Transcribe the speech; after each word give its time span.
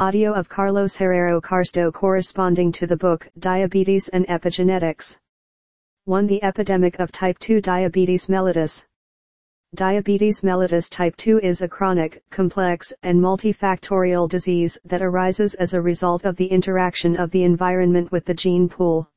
Audio 0.00 0.32
of 0.32 0.48
Carlos 0.48 0.96
Herrero 0.96 1.40
Carsto 1.40 1.92
corresponding 1.92 2.72
to 2.72 2.84
the 2.84 2.96
book 2.96 3.30
Diabetes 3.38 4.08
and 4.08 4.26
Epigenetics. 4.26 5.16
1. 6.06 6.26
The 6.26 6.42
epidemic 6.42 6.98
of 6.98 7.12
type 7.12 7.38
2 7.38 7.60
diabetes 7.60 8.26
mellitus. 8.26 8.84
Diabetes 9.76 10.40
mellitus 10.40 10.90
type 10.90 11.16
2 11.16 11.38
is 11.44 11.62
a 11.62 11.68
chronic, 11.68 12.24
complex, 12.30 12.92
and 13.04 13.20
multifactorial 13.20 14.28
disease 14.28 14.76
that 14.84 15.00
arises 15.00 15.54
as 15.54 15.74
a 15.74 15.80
result 15.80 16.24
of 16.24 16.34
the 16.34 16.46
interaction 16.46 17.14
of 17.16 17.30
the 17.30 17.44
environment 17.44 18.10
with 18.10 18.24
the 18.24 18.34
gene 18.34 18.68
pool. 18.68 19.08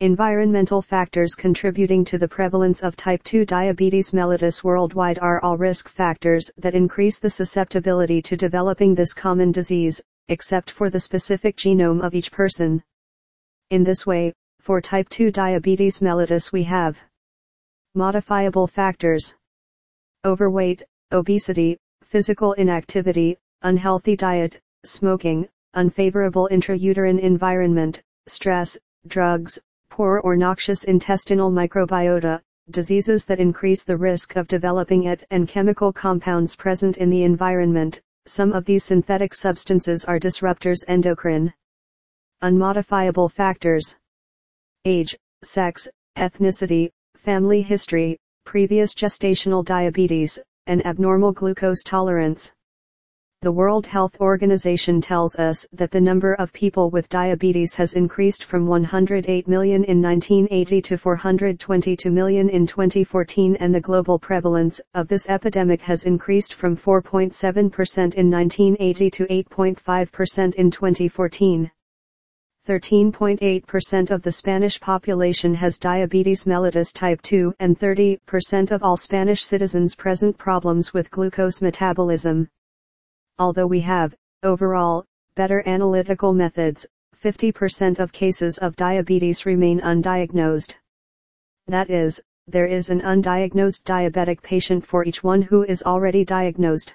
Environmental 0.00 0.80
factors 0.80 1.34
contributing 1.34 2.04
to 2.04 2.18
the 2.18 2.28
prevalence 2.28 2.84
of 2.84 2.94
type 2.94 3.20
2 3.24 3.44
diabetes 3.44 4.12
mellitus 4.12 4.62
worldwide 4.62 5.18
are 5.18 5.40
all 5.42 5.58
risk 5.58 5.88
factors 5.88 6.48
that 6.56 6.76
increase 6.76 7.18
the 7.18 7.28
susceptibility 7.28 8.22
to 8.22 8.36
developing 8.36 8.94
this 8.94 9.12
common 9.12 9.50
disease, 9.50 10.00
except 10.28 10.70
for 10.70 10.88
the 10.88 11.00
specific 11.00 11.56
genome 11.56 12.00
of 12.00 12.14
each 12.14 12.30
person. 12.30 12.80
In 13.70 13.82
this 13.82 14.06
way, 14.06 14.32
for 14.60 14.80
type 14.80 15.08
2 15.08 15.32
diabetes 15.32 15.98
mellitus 15.98 16.52
we 16.52 16.62
have 16.62 16.96
modifiable 17.96 18.68
factors 18.68 19.34
overweight, 20.24 20.80
obesity, 21.10 21.76
physical 22.04 22.52
inactivity, 22.52 23.36
unhealthy 23.62 24.14
diet, 24.14 24.60
smoking, 24.84 25.48
unfavorable 25.74 26.48
intrauterine 26.52 27.18
environment, 27.18 28.00
stress, 28.28 28.78
drugs, 29.08 29.58
poor 29.98 30.20
or 30.22 30.36
noxious 30.36 30.84
intestinal 30.84 31.50
microbiota, 31.50 32.40
diseases 32.70 33.24
that 33.24 33.40
increase 33.40 33.82
the 33.82 33.96
risk 33.96 34.36
of 34.36 34.46
developing 34.46 35.06
it 35.06 35.24
and 35.32 35.48
chemical 35.48 35.92
compounds 35.92 36.54
present 36.54 36.98
in 36.98 37.10
the 37.10 37.24
environment. 37.24 38.00
Some 38.24 38.52
of 38.52 38.64
these 38.64 38.84
synthetic 38.84 39.34
substances 39.34 40.04
are 40.04 40.20
disruptors 40.20 40.84
endocrine. 40.86 41.52
Unmodifiable 42.42 43.28
factors. 43.28 43.96
Age, 44.84 45.16
sex, 45.42 45.88
ethnicity, 46.16 46.90
family 47.16 47.60
history, 47.60 48.20
previous 48.44 48.94
gestational 48.94 49.64
diabetes, 49.64 50.38
and 50.68 50.86
abnormal 50.86 51.32
glucose 51.32 51.82
tolerance. 51.82 52.52
The 53.40 53.52
World 53.52 53.86
Health 53.86 54.16
Organization 54.20 55.00
tells 55.00 55.36
us 55.36 55.64
that 55.72 55.92
the 55.92 56.00
number 56.00 56.34
of 56.34 56.52
people 56.52 56.90
with 56.90 57.08
diabetes 57.08 57.72
has 57.76 57.94
increased 57.94 58.44
from 58.44 58.66
108 58.66 59.46
million 59.46 59.84
in 59.84 60.02
1980 60.02 60.82
to 60.82 60.98
422 60.98 62.10
million 62.10 62.48
in 62.48 62.66
2014 62.66 63.54
and 63.60 63.72
the 63.72 63.80
global 63.80 64.18
prevalence 64.18 64.80
of 64.94 65.06
this 65.06 65.28
epidemic 65.28 65.80
has 65.82 66.02
increased 66.02 66.52
from 66.52 66.76
4.7% 66.76 68.14
in 68.14 68.28
1980 68.28 69.10
to 69.12 69.26
8.5% 69.26 70.54
in 70.56 70.70
2014. 70.72 71.70
13.8% 72.66 74.10
of 74.10 74.22
the 74.22 74.32
Spanish 74.32 74.80
population 74.80 75.54
has 75.54 75.78
diabetes 75.78 76.42
mellitus 76.42 76.92
type 76.92 77.22
2 77.22 77.54
and 77.60 77.78
30% 77.78 78.72
of 78.72 78.82
all 78.82 78.96
Spanish 78.96 79.44
citizens 79.44 79.94
present 79.94 80.36
problems 80.36 80.92
with 80.92 81.08
glucose 81.12 81.62
metabolism. 81.62 82.48
Although 83.38 83.68
we 83.68 83.80
have, 83.80 84.16
overall, 84.42 85.04
better 85.36 85.62
analytical 85.66 86.32
methods, 86.32 86.86
50% 87.22 87.98
of 87.98 88.12
cases 88.12 88.58
of 88.58 88.76
diabetes 88.76 89.46
remain 89.46 89.80
undiagnosed. 89.80 90.76
That 91.66 91.90
is, 91.90 92.20
there 92.46 92.66
is 92.66 92.90
an 92.90 93.00
undiagnosed 93.00 93.84
diabetic 93.84 94.42
patient 94.42 94.86
for 94.86 95.04
each 95.04 95.22
one 95.22 95.42
who 95.42 95.64
is 95.64 95.82
already 95.82 96.24
diagnosed. 96.24 96.94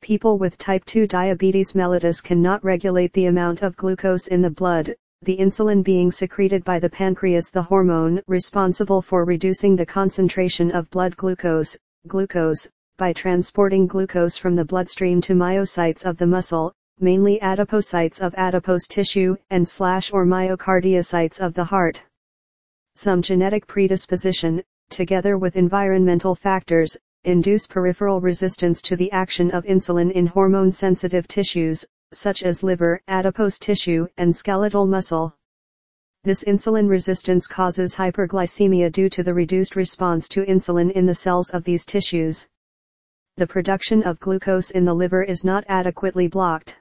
People 0.00 0.38
with 0.38 0.58
type 0.58 0.84
2 0.86 1.06
diabetes 1.06 1.72
mellitus 1.74 2.20
cannot 2.20 2.64
regulate 2.64 3.12
the 3.12 3.26
amount 3.26 3.62
of 3.62 3.76
glucose 3.76 4.26
in 4.26 4.42
the 4.42 4.50
blood, 4.50 4.94
the 5.22 5.36
insulin 5.36 5.82
being 5.82 6.10
secreted 6.10 6.64
by 6.64 6.78
the 6.78 6.90
pancreas 6.90 7.48
the 7.50 7.62
hormone 7.62 8.20
responsible 8.26 9.00
for 9.00 9.24
reducing 9.24 9.76
the 9.76 9.86
concentration 9.86 10.70
of 10.70 10.90
blood 10.90 11.16
glucose, 11.16 11.76
glucose, 12.06 12.68
by 12.96 13.12
transporting 13.12 13.88
glucose 13.88 14.36
from 14.36 14.54
the 14.54 14.64
bloodstream 14.64 15.20
to 15.20 15.34
myocytes 15.34 16.06
of 16.06 16.16
the 16.16 16.26
muscle, 16.26 16.72
mainly 17.00 17.40
adipocytes 17.40 18.20
of 18.20 18.32
adipose 18.36 18.86
tissue, 18.86 19.34
and 19.50 19.68
slash 19.68 20.12
or 20.12 20.24
myocardiocytes 20.24 21.40
of 21.40 21.54
the 21.54 21.64
heart. 21.64 22.00
Some 22.94 23.20
genetic 23.20 23.66
predisposition, 23.66 24.62
together 24.90 25.36
with 25.38 25.56
environmental 25.56 26.36
factors, 26.36 26.96
induce 27.24 27.66
peripheral 27.66 28.20
resistance 28.20 28.80
to 28.82 28.94
the 28.94 29.10
action 29.10 29.50
of 29.50 29.64
insulin 29.64 30.12
in 30.12 30.28
hormone-sensitive 30.28 31.26
tissues, 31.26 31.84
such 32.12 32.44
as 32.44 32.62
liver, 32.62 33.00
adipose 33.08 33.58
tissue, 33.58 34.06
and 34.18 34.36
skeletal 34.36 34.86
muscle. 34.86 35.34
This 36.22 36.44
insulin 36.44 36.88
resistance 36.88 37.48
causes 37.48 37.96
hyperglycemia 37.96 38.92
due 38.92 39.08
to 39.08 39.24
the 39.24 39.34
reduced 39.34 39.74
response 39.74 40.28
to 40.28 40.44
insulin 40.44 40.92
in 40.92 41.06
the 41.06 41.14
cells 41.14 41.50
of 41.50 41.64
these 41.64 41.84
tissues 41.84 42.46
the 43.36 43.46
production 43.46 44.02
of 44.04 44.20
glucose 44.20 44.70
in 44.70 44.84
the 44.84 44.94
liver 44.94 45.22
is 45.22 45.44
not 45.44 45.64
adequately 45.66 46.28
blocked. 46.28 46.78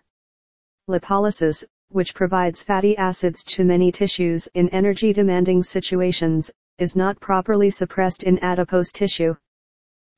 Lipolysis, 0.88 1.64
which 1.90 2.14
provides 2.14 2.62
fatty 2.62 2.96
acids 2.96 3.44
to 3.44 3.64
many 3.64 3.92
tissues 3.92 4.48
in 4.54 4.70
energy-demanding 4.70 5.64
situations, 5.64 6.52
is 6.78 6.96
not 6.96 7.20
properly 7.20 7.72
suppressed 7.72 8.22
in 8.22 8.38
adipose 8.44 8.92
tissue. 8.92 9.36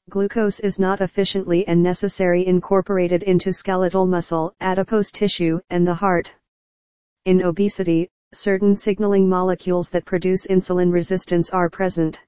Glucose 0.10 0.60
is 0.60 0.78
not 0.78 1.00
efficiently 1.00 1.66
and 1.68 1.82
necessary 1.82 2.46
incorporated 2.46 3.24
into 3.24 3.54
skeletal 3.54 4.06
muscle, 4.06 4.54
adipose 4.60 5.12
tissue, 5.12 5.62
and 5.70 5.88
the 5.88 5.94
heart. 5.94 6.36
In 7.24 7.44
obesity, 7.44 8.10
certain 8.34 8.76
signaling 8.76 9.30
molecules 9.30 9.90
that 9.92 10.06
produce 10.06 10.48
insulin 10.48 10.92
resistance 10.92 11.50
are 11.52 11.70
present. 11.70 12.22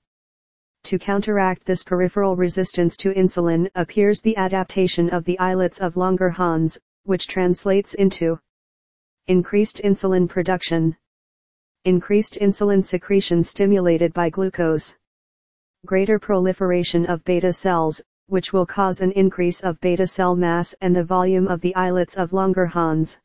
To 0.87 0.97
counteract 0.97 1.65
this 1.65 1.83
peripheral 1.83 2.37
resistance 2.37 2.95
to 2.95 3.13
insulin 3.13 3.69
appears 3.75 4.21
the 4.21 4.37
adaptation 4.37 5.09
of 5.09 5.25
the 5.25 5.37
islets 5.37 5.81
of 5.81 5.95
Langerhans, 5.95 6.77
which 7.03 7.27
translates 7.27 7.93
into 7.93 8.39
increased 9.27 9.81
insulin 9.83 10.29
production, 10.29 10.95
increased 11.83 12.37
insulin 12.39 12.85
secretion 12.85 13.43
stimulated 13.43 14.13
by 14.13 14.29
glucose, 14.29 14.95
greater 15.85 16.19
proliferation 16.19 17.05
of 17.05 17.21
beta 17.25 17.51
cells, 17.51 18.01
which 18.27 18.53
will 18.53 18.65
cause 18.65 19.01
an 19.01 19.11
increase 19.11 19.59
of 19.59 19.81
beta 19.81 20.07
cell 20.07 20.37
mass 20.37 20.73
and 20.79 20.95
the 20.95 21.03
volume 21.03 21.49
of 21.49 21.59
the 21.59 21.75
islets 21.75 22.15
of 22.15 22.31
Langerhans. 22.31 23.19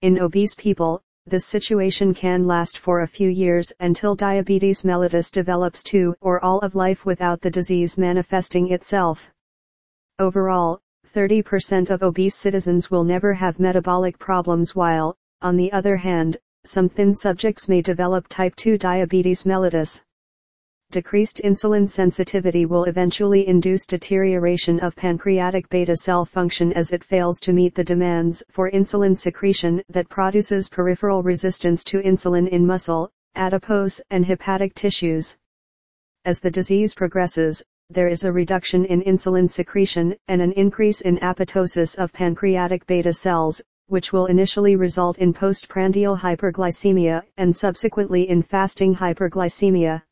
In 0.00 0.18
obese 0.18 0.56
people, 0.56 1.00
this 1.26 1.46
situation 1.46 2.12
can 2.12 2.46
last 2.46 2.78
for 2.78 3.02
a 3.02 3.06
few 3.06 3.28
years 3.28 3.72
until 3.80 4.14
diabetes 4.14 4.82
mellitus 4.82 5.30
develops 5.30 5.82
too 5.82 6.14
or 6.20 6.44
all 6.44 6.58
of 6.60 6.74
life 6.74 7.04
without 7.04 7.40
the 7.40 7.50
disease 7.50 7.96
manifesting 7.96 8.72
itself. 8.72 9.30
Overall, 10.18 10.80
30% 11.14 11.90
of 11.90 12.02
obese 12.02 12.34
citizens 12.34 12.90
will 12.90 13.04
never 13.04 13.32
have 13.32 13.60
metabolic 13.60 14.18
problems 14.18 14.74
while, 14.74 15.16
on 15.40 15.56
the 15.56 15.72
other 15.72 15.96
hand, 15.96 16.36
some 16.64 16.88
thin 16.88 17.14
subjects 17.14 17.68
may 17.68 17.82
develop 17.82 18.26
type 18.28 18.54
2 18.56 18.78
diabetes 18.78 19.44
mellitus 19.44 20.02
decreased 20.92 21.40
insulin 21.42 21.88
sensitivity 21.88 22.66
will 22.66 22.84
eventually 22.84 23.48
induce 23.48 23.86
deterioration 23.86 24.78
of 24.80 24.94
pancreatic 24.94 25.68
beta 25.70 25.96
cell 25.96 26.26
function 26.26 26.70
as 26.74 26.92
it 26.92 27.02
fails 27.02 27.40
to 27.40 27.52
meet 27.54 27.74
the 27.74 27.82
demands 27.82 28.44
for 28.50 28.70
insulin 28.70 29.18
secretion 29.18 29.82
that 29.88 30.08
produces 30.10 30.68
peripheral 30.68 31.22
resistance 31.22 31.82
to 31.82 32.02
insulin 32.02 32.46
in 32.46 32.66
muscle, 32.66 33.10
adipose, 33.34 34.02
and 34.10 34.26
hepatic 34.26 34.74
tissues. 34.74 35.38
As 36.26 36.40
the 36.40 36.50
disease 36.50 36.94
progresses, 36.94 37.64
there 37.88 38.08
is 38.08 38.24
a 38.24 38.30
reduction 38.30 38.84
in 38.84 39.00
insulin 39.02 39.50
secretion 39.50 40.14
and 40.28 40.42
an 40.42 40.52
increase 40.52 41.00
in 41.00 41.16
apoptosis 41.18 41.94
of 41.96 42.12
pancreatic 42.12 42.86
beta 42.86 43.14
cells, 43.14 43.62
which 43.86 44.12
will 44.12 44.26
initially 44.26 44.76
result 44.76 45.18
in 45.18 45.32
postprandial 45.32 46.16
hyperglycemia 46.18 47.22
and 47.38 47.56
subsequently 47.56 48.28
in 48.28 48.42
fasting 48.42 48.94
hyperglycemia. 48.94 50.02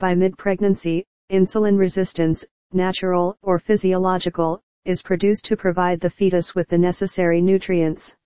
By 0.00 0.14
mid-pregnancy, 0.14 1.04
insulin 1.30 1.78
resistance, 1.78 2.46
natural 2.72 3.36
or 3.42 3.58
physiological, 3.58 4.62
is 4.86 5.02
produced 5.02 5.44
to 5.44 5.58
provide 5.58 6.00
the 6.00 6.08
fetus 6.08 6.54
with 6.54 6.68
the 6.68 6.78
necessary 6.78 7.42
nutrients. 7.42 8.16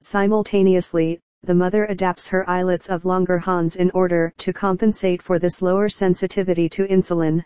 Simultaneously, 0.00 1.20
the 1.44 1.54
mother 1.54 1.84
adapts 1.84 2.26
her 2.26 2.50
islets 2.50 2.88
of 2.88 3.04
Langerhans 3.04 3.76
in 3.76 3.92
order 3.92 4.32
to 4.38 4.52
compensate 4.52 5.22
for 5.22 5.38
this 5.38 5.62
lower 5.62 5.88
sensitivity 5.88 6.68
to 6.70 6.84
insulin. 6.88 7.44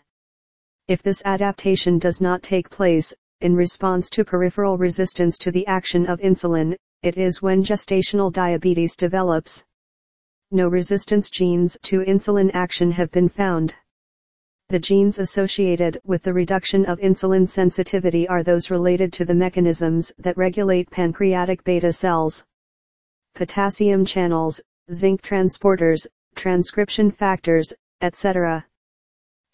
If 0.87 1.03
this 1.03 1.21
adaptation 1.23 1.99
does 1.99 2.21
not 2.21 2.41
take 2.41 2.71
place, 2.71 3.13
in 3.41 3.55
response 3.55 4.09
to 4.09 4.25
peripheral 4.25 4.79
resistance 4.79 5.37
to 5.37 5.51
the 5.51 5.67
action 5.67 6.07
of 6.07 6.19
insulin, 6.21 6.75
it 7.03 7.19
is 7.19 7.43
when 7.43 7.63
gestational 7.63 8.33
diabetes 8.33 8.95
develops 8.95 9.63
no 10.53 10.67
resistance 10.67 11.29
genes 11.29 11.77
to 11.81 12.01
insulin 12.01 12.51
action 12.53 12.91
have 12.91 13.11
been 13.11 13.27
found. 13.27 13.73
The 14.69 14.79
genes 14.79 15.19
associated 15.19 15.99
with 16.05 16.23
the 16.23 16.33
reduction 16.33 16.85
of 16.85 16.99
insulin 16.99 17.49
sensitivity 17.49 18.27
are 18.27 18.43
those 18.43 18.69
related 18.69 19.11
to 19.13 19.25
the 19.25 19.33
mechanisms 19.33 20.13
that 20.19 20.37
regulate 20.37 20.89
pancreatic 20.89 21.63
beta 21.63 21.91
cells. 21.91 22.45
Potassium 23.35 24.05
channels, 24.05 24.61
zinc 24.91 25.21
transporters, 25.21 26.07
transcription 26.35 27.11
factors, 27.11 27.73
etc. 28.01 28.65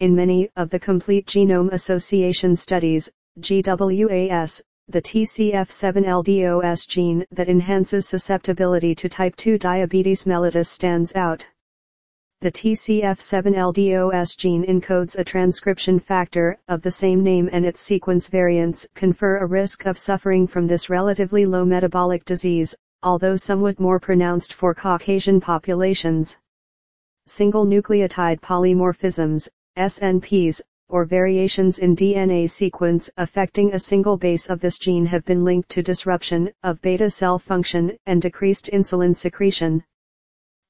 In 0.00 0.14
many 0.14 0.48
of 0.56 0.70
the 0.70 0.80
complete 0.80 1.26
genome 1.26 1.72
association 1.72 2.56
studies, 2.56 3.10
GWAS, 3.38 4.62
the 4.90 5.02
TCF7LDOS 5.02 6.88
gene 6.88 7.24
that 7.30 7.48
enhances 7.48 8.08
susceptibility 8.08 8.92
to 8.96 9.08
type 9.08 9.36
2 9.36 9.56
diabetes 9.56 10.24
mellitus 10.24 10.66
stands 10.66 11.14
out. 11.14 11.46
The 12.40 12.50
TCF7LDOS 12.50 14.36
gene 14.36 14.64
encodes 14.64 15.16
a 15.16 15.22
transcription 15.22 16.00
factor 16.00 16.58
of 16.66 16.82
the 16.82 16.90
same 16.90 17.22
name 17.22 17.48
and 17.52 17.64
its 17.64 17.80
sequence 17.80 18.26
variants 18.26 18.84
confer 18.96 19.38
a 19.38 19.46
risk 19.46 19.86
of 19.86 19.96
suffering 19.96 20.48
from 20.48 20.66
this 20.66 20.90
relatively 20.90 21.46
low 21.46 21.64
metabolic 21.64 22.24
disease, 22.24 22.74
although 23.04 23.36
somewhat 23.36 23.78
more 23.78 24.00
pronounced 24.00 24.54
for 24.54 24.74
Caucasian 24.74 25.40
populations. 25.40 26.36
Single 27.26 27.64
nucleotide 27.64 28.40
polymorphisms, 28.40 29.48
SNPs, 29.78 30.60
or 30.90 31.04
variations 31.04 31.78
in 31.78 31.96
DNA 31.96 32.50
sequence 32.50 33.08
affecting 33.16 33.72
a 33.72 33.78
single 33.78 34.16
base 34.16 34.50
of 34.50 34.60
this 34.60 34.78
gene 34.78 35.06
have 35.06 35.24
been 35.24 35.44
linked 35.44 35.68
to 35.70 35.82
disruption 35.82 36.50
of 36.62 36.82
beta 36.82 37.08
cell 37.08 37.38
function 37.38 37.96
and 38.06 38.20
decreased 38.20 38.68
insulin 38.72 39.16
secretion. 39.16 39.82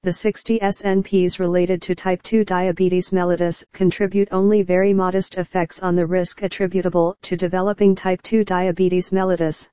The 0.03 0.13
60 0.13 0.61
SNPs 0.61 1.39
related 1.39 1.83
to 1.83 1.95
type 1.95 2.23
2 2.23 2.45
diabetes 2.45 3.11
mellitus 3.11 3.65
contribute 3.73 4.29
only 4.33 4.63
very 4.63 4.95
modest 4.95 5.37
effects 5.37 5.83
on 5.83 5.95
the 5.97 6.07
risk 6.07 6.43
attributable 6.43 7.17
to 7.23 7.37
developing 7.37 7.95
type 7.95 8.23
2 8.23 8.45
diabetes 8.45 9.11
mellitus. 9.11 9.69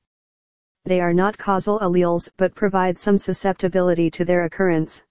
They 0.85 1.01
are 1.01 1.13
not 1.13 1.37
causal 1.37 1.79
alleles 1.79 2.29
but 2.37 2.55
provide 2.55 2.99
some 2.99 3.17
susceptibility 3.17 4.09
to 4.11 4.25
their 4.25 4.43
occurrence 4.43 5.03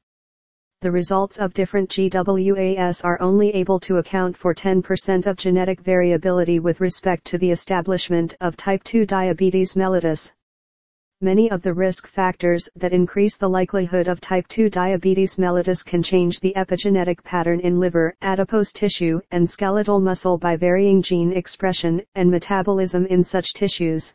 the 0.83 0.93
results 0.93 1.39
of 1.39 1.55
different 1.55 1.89
GWAS 1.89 3.03
are 3.03 3.21
only 3.21 3.51
able 3.55 3.81
to 3.81 3.97
account 3.97 4.37
for 4.37 4.55
10% 4.55 5.27
of 5.27 5.39
genetic 5.39 5.81
variability 5.81 6.61
with 6.61 6.81
respect 6.81 7.25
to 7.27 7.39
the 7.39 7.51
establishment 7.51 8.37
of 8.43 8.57
type 8.57 8.85
2 8.85 9.07
diabetes 9.07 9.75
mellitus. 9.75 10.35
Many 11.23 11.51
of 11.51 11.63
the 11.63 11.73
risk 11.73 12.07
factors 12.07 12.69
that 12.77 12.93
increase 12.93 13.39
the 13.39 13.49
likelihood 13.49 14.07
of 14.07 14.21
type 14.21 14.47
2 14.49 14.69
diabetes 14.69 15.37
mellitus 15.37 15.83
can 15.83 16.03
change 16.03 16.41
the 16.41 16.53
epigenetic 16.55 17.25
pattern 17.25 17.61
in 17.61 17.81
liver, 17.81 18.15
adipose 18.21 18.75
tissue, 18.75 19.23
and 19.31 19.49
skeletal 19.49 19.99
muscle 19.99 20.37
by 20.37 20.57
varying 20.57 21.01
gene 21.01 21.33
expression 21.33 22.03
and 22.15 22.31
metabolism 22.31 23.07
in 23.07 23.25
such 23.25 23.55
tissues. 23.55 24.15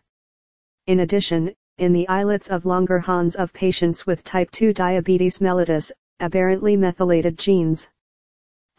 In 0.85 0.99
addition, 0.99 1.55
in 1.79 1.91
the 1.91 2.07
islets 2.07 2.49
of 2.49 2.65
Langerhans 2.65 3.35
of 3.35 3.51
patients 3.51 4.05
with 4.05 4.23
type 4.23 4.51
2 4.51 4.71
diabetes 4.71 5.39
mellitus, 5.39 5.91
aberrantly 6.21 6.77
methylated 6.77 7.37
genes. 7.37 7.89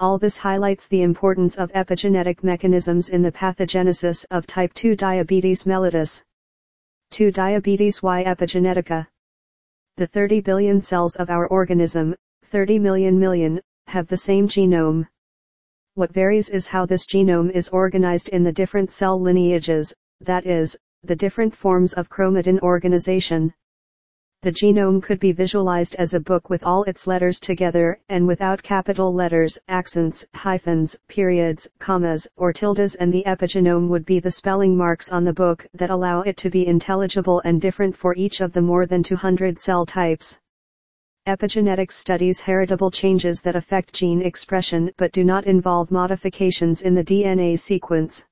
All 0.01 0.19
this 0.19 0.39
highlights 0.39 0.89
the 0.89 1.03
importance 1.03 1.57
of 1.57 1.71
epigenetic 1.73 2.43
mechanisms 2.43 3.09
in 3.09 3.23
the 3.23 3.31
pathogenesis 3.31 4.25
of 4.31 4.47
type 4.47 4.73
2 4.75 4.97
diabetes 4.97 5.65
mellitus. 5.65 6.23
2 7.11 7.31
Diabetes 7.31 8.03
Y 8.03 8.25
epigenetica. 8.25 9.07
The 9.97 10.07
30 10.07 10.41
billion 10.41 10.81
cells 10.81 11.17
of 11.17 11.29
our 11.29 11.47
organism, 11.49 12.15
30 12.45 12.79
million 12.79 13.19
million, 13.19 13.61
have 13.89 14.09
the 14.09 14.17
same 14.17 14.49
genome. 14.49 15.07
What 15.95 16.13
varies 16.13 16.49
is 16.49 16.69
how 16.69 16.87
this 16.87 17.05
genome 17.05 17.51
is 17.51 17.69
organized 17.69 18.29
in 18.31 18.45
the 18.45 18.53
different 18.53 18.91
cell 18.93 19.21
lineages, 19.21 19.93
that 20.21 20.47
is, 20.47 20.79
the 21.03 21.17
different 21.17 21.55
forms 21.55 21.93
of 21.93 22.09
chromatin 22.09 22.61
organization 22.61 23.53
the 24.43 24.51
genome 24.51 25.01
could 25.01 25.21
be 25.21 25.31
visualized 25.31 25.95
as 26.01 26.15
a 26.15 26.21
book 26.21 26.51
with 26.51 26.65
all 26.65 26.83
its 26.83 27.07
letters 27.07 27.39
together 27.39 28.01
and 28.09 28.27
without 28.27 28.61
capital 28.61 29.15
letters, 29.15 29.57
accents, 29.69 30.27
hyphens, 30.35 30.97
periods, 31.07 31.71
commas, 31.79 32.27
or 32.37 32.53
tildes 32.53 32.97
and 32.97 33.15
the 33.15 33.23
epigenome 33.25 33.89
would 33.89 34.05
be 34.05 34.19
the 34.19 34.33
spelling 34.33 34.77
marks 34.77 35.13
on 35.13 35.23
the 35.23 35.33
book 35.33 35.65
that 35.75 35.91
allow 35.91 36.23
it 36.23 36.37
to 36.37 36.51
be 36.51 36.67
intelligible 36.67 37.41
and 37.45 37.61
different 37.61 37.97
for 37.97 38.17
each 38.17 38.41
of 38.41 38.53
the 38.53 38.61
more 38.61 38.85
than 38.85 39.01
200 39.01 39.61
cell 39.61 39.87
types. 39.87 40.41
Epigenetics 41.29 41.93
studies 41.93 42.41
heritable 42.41 42.91
changes 42.91 43.41
that 43.43 43.55
affect 43.55 43.93
gene 43.93 44.23
expression 44.23 44.91
but 44.97 45.13
do 45.13 45.23
not 45.23 45.47
involve 45.47 45.93
modifications 45.93 46.83
in 46.83 46.97
the 46.97 47.05
DNA 47.05 47.57
sequence. 47.57 48.27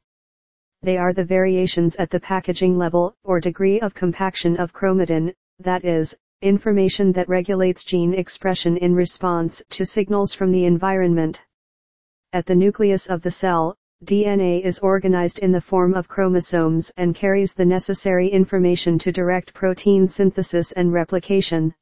They 0.83 0.97
are 0.97 1.13
the 1.13 1.25
variations 1.25 1.95
at 1.97 2.11
the 2.11 2.19
packaging 2.19 2.77
level, 2.77 3.15
or 3.23 3.39
degree 3.39 3.79
of 3.79 3.95
compaction 3.95 4.57
of 4.57 4.73
chromatin, 4.73 5.35
that 5.63 5.85
is, 5.85 6.17
information 6.43 7.13
that 7.13 7.29
regulates 7.29 7.85
gene 7.85 8.15
expression 8.15 8.77
in 8.79 8.95
response 8.95 9.63
to 9.71 9.85
signals 9.85 10.33
from 10.33 10.53
the 10.53 10.65
environment. 10.65 11.43
At 12.33 12.47
the 12.47 12.55
nucleus 12.55 13.07
of 13.07 13.23
the 13.23 13.31
cell, 13.31 13.77
DNA 14.05 14.63
is 14.63 14.79
organized 14.79 15.39
in 15.41 15.53
the 15.53 15.61
form 15.61 15.93
of 15.93 16.09
chromosomes 16.09 16.91
and 16.97 17.15
carries 17.15 17.53
the 17.53 17.67
necessary 17.67 18.29
information 18.29 18.99
to 18.99 19.13
direct 19.13 19.53
protein 19.53 20.09
synthesis 20.09 20.73
and 20.73 20.93
replication. 20.93 21.75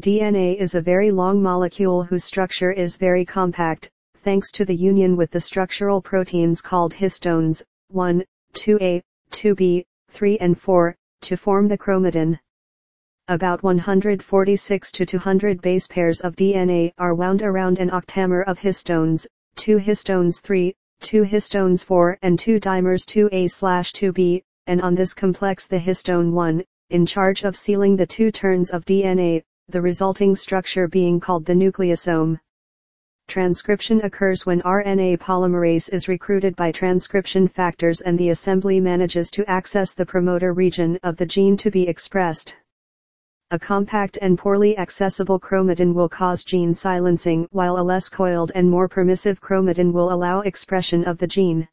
DNA 0.00 0.56
is 0.56 0.74
a 0.74 0.80
very 0.80 1.10
long 1.10 1.42
molecule 1.42 2.02
whose 2.02 2.24
structure 2.24 2.72
is 2.72 2.96
very 2.96 3.24
compact, 3.24 3.90
thanks 4.22 4.50
to 4.52 4.64
the 4.64 4.74
union 4.74 5.16
with 5.16 5.30
the 5.30 5.40
structural 5.40 6.00
proteins 6.00 6.62
called 6.62 6.94
histones, 6.94 7.62
1, 7.88 8.24
2A, 8.54 9.02
2B, 9.32 9.84
3 10.10 10.38
and 10.38 10.58
4, 10.58 10.96
to 11.20 11.36
form 11.36 11.68
the 11.68 11.76
chromatin. 11.76 12.38
About 13.28 13.64
146 13.64 14.92
to 14.92 15.04
200 15.04 15.60
base 15.60 15.88
pairs 15.88 16.20
of 16.20 16.36
DNA 16.36 16.92
are 16.96 17.12
wound 17.12 17.42
around 17.42 17.80
an 17.80 17.90
octamer 17.90 18.44
of 18.44 18.56
histones, 18.56 19.26
2 19.56 19.78
histones 19.78 20.40
3, 20.40 20.72
2 21.00 21.24
histones 21.24 21.84
4 21.84 22.18
and 22.22 22.38
2 22.38 22.60
dimers 22.60 23.04
2A/2B, 23.04 24.44
and 24.68 24.80
on 24.80 24.94
this 24.94 25.12
complex 25.12 25.66
the 25.66 25.76
histone 25.76 26.30
1, 26.30 26.62
in 26.90 27.04
charge 27.04 27.42
of 27.42 27.56
sealing 27.56 27.96
the 27.96 28.06
two 28.06 28.30
turns 28.30 28.70
of 28.70 28.84
DNA, 28.84 29.42
the 29.70 29.82
resulting 29.82 30.36
structure 30.36 30.86
being 30.86 31.18
called 31.18 31.44
the 31.44 31.52
nucleosome. 31.52 32.38
Transcription 33.26 34.00
occurs 34.02 34.46
when 34.46 34.62
RNA 34.62 35.18
polymerase 35.18 35.92
is 35.92 36.06
recruited 36.06 36.54
by 36.54 36.70
transcription 36.70 37.48
factors 37.48 38.00
and 38.02 38.16
the 38.16 38.30
assembly 38.30 38.78
manages 38.78 39.32
to 39.32 39.44
access 39.50 39.94
the 39.94 40.06
promoter 40.06 40.52
region 40.52 40.96
of 41.02 41.16
the 41.16 41.26
gene 41.26 41.56
to 41.56 41.72
be 41.72 41.88
expressed. 41.88 42.56
A 43.52 43.60
compact 43.60 44.18
and 44.20 44.36
poorly 44.36 44.76
accessible 44.76 45.38
chromatin 45.38 45.94
will 45.94 46.08
cause 46.08 46.42
gene 46.42 46.74
silencing 46.74 47.46
while 47.52 47.78
a 47.78 47.80
less 47.80 48.08
coiled 48.08 48.50
and 48.56 48.68
more 48.68 48.88
permissive 48.88 49.40
chromatin 49.40 49.92
will 49.92 50.12
allow 50.12 50.40
expression 50.40 51.04
of 51.04 51.18
the 51.18 51.28
gene. 51.28 51.68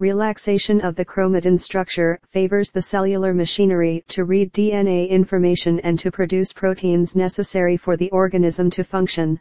Relaxation 0.00 0.80
of 0.80 0.96
the 0.96 1.04
chromatin 1.04 1.60
structure 1.60 2.18
favors 2.28 2.70
the 2.70 2.82
cellular 2.82 3.32
machinery 3.32 4.02
to 4.08 4.24
read 4.24 4.52
DNA 4.52 5.08
information 5.08 5.78
and 5.80 5.96
to 6.00 6.10
produce 6.10 6.52
proteins 6.52 7.14
necessary 7.14 7.76
for 7.76 7.96
the 7.96 8.10
organism 8.10 8.68
to 8.70 8.82
function. 8.82 9.40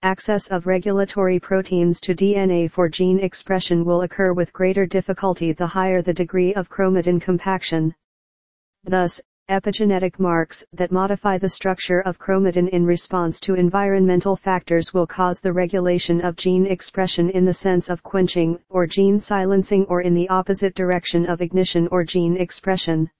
Access 0.00 0.48
of 0.50 0.66
regulatory 0.66 1.38
proteins 1.38 2.00
to 2.00 2.14
DNA 2.14 2.70
for 2.70 2.88
gene 2.88 3.18
expression 3.18 3.84
will 3.84 4.00
occur 4.00 4.32
with 4.32 4.50
greater 4.54 4.86
difficulty 4.86 5.52
the 5.52 5.66
higher 5.66 6.00
the 6.00 6.14
degree 6.14 6.54
of 6.54 6.70
chromatin 6.70 7.20
compaction. 7.20 7.94
Thus, 8.84 9.20
Epigenetic 9.50 10.18
marks 10.18 10.64
that 10.72 10.90
modify 10.90 11.36
the 11.36 11.50
structure 11.50 12.00
of 12.00 12.18
chromatin 12.18 12.66
in 12.70 12.86
response 12.86 13.38
to 13.38 13.54
environmental 13.54 14.36
factors 14.36 14.94
will 14.94 15.06
cause 15.06 15.38
the 15.38 15.52
regulation 15.52 16.22
of 16.22 16.34
gene 16.34 16.64
expression 16.64 17.28
in 17.28 17.44
the 17.44 17.52
sense 17.52 17.90
of 17.90 18.02
quenching 18.02 18.58
or 18.70 18.86
gene 18.86 19.20
silencing 19.20 19.84
or 19.84 20.00
in 20.00 20.14
the 20.14 20.26
opposite 20.30 20.74
direction 20.74 21.26
of 21.26 21.42
ignition 21.42 21.86
or 21.88 22.04
gene 22.04 22.38
expression. 22.38 23.10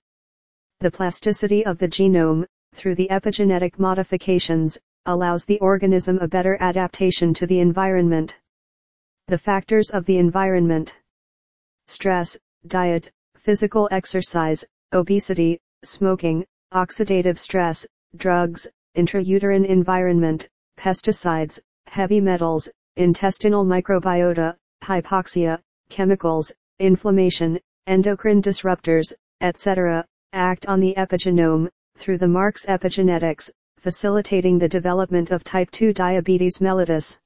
The 0.79 0.89
plasticity 0.89 1.63
of 1.63 1.77
the 1.77 1.87
genome, 1.87 2.47
through 2.73 2.95
the 2.95 3.09
epigenetic 3.11 3.77
modifications, 3.77 4.79
allows 5.05 5.45
the 5.45 5.59
organism 5.59 6.17
a 6.17 6.27
better 6.27 6.57
adaptation 6.59 7.35
to 7.35 7.45
the 7.45 7.59
environment. 7.59 8.35
The 9.27 9.37
factors 9.37 9.91
of 9.91 10.05
the 10.05 10.17
environment. 10.17 10.97
Stress, 11.85 12.35
diet, 12.65 13.11
physical 13.37 13.87
exercise, 13.91 14.65
obesity, 14.91 15.59
smoking, 15.85 16.45
oxidative 16.73 17.37
stress, 17.37 17.85
drugs, 18.15 18.67
intrauterine 18.95 19.65
environment, 19.65 20.47
pesticides, 20.77 21.59
heavy 21.87 22.19
metals, 22.19 22.69
intestinal 22.97 23.65
microbiota, 23.65 24.55
hypoxia, 24.83 25.59
chemicals, 25.89 26.51
inflammation, 26.79 27.59
endocrine 27.87 28.41
disruptors, 28.41 29.13
etc., 29.41 30.05
act 30.33 30.65
on 30.65 30.79
the 30.79 30.93
epigenome, 30.97 31.69
through 31.97 32.17
the 32.17 32.27
Marks 32.27 32.65
epigenetics, 32.65 33.49
facilitating 33.77 34.57
the 34.57 34.67
development 34.67 35.31
of 35.31 35.43
type 35.43 35.69
2 35.71 35.93
diabetes 35.93 36.57
mellitus. 36.59 37.17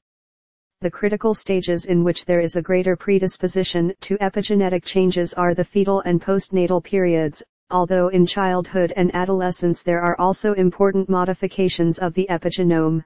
The 0.82 0.92
critical 0.92 1.34
stages 1.34 1.86
in 1.86 2.04
which 2.04 2.26
there 2.26 2.40
is 2.40 2.56
a 2.56 2.62
greater 2.62 2.96
predisposition 2.96 3.94
to 4.02 4.18
epigenetic 4.18 4.84
changes 4.84 5.34
are 5.34 5.54
the 5.54 5.64
fetal 5.64 6.02
and 6.02 6.22
postnatal 6.22 6.84
periods, 6.84 7.44
although 7.72 8.08
in 8.08 8.26
childhood 8.26 8.94
and 8.96 9.14
adolescence 9.14 9.84
there 9.84 10.02
are 10.02 10.20
also 10.20 10.54
important 10.54 11.10
modifications 11.10 12.00
of 12.00 12.14
the 12.14 12.28
epigenome. 12.30 13.04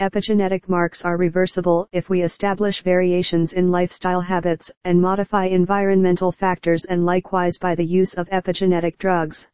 Epigenetic 0.00 0.68
marks 0.68 1.04
are 1.04 1.16
reversible 1.16 1.88
if 1.90 2.10
we 2.10 2.22
establish 2.22 2.82
variations 2.82 3.54
in 3.54 3.70
lifestyle 3.70 4.20
habits 4.20 4.70
and 4.84 5.00
modify 5.00 5.46
environmental 5.46 6.30
factors 6.30 6.84
and 6.84 7.06
likewise 7.06 7.56
by 7.56 7.74
the 7.74 7.84
use 7.84 8.12
of 8.12 8.28
epigenetic 8.28 8.98
drugs. 8.98 9.48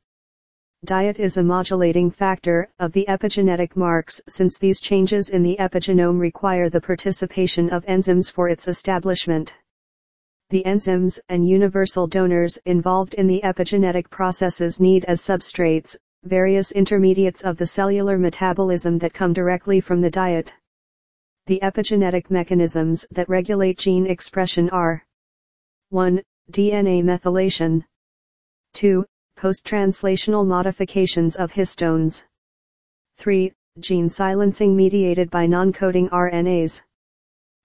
Diet 0.85 1.21
is 1.21 1.37
a 1.37 1.45
modulating 1.45 2.11
factor 2.11 2.69
of 2.81 2.91
the 2.91 3.07
epigenetic 3.09 3.77
marks 3.77 4.21
since 4.29 4.59
these 4.59 4.81
changes 4.81 5.29
in 5.29 5.45
the 5.45 5.57
epigenome 5.61 6.19
require 6.19 6.69
the 6.69 6.81
participation 6.81 7.71
of 7.71 7.87
enzymes 7.87 8.33
for 8.33 8.49
its 8.49 8.67
establishment. 8.67 9.55
The 10.53 10.65
enzymes 10.65 11.19
and 11.31 11.49
universal 11.49 12.07
donors 12.07 12.59
involved 12.67 13.15
in 13.15 13.27
the 13.27 13.41
epigenetic 13.43 14.11
processes 14.11 14.81
need 14.81 15.07
as 15.07 15.23
substrates, 15.23 15.97
various 16.25 16.73
intermediates 16.73 17.41
of 17.41 17.57
the 17.57 17.67
cellular 17.67 18.19
metabolism 18.19 18.99
that 18.99 19.15
come 19.15 19.33
directly 19.33 19.81
from 19.81 20.03
the 20.03 20.11
diet. 20.11 20.53
The 21.47 21.59
epigenetic 21.63 22.31
mechanisms 22.31 23.07
that 23.13 23.31
regulate 23.31 23.79
gene 23.79 24.07
expression 24.07 24.69
are 24.69 25.03
1. 25.89 26.21
DNA 26.51 27.03
methylation 27.03 27.83
2 28.75 29.07
post-translational 29.37 30.47
modifications 30.47 31.35
of 31.35 31.51
histones. 31.51 32.27
3. 33.17 33.51
Gene 33.81 34.11
silencing 34.11 34.77
mediated 34.77 35.31
by 35.31 35.47
non-coding 35.47 36.11
RNAs. 36.11 36.83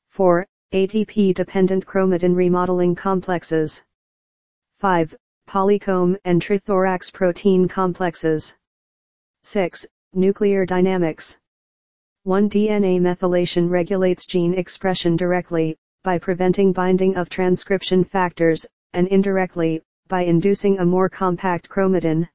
4. 0.08 0.48
ATP-dependent 0.74 1.86
chromatin 1.86 2.36
remodeling 2.36 2.94
complexes. 2.94 3.84
5. 4.80 5.16
Polycomb 5.48 6.18
and 6.26 6.42
trithorax 6.42 7.14
protein 7.14 7.70
complexes. 7.70 8.54
6. 9.44 9.88
Nuclear 10.14 10.66
dynamics. 10.66 11.38
1. 12.24 12.50
DNA 12.50 13.00
methylation 13.00 13.70
regulates 13.70 14.26
gene 14.26 14.54
expression 14.56 15.16
directly, 15.16 15.78
by 16.04 16.20
preventing 16.20 16.74
binding 16.74 17.16
of 17.16 17.30
transcription 17.30 18.04
factors, 18.04 18.66
and 18.92 19.08
indirectly, 19.08 19.82
by 20.10 20.24
inducing 20.24 20.80
a 20.80 20.86
more 20.86 21.08
compact 21.08 21.70
chromatin. 21.70 22.28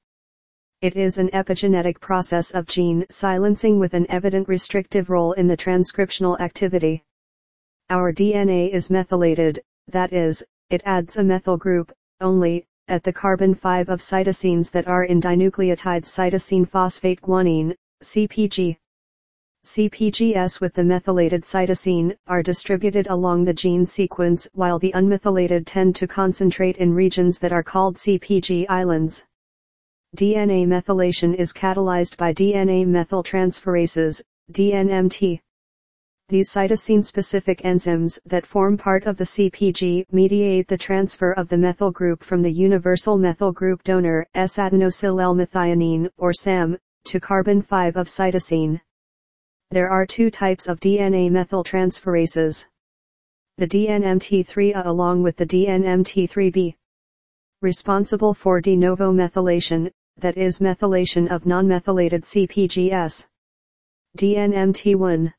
It 0.81 0.97
is 0.97 1.19
an 1.19 1.29
epigenetic 1.35 2.01
process 2.01 2.53
of 2.53 2.67
gene 2.67 3.05
silencing 3.11 3.79
with 3.79 3.93
an 3.93 4.07
evident 4.09 4.49
restrictive 4.49 5.11
role 5.11 5.33
in 5.33 5.49
the 5.49 5.57
transcriptional 5.57 6.41
activity. 6.41 7.05
Our 7.91 8.13
DNA 8.13 8.71
is 8.71 8.91
methylated, 8.91 9.63
that 9.89 10.13
is, 10.13 10.43
it 10.71 10.83
adds 10.85 11.17
a 11.17 11.25
methyl 11.25 11.57
group, 11.57 11.93
only, 12.21 12.65
at 12.89 13.05
the 13.05 13.13
carbon 13.13 13.55
5 13.55 13.89
of 13.89 14.01
cytosines 14.01 14.71
that 14.71 14.89
are 14.89 15.05
in 15.05 15.21
dinucleotides 15.21 16.07
cytosine 16.07 16.69
phosphate 16.69 17.21
guanine, 17.21 17.75
CPG. 18.03 18.77
CPGs 19.65 20.61
with 20.61 20.75
the 20.75 20.83
methylated 20.83 21.43
cytosine 21.45 22.17
are 22.27 22.43
distributed 22.43 23.07
along 23.07 23.45
the 23.45 23.55
gene 23.55 23.87
sequence 23.87 24.49
while 24.55 24.79
the 24.79 24.93
unmethylated 24.93 25.65
tend 25.67 25.95
to 25.95 26.09
concentrate 26.09 26.79
in 26.79 26.93
regions 26.93 27.39
that 27.39 27.53
are 27.53 27.63
called 27.63 27.97
CPG 27.97 28.67
islands. 28.69 29.25
DNA 30.17 30.67
methylation 30.67 31.35
is 31.35 31.53
catalyzed 31.53 32.17
by 32.17 32.35
DNA 32.35 32.85
methyltransferases, 32.85 34.21
DNMT. 34.51 35.41
These 36.33 36.49
cytosine-specific 36.49 37.59
enzymes 37.59 38.19
that 38.25 38.47
form 38.47 38.79
part 38.79 39.05
of 39.05 39.19
the 39.19 39.25
CPG 39.25 40.07
mediate 40.11 40.67
the 40.67 40.79
transfer 40.79 41.33
of 41.33 41.51
the 41.51 41.59
methyl 41.59 41.91
group 41.91 42.25
from 42.25 42.41
the 42.41 42.51
universal 42.51 43.19
methyl 43.19 43.53
group 43.53 43.83
donor 43.83 44.27
S-adenosyl 44.35 45.23
L-methionine 45.23 46.09
or 46.17 46.33
SAM 46.33 46.79
to 47.05 47.21
carbon 47.21 47.61
5 47.61 47.99
of 47.99 48.07
cytosine. 48.07 48.81
There 49.73 49.91
are 49.91 50.07
two 50.07 50.31
types 50.31 50.69
of 50.69 50.81
DNA 50.81 51.31
methyltransferases. 51.31 52.65
The 53.59 53.69
DNMT3A 53.69 54.87
along 54.87 55.23
with 55.23 55.37
the 55.37 55.45
DNMT3B. 55.45 56.75
Responsible 57.61 58.33
for 58.33 58.63
de 58.63 58.75
novo 58.75 59.13
methylation, 59.13 59.91
that 60.17 60.39
is 60.39 60.61
methylation 60.61 61.31
of 61.31 61.45
non-methylated 61.45 62.23
CPGs. 62.23 63.27
DNMT1. 64.17 65.35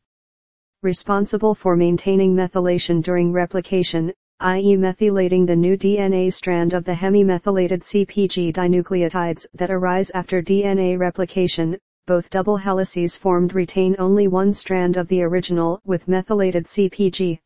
Responsible 0.84 1.56
for 1.56 1.78
maintaining 1.78 2.36
methylation 2.36 3.02
during 3.02 3.32
replication, 3.32 4.12
i.e. 4.42 4.76
methylating 4.76 5.48
the 5.48 5.56
new 5.56 5.78
DNA 5.78 6.34
strand 6.34 6.74
of 6.74 6.84
the 6.84 6.92
hemimethylated 6.92 7.84
CPG 7.84 8.52
dinucleotides 8.52 9.46
that 9.54 9.72
arise 9.72 10.12
after 10.14 10.42
DNA 10.42 11.00
replication, 11.00 11.78
both 12.06 12.30
double 12.30 12.58
helices 12.58 13.16
formed 13.16 13.56
retain 13.56 13.96
only 13.98 14.28
one 14.28 14.54
strand 14.54 14.98
of 14.98 15.08
the 15.08 15.24
original 15.24 15.80
with 15.86 16.10
methylated 16.10 16.66
CPG. 16.66 17.40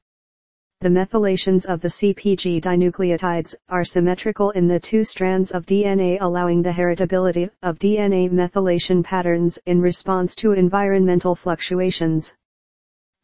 The 0.81 0.89
methylations 0.89 1.67
of 1.67 1.79
the 1.81 1.89
CPG 1.89 2.59
dinucleotides 2.59 3.53
are 3.69 3.85
symmetrical 3.85 4.49
in 4.49 4.67
the 4.67 4.79
two 4.79 5.03
strands 5.03 5.51
of 5.51 5.67
DNA 5.67 6.17
allowing 6.19 6.63
the 6.63 6.71
heritability 6.71 7.51
of 7.61 7.77
DNA 7.77 8.31
methylation 8.31 9.03
patterns 9.03 9.59
in 9.67 9.79
response 9.79 10.33
to 10.37 10.53
environmental 10.53 11.35
fluctuations. 11.35 12.33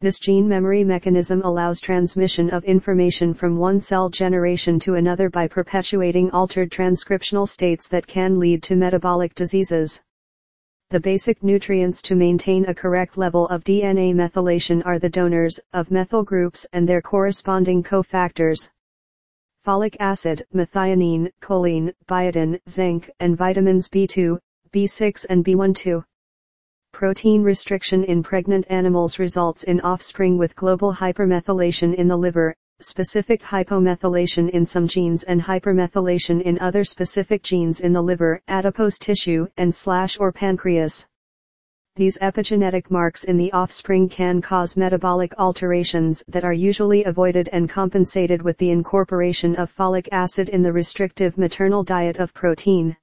This 0.04 0.18
gene 0.18 0.46
memory 0.46 0.84
mechanism 0.84 1.40
allows 1.44 1.80
transmission 1.80 2.50
of 2.50 2.62
information 2.64 3.32
from 3.32 3.56
one 3.56 3.80
cell 3.80 4.10
generation 4.10 4.78
to 4.80 4.96
another 4.96 5.30
by 5.30 5.48
perpetuating 5.48 6.30
altered 6.30 6.70
transcriptional 6.70 7.48
states 7.48 7.88
that 7.88 8.06
can 8.06 8.38
lead 8.38 8.62
to 8.64 8.76
metabolic 8.76 9.34
diseases. 9.34 10.02
The 10.90 11.00
basic 11.00 11.42
nutrients 11.42 12.02
to 12.02 12.16
maintain 12.16 12.66
a 12.66 12.74
correct 12.74 13.16
level 13.16 13.48
of 13.48 13.64
DNA 13.64 14.12
methylation 14.14 14.84
are 14.84 14.98
the 14.98 15.08
donors 15.08 15.58
of 15.72 15.90
methyl 15.90 16.22
groups 16.22 16.66
and 16.74 16.86
their 16.86 17.00
corresponding 17.00 17.82
cofactors. 17.82 18.68
Folic 19.64 19.96
acid, 20.00 20.44
methionine, 20.54 21.32
choline, 21.40 21.94
biotin, 22.06 22.60
zinc, 22.68 23.10
and 23.20 23.38
vitamins 23.38 23.88
B2, 23.88 24.38
B6 24.70 25.24
and 25.30 25.42
B12. 25.42 26.04
Protein 26.94 27.42
restriction 27.42 28.04
in 28.04 28.22
pregnant 28.22 28.66
animals 28.70 29.18
results 29.18 29.64
in 29.64 29.80
offspring 29.80 30.38
with 30.38 30.54
global 30.54 30.94
hypermethylation 30.94 31.92
in 31.92 32.06
the 32.06 32.16
liver, 32.16 32.54
specific 32.78 33.42
hypomethylation 33.42 34.48
in 34.50 34.64
some 34.64 34.86
genes 34.86 35.24
and 35.24 35.42
hypermethylation 35.42 36.40
in 36.42 36.56
other 36.60 36.84
specific 36.84 37.42
genes 37.42 37.80
in 37.80 37.92
the 37.92 38.00
liver, 38.00 38.40
adipose 38.46 38.96
tissue, 38.96 39.48
and 39.56 39.74
slash 39.74 40.16
or 40.20 40.30
pancreas. 40.30 41.04
These 41.96 42.16
epigenetic 42.18 42.92
marks 42.92 43.24
in 43.24 43.38
the 43.38 43.52
offspring 43.52 44.08
can 44.08 44.40
cause 44.40 44.76
metabolic 44.76 45.34
alterations 45.36 46.22
that 46.28 46.44
are 46.44 46.52
usually 46.52 47.02
avoided 47.02 47.48
and 47.48 47.68
compensated 47.68 48.40
with 48.40 48.56
the 48.58 48.70
incorporation 48.70 49.56
of 49.56 49.74
folic 49.74 50.06
acid 50.12 50.48
in 50.48 50.62
the 50.62 50.72
restrictive 50.72 51.38
maternal 51.38 51.82
diet 51.82 52.18
of 52.18 52.32
protein. 52.32 52.96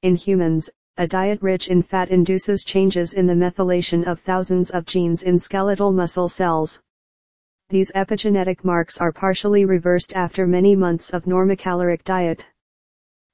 In 0.00 0.16
humans, 0.16 0.70
a 0.98 1.06
diet 1.06 1.40
rich 1.40 1.68
in 1.68 1.82
fat 1.82 2.10
induces 2.10 2.64
changes 2.64 3.14
in 3.14 3.26
the 3.26 3.34
methylation 3.34 4.04
of 4.06 4.20
thousands 4.20 4.70
of 4.70 4.84
genes 4.84 5.22
in 5.22 5.38
skeletal 5.38 5.90
muscle 5.90 6.28
cells. 6.28 6.82
These 7.70 7.90
epigenetic 7.92 8.62
marks 8.62 8.98
are 8.98 9.10
partially 9.10 9.64
reversed 9.64 10.14
after 10.14 10.46
many 10.46 10.76
months 10.76 11.08
of 11.10 11.24
normocaloric 11.24 12.04
diet. 12.04 12.46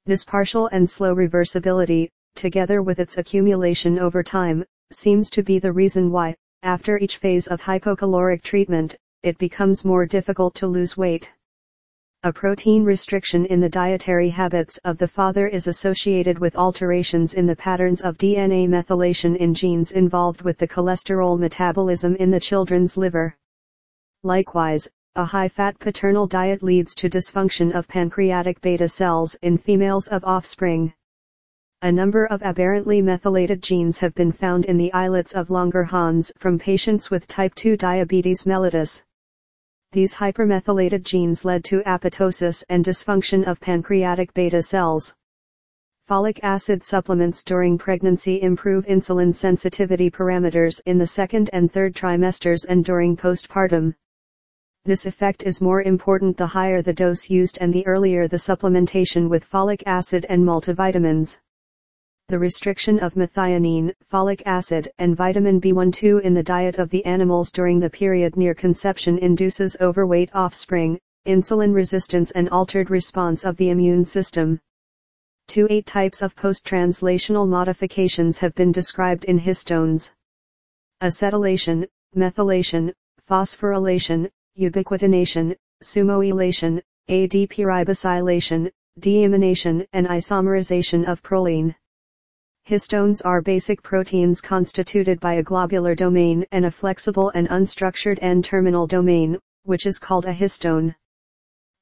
This 0.07 0.25
partial 0.25 0.69
and 0.69 0.88
slow 0.88 1.15
reversibility, 1.15 2.09
together 2.37 2.81
with 2.81 3.00
its 3.00 3.19
accumulation 3.19 3.99
over 3.99 4.23
time, 4.23 4.65
seems 4.93 5.29
to 5.31 5.43
be 5.43 5.59
the 5.59 5.73
reason 5.73 6.12
why, 6.12 6.37
after 6.62 6.97
each 6.99 7.17
phase 7.17 7.49
of 7.49 7.61
hypocaloric 7.61 8.43
treatment, 8.43 8.97
it 9.25 9.37
becomes 9.38 9.85
more 9.85 10.07
difficult 10.07 10.55
to 10.55 10.69
lose 10.69 10.97
weight. 10.97 11.33
A 12.25 12.32
protein 12.32 12.82
restriction 12.82 13.46
in 13.46 13.60
the 13.60 13.68
dietary 13.68 14.28
habits 14.28 14.76
of 14.78 14.98
the 14.98 15.06
father 15.06 15.46
is 15.46 15.68
associated 15.68 16.37
with 16.40 16.56
alterations 16.56 17.32
in 17.32 17.46
the 17.46 17.54
patterns 17.54 18.00
of 18.00 18.18
DNA 18.18 18.68
methylation 18.68 19.37
in 19.37 19.54
genes 19.54 19.92
involved 19.92 20.42
with 20.42 20.58
the 20.58 20.66
cholesterol 20.66 21.38
metabolism 21.38 22.16
in 22.16 22.32
the 22.32 22.40
children's 22.40 22.96
liver. 22.96 23.37
Likewise, 24.25 24.88
a 25.14 25.25
high-fat 25.25 25.78
paternal 25.78 26.26
diet 26.26 26.60
leads 26.60 26.92
to 26.96 27.08
dysfunction 27.08 27.72
of 27.72 27.87
pancreatic 27.87 28.60
beta 28.60 28.88
cells 28.88 29.37
in 29.42 29.56
females 29.56 30.08
of 30.08 30.25
offspring. 30.25 30.92
A 31.82 31.92
number 31.92 32.26
of 32.26 32.42
aberrantly 32.42 33.00
methylated 33.00 33.62
genes 33.62 33.98
have 33.98 34.16
been 34.16 34.32
found 34.32 34.64
in 34.64 34.76
the 34.76 34.92
islets 34.92 35.37
of 35.37 35.50
Langerhans 35.50 36.32
from 36.37 36.58
patients 36.58 37.12
with 37.12 37.28
type 37.28 37.54
2 37.54 37.76
diabetes 37.76 38.42
mellitus. 38.42 39.04
These 39.92 40.16
hypermethylated 40.16 41.02
genes 41.02 41.47
led 41.47 41.64
to 41.64 41.80
apoptosis 41.80 42.62
and 42.68 42.85
dysfunction 42.85 43.47
of 43.47 43.59
pancreatic 43.59 44.35
beta 44.35 44.62
cells. 44.62 45.14
Folic 46.07 46.38
acid 46.42 46.85
supplements 46.85 47.42
during 47.42 47.78
pregnancy 47.78 48.42
improve 48.42 48.85
insulin 48.85 49.35
sensitivity 49.35 50.11
parameters 50.11 50.83
in 50.85 50.99
the 50.99 51.07
second 51.07 51.49
and 51.54 51.73
third 51.73 51.95
trimesters 51.95 52.66
and 52.68 52.85
during 52.85 53.16
postpartum. 53.16 53.95
This 54.85 55.07
effect 55.07 55.42
is 55.45 55.62
more 55.62 55.83
important 55.83 56.37
the 56.37 56.47
higher 56.47 56.83
the 56.83 56.92
dose 56.92 57.30
used 57.30 57.57
and 57.59 57.73
the 57.73 57.87
earlier 57.87 58.28
the 58.28 58.37
supplementation 58.37 59.30
with 59.30 59.50
folic 59.50 59.83
acid 59.87 60.26
and 60.28 60.45
multivitamins. 60.45 61.38
The 62.30 62.38
restriction 62.38 62.99
of 62.99 63.14
methionine, 63.14 63.94
folic 64.12 64.42
acid, 64.44 64.92
and 64.99 65.16
vitamin 65.16 65.62
B12 65.62 66.20
in 66.20 66.35
the 66.35 66.42
diet 66.42 66.75
of 66.75 66.90
the 66.90 67.02
animals 67.06 67.50
during 67.50 67.80
the 67.80 67.88
period 67.88 68.37
near 68.37 68.54
conception 68.54 69.16
induces 69.16 69.78
overweight 69.80 70.28
offspring, 70.35 70.99
insulin 71.26 71.73
resistance 71.73 72.30
and 72.32 72.50
altered 72.50 72.90
response 72.90 73.47
of 73.47 73.56
the 73.56 73.70
immune 73.70 74.04
system. 74.04 74.61
Two 75.47 75.66
eight 75.70 75.87
types 75.87 76.20
of 76.20 76.37
post-translational 76.37 77.49
modifications 77.49 78.37
have 78.37 78.54
been 78.54 78.73
described 78.73 79.25
in 79.25 79.40
histones. 79.40 80.12
Acetylation, 81.00 81.88
methylation, 82.14 82.92
phosphorylation, 83.26 84.28
ubiquitination, 84.58 85.56
sumoylation, 85.82 86.82
ADP 87.08 87.56
ribosylation, 87.61 88.70
deamination 89.00 89.87
and 89.94 90.06
isomerization 90.06 91.08
of 91.08 91.23
proline. 91.23 91.75
Histones 92.68 93.22
are 93.25 93.40
basic 93.40 93.82
proteins 93.82 94.40
constituted 94.40 95.18
by 95.20 95.34
a 95.34 95.42
globular 95.42 95.94
domain 95.94 96.44
and 96.52 96.66
a 96.66 96.70
flexible 96.70 97.30
and 97.30 97.48
unstructured 97.48 98.18
N-terminal 98.20 98.87
domain, 98.87 99.38
which 99.64 99.87
is 99.87 99.98
called 99.98 100.26
a 100.26 100.32
histone 100.34 100.94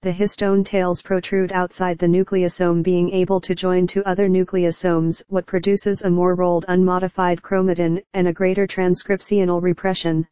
the 0.07 0.13
histone 0.13 0.65
tails 0.65 1.03
protrude 1.03 1.51
outside 1.51 1.99
the 1.99 2.07
nucleosome 2.07 2.81
being 2.81 3.11
able 3.11 3.41
to 3.41 3.57
join 3.57 3.89
to 3.89 4.07
other 4.07 4.29
nucleosomes 4.29 5.21
what 5.27 5.47
produces 5.47 6.03
a 6.03 6.09
more 6.09 6.37
rolled 6.37 6.65
unmodified 6.69 7.43
chromatin 7.43 8.01
and 8.15 8.29
a 8.29 8.33
greater 8.33 8.69
transcriptional 8.69 9.61
repression. 9.61 10.25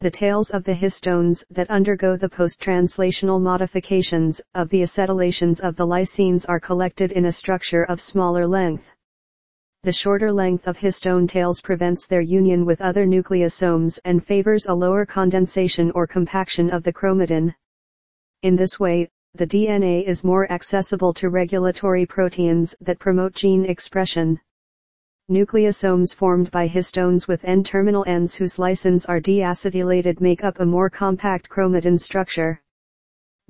The 0.00 0.10
tails 0.10 0.50
of 0.50 0.64
the 0.64 0.74
histones 0.74 1.44
that 1.50 1.70
undergo 1.70 2.16
the 2.16 2.28
post-translational 2.28 3.40
modifications 3.40 4.40
of 4.56 4.68
the 4.70 4.82
acetylations 4.82 5.60
of 5.60 5.76
the 5.76 5.86
lysines 5.86 6.44
are 6.48 6.58
collected 6.58 7.12
in 7.12 7.26
a 7.26 7.32
structure 7.32 7.84
of 7.84 8.00
smaller 8.00 8.44
length. 8.44 8.82
The 9.82 9.92
shorter 9.94 10.30
length 10.30 10.66
of 10.66 10.76
histone 10.76 11.26
tails 11.26 11.62
prevents 11.62 12.06
their 12.06 12.20
union 12.20 12.66
with 12.66 12.82
other 12.82 13.06
nucleosomes 13.06 13.98
and 14.04 14.22
favors 14.22 14.66
a 14.66 14.74
lower 14.74 15.06
condensation 15.06 15.90
or 15.92 16.06
compaction 16.06 16.68
of 16.68 16.82
the 16.82 16.92
chromatin. 16.92 17.54
In 18.42 18.56
this 18.56 18.78
way, 18.78 19.08
the 19.34 19.46
DNA 19.46 20.04
is 20.04 20.22
more 20.22 20.52
accessible 20.52 21.14
to 21.14 21.30
regulatory 21.30 22.04
proteins 22.04 22.74
that 22.82 22.98
promote 22.98 23.32
gene 23.32 23.64
expression. 23.64 24.38
Nucleosomes 25.30 26.14
formed 26.14 26.50
by 26.50 26.68
histones 26.68 27.26
with 27.26 27.42
N-terminal 27.46 28.04
ends 28.06 28.34
whose 28.34 28.56
lysines 28.56 29.08
are 29.08 29.18
deacetylated 29.18 30.20
make 30.20 30.44
up 30.44 30.60
a 30.60 30.66
more 30.66 30.90
compact 30.90 31.48
chromatin 31.48 31.98
structure. 31.98 32.60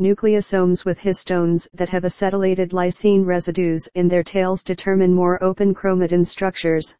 Nucleosomes 0.00 0.86
with 0.86 0.98
histones 0.98 1.68
that 1.74 1.90
have 1.90 2.04
acetylated 2.04 2.72
lysine 2.72 3.26
residues 3.26 3.86
in 3.94 4.08
their 4.08 4.22
tails 4.22 4.64
determine 4.64 5.12
more 5.12 5.42
open 5.44 5.74
chromatin 5.74 6.26
structures. 6.26 6.96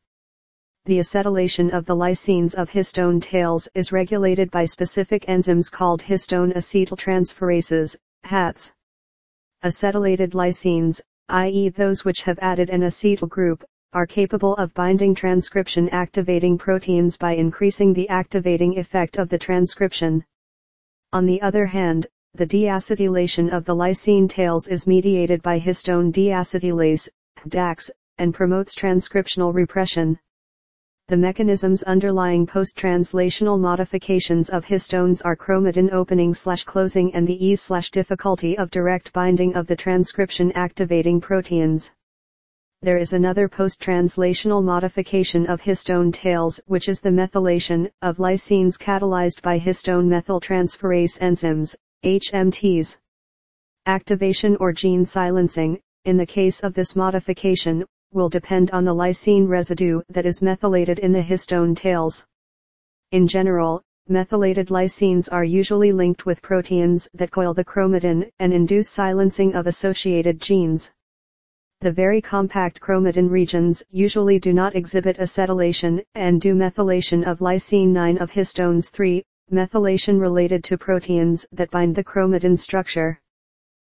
The 0.85 0.99
acetylation 0.99 1.71
of 1.71 1.87
the 1.87 1.97
lysines 1.97 2.55
of 2.55 2.69
histone 2.69 3.19
tails 3.19 3.67
is 3.75 3.91
regulated 3.91 4.51
by 4.51 4.67
specific 4.67 5.25
enzymes 5.25 5.73
called 5.73 6.03
histone 6.03 6.55
acetyltransferases, 6.55 7.97
HATs. 8.25 8.75
Acetylated 9.65 10.35
lysines, 10.35 11.01
i.e. 11.31 11.71
those 11.71 12.05
which 12.05 12.21
have 12.21 12.39
added 12.43 12.69
an 12.69 12.83
acetyl 12.83 13.31
group, 13.31 13.65
are 13.95 14.07
capable 14.07 14.55
of 14.57 14.75
binding 14.75 15.15
transcription 15.15 15.89
activating 15.89 16.59
proteins 16.59 17.17
by 17.17 17.33
increasing 17.33 17.95
the 17.95 18.11
activating 18.11 18.79
effect 18.79 19.17
of 19.17 19.31
the 19.31 19.39
transcription. 19.39 20.23
On 21.15 21.25
the 21.25 21.41
other 21.41 21.65
hand, 21.65 22.07
the 22.35 22.47
deacetylation 22.47 23.53
of 23.53 23.65
the 23.65 23.75
lysine 23.75 24.29
tails 24.29 24.69
is 24.69 24.87
mediated 24.87 25.43
by 25.43 25.59
histone 25.59 26.13
deacetylase, 26.13 27.09
DAX, 27.49 27.91
and 28.19 28.35
promotes 28.35 28.75
transcriptional 28.75 29.55
repression 29.55 30.19
the 31.11 31.17
mechanisms 31.17 31.83
underlying 31.83 32.47
post-translational 32.47 33.59
modifications 33.59 34.49
of 34.49 34.65
histones 34.65 35.21
are 35.25 35.35
chromatin 35.35 35.93
opening 35.93 36.33
slash 36.33 36.63
closing 36.63 37.13
and 37.15 37.27
the 37.27 37.45
ease 37.45 37.61
slash 37.61 37.91
difficulty 37.91 38.57
of 38.57 38.71
direct 38.71 39.13
binding 39.13 39.53
of 39.57 39.67
the 39.67 39.75
transcription 39.75 40.53
activating 40.53 41.21
proteins. 41.21 41.93
There 42.83 42.97
is 42.97 43.13
another 43.13 43.49
post-translational 43.49 44.63
modification 44.63 45.47
of 45.47 45.61
histone 45.63 46.13
tails 46.13 46.61
which 46.67 46.89
is 46.89 47.01
the 47.01 47.11
methylation 47.11 47.91
of 48.03 48.19
lysines 48.19 48.79
catalyzed 48.79 49.43
by 49.43 49.59
histone 49.59 50.07
methyltransferase 50.07 51.19
enzymes, 51.19 51.75
HMTs. 52.05 52.97
Activation 53.85 54.57
or 54.57 54.73
gene 54.73 55.05
silencing, 55.05 55.79
in 56.07 56.17
the 56.17 56.25
case 56.25 56.61
of 56.61 56.73
this 56.73 56.97
modification, 56.97 57.85
will 58.11 58.31
depend 58.31 58.71
on 58.71 58.87
the 58.87 58.95
lysine 58.95 59.47
residue 59.47 60.01
that 60.09 60.25
is 60.25 60.41
methylated 60.41 60.99
in 60.99 61.13
the 61.13 61.21
histone 61.21 61.77
tails. 61.77 62.27
In 63.13 63.27
general, 63.27 63.83
methylated 64.09 64.69
lysines 64.69 65.29
are 65.31 65.45
usually 65.45 65.93
linked 65.93 66.25
with 66.25 66.41
proteins 66.41 67.07
that 67.13 67.31
coil 67.31 67.53
the 67.53 67.67
chromatin 67.67 68.31
and 68.39 68.55
induce 68.55 68.89
silencing 68.89 69.55
of 69.55 69.67
associated 69.67 70.41
genes. 70.41 70.91
The 71.83 71.93
very 71.93 72.21
compact 72.23 72.81
chromatin 72.81 73.31
regions 73.31 73.83
usually 73.91 74.39
do 74.39 74.55
not 74.55 74.75
exhibit 74.75 75.19
acetylation 75.19 76.03
and 76.15 76.41
do 76.41 76.55
methylation 76.55 77.25
of 77.25 77.41
lysine 77.41 77.89
9 77.89 78.17
of 78.19 78.31
histones 78.31 78.91
3, 78.91 79.23
methylation 79.51 80.21
related 80.21 80.63
to 80.65 80.79
proteins 80.79 81.47
that 81.53 81.71
bind 81.71 81.95
the 81.95 82.05
chromatin 82.05 82.57
structure. 82.57 83.21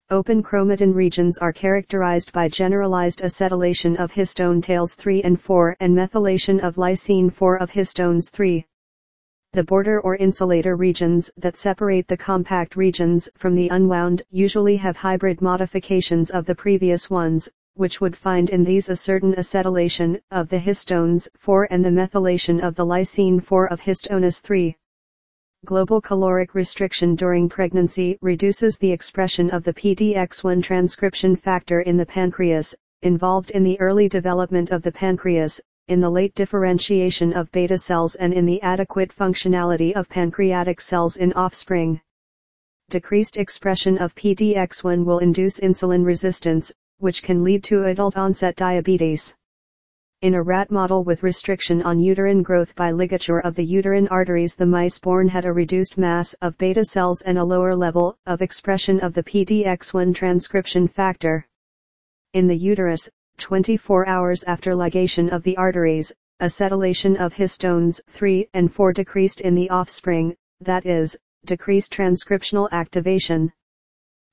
Open 0.10 0.44
chromatin 0.44 0.94
regions 0.94 1.38
are 1.38 1.54
characterized 1.54 2.32
by 2.34 2.50
generalized 2.50 3.22
acetylation 3.22 3.96
of 3.96 4.12
histone 4.12 4.62
tails 4.62 4.96
3 4.96 5.24
and 5.24 5.40
4 5.40 5.78
and 5.80 5.96
methylation 5.96 6.60
of 6.60 6.76
lysine 6.76 7.32
4 7.32 7.58
of 7.58 7.72
histones 7.72 8.30
3. 8.30 8.66
The 9.54 9.64
border 9.64 10.02
or 10.02 10.16
insulator 10.16 10.76
regions 10.76 11.32
that 11.38 11.58
separate 11.58 12.08
the 12.08 12.18
compact 12.18 12.76
regions 12.76 13.30
from 13.38 13.56
the 13.56 13.70
unwound 13.70 14.24
usually 14.30 14.78
have 14.78 14.98
hybrid 14.98 15.42
modifications 15.42 16.32
of 16.32 16.46
the 16.46 16.56
previous 16.56 17.10
ones, 17.10 17.48
which 17.76 18.02
would 18.02 18.16
find 18.16 18.50
in 18.50 18.64
these 18.64 18.90
a 18.90 18.96
certain 18.96 19.34
acetylation 19.34 20.20
of 20.32 20.50
the 20.50 20.60
histones 20.60 21.28
4 21.38 21.68
and 21.72 21.86
the 21.86 21.90
methylation 21.90 22.62
of 22.62 22.76
the 22.76 22.86
lysine 22.86 23.42
4 23.42 23.68
of 23.68 23.82
histones 23.82 24.42
3 24.42 24.76
global 25.66 26.02
caloric 26.02 26.56
restriction 26.56 27.16
during 27.16 27.48
pregnancy 27.48 28.18
reduces 28.22 28.78
the 28.78 28.92
expression 28.92 29.50
of 29.52 29.64
the 29.64 29.74
PDX1 29.74 30.62
transcription 30.62 31.36
factor 31.36 31.82
in 31.82 31.96
the 31.96 32.06
pancreas, 32.06 32.76
involved 33.02 33.52
in 33.52 33.64
the 33.64 33.80
early 33.80 34.10
development 34.10 34.72
of 34.72 34.82
the 34.82 34.92
pancreas, 34.92 35.62
in 35.88 36.02
the 36.02 36.10
late 36.10 36.36
differentiation 36.36 37.34
of 37.34 37.52
beta 37.52 37.78
cells 37.78 38.16
and 38.16 38.34
in 38.34 38.46
the 38.46 38.62
adequate 38.62 39.14
functionality 39.14 39.94
of 39.94 40.10
pancreatic 40.10 40.82
cells 40.82 41.18
in 41.18 41.32
offspring. 41.34 42.00
Decreased 42.90 43.38
expression 43.38 43.98
of 43.98 44.16
PDX1 44.16 45.06
will 45.06 45.20
induce 45.20 45.60
insulin 45.60 46.06
resistance, 46.06 46.72
which 47.00 47.24
can 47.24 47.44
lead 47.44 47.64
to 47.64 47.86
adult 47.86 48.18
onset 48.18 48.56
diabetes. 48.56 49.36
In 50.24 50.36
a 50.36 50.42
rat 50.42 50.72
model 50.72 51.04
with 51.04 51.22
restriction 51.22 51.82
on 51.82 52.00
uterine 52.00 52.44
growth 52.44 52.78
by 52.78 52.92
ligature 52.92 53.42
of 53.42 53.56
the 53.56 53.66
uterine 53.66 54.08
arteries 54.08 54.56
the 54.56 54.66
mice 54.66 54.98
born 54.98 55.28
had 55.28 55.44
a 55.44 55.52
reduced 55.52 55.98
mass 55.98 56.34
of 56.36 56.58
beta 56.58 56.86
cells 56.86 57.22
and 57.24 57.38
a 57.38 57.44
lower 57.44 57.76
level 57.76 58.18
of 58.26 58.42
expression 58.42 59.02
of 59.02 59.14
the 59.14 59.24
PDX1 59.24 60.16
transcription 60.16 60.88
factor. 60.88 61.46
In 62.32 62.48
the 62.48 62.56
uterus, 62.56 63.10
24 63.40 64.08
hours 64.08 64.46
after 64.46 64.72
ligation 64.72 65.30
of 65.30 65.44
the 65.44 65.58
arteries, 65.58 66.14
acetylation 66.42 67.18
of 67.18 67.34
histones 67.34 68.00
3 68.08 68.48
and 68.54 68.74
4 68.74 68.94
decreased 68.94 69.42
in 69.42 69.56
the 69.56 69.70
offspring, 69.70 70.38
that 70.62 70.86
is, 70.86 71.18
decreased 71.44 71.92
transcriptional 71.92 72.72
activation. 72.72 73.52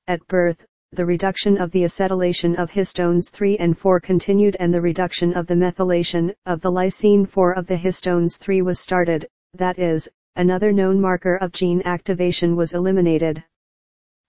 At 0.06 0.24
birth, 0.28 0.64
the 0.92 1.06
reduction 1.06 1.56
of 1.56 1.70
the 1.70 1.84
acetylation 1.84 2.58
of 2.58 2.72
histones 2.72 3.30
3 3.30 3.56
and 3.58 3.78
4 3.78 4.00
continued 4.00 4.56
and 4.58 4.74
the 4.74 4.80
reduction 4.80 5.32
of 5.34 5.46
the 5.46 5.54
methylation 5.54 6.34
of 6.46 6.60
the 6.60 6.70
lysine 6.70 7.24
4 7.28 7.52
of 7.52 7.68
the 7.68 7.76
histones 7.76 8.36
3 8.36 8.60
was 8.62 8.80
started, 8.80 9.28
that 9.54 9.78
is, 9.78 10.08
another 10.34 10.72
known 10.72 11.00
marker 11.00 11.36
of 11.36 11.52
gene 11.52 11.80
activation 11.84 12.56
was 12.56 12.74
eliminated. 12.74 13.44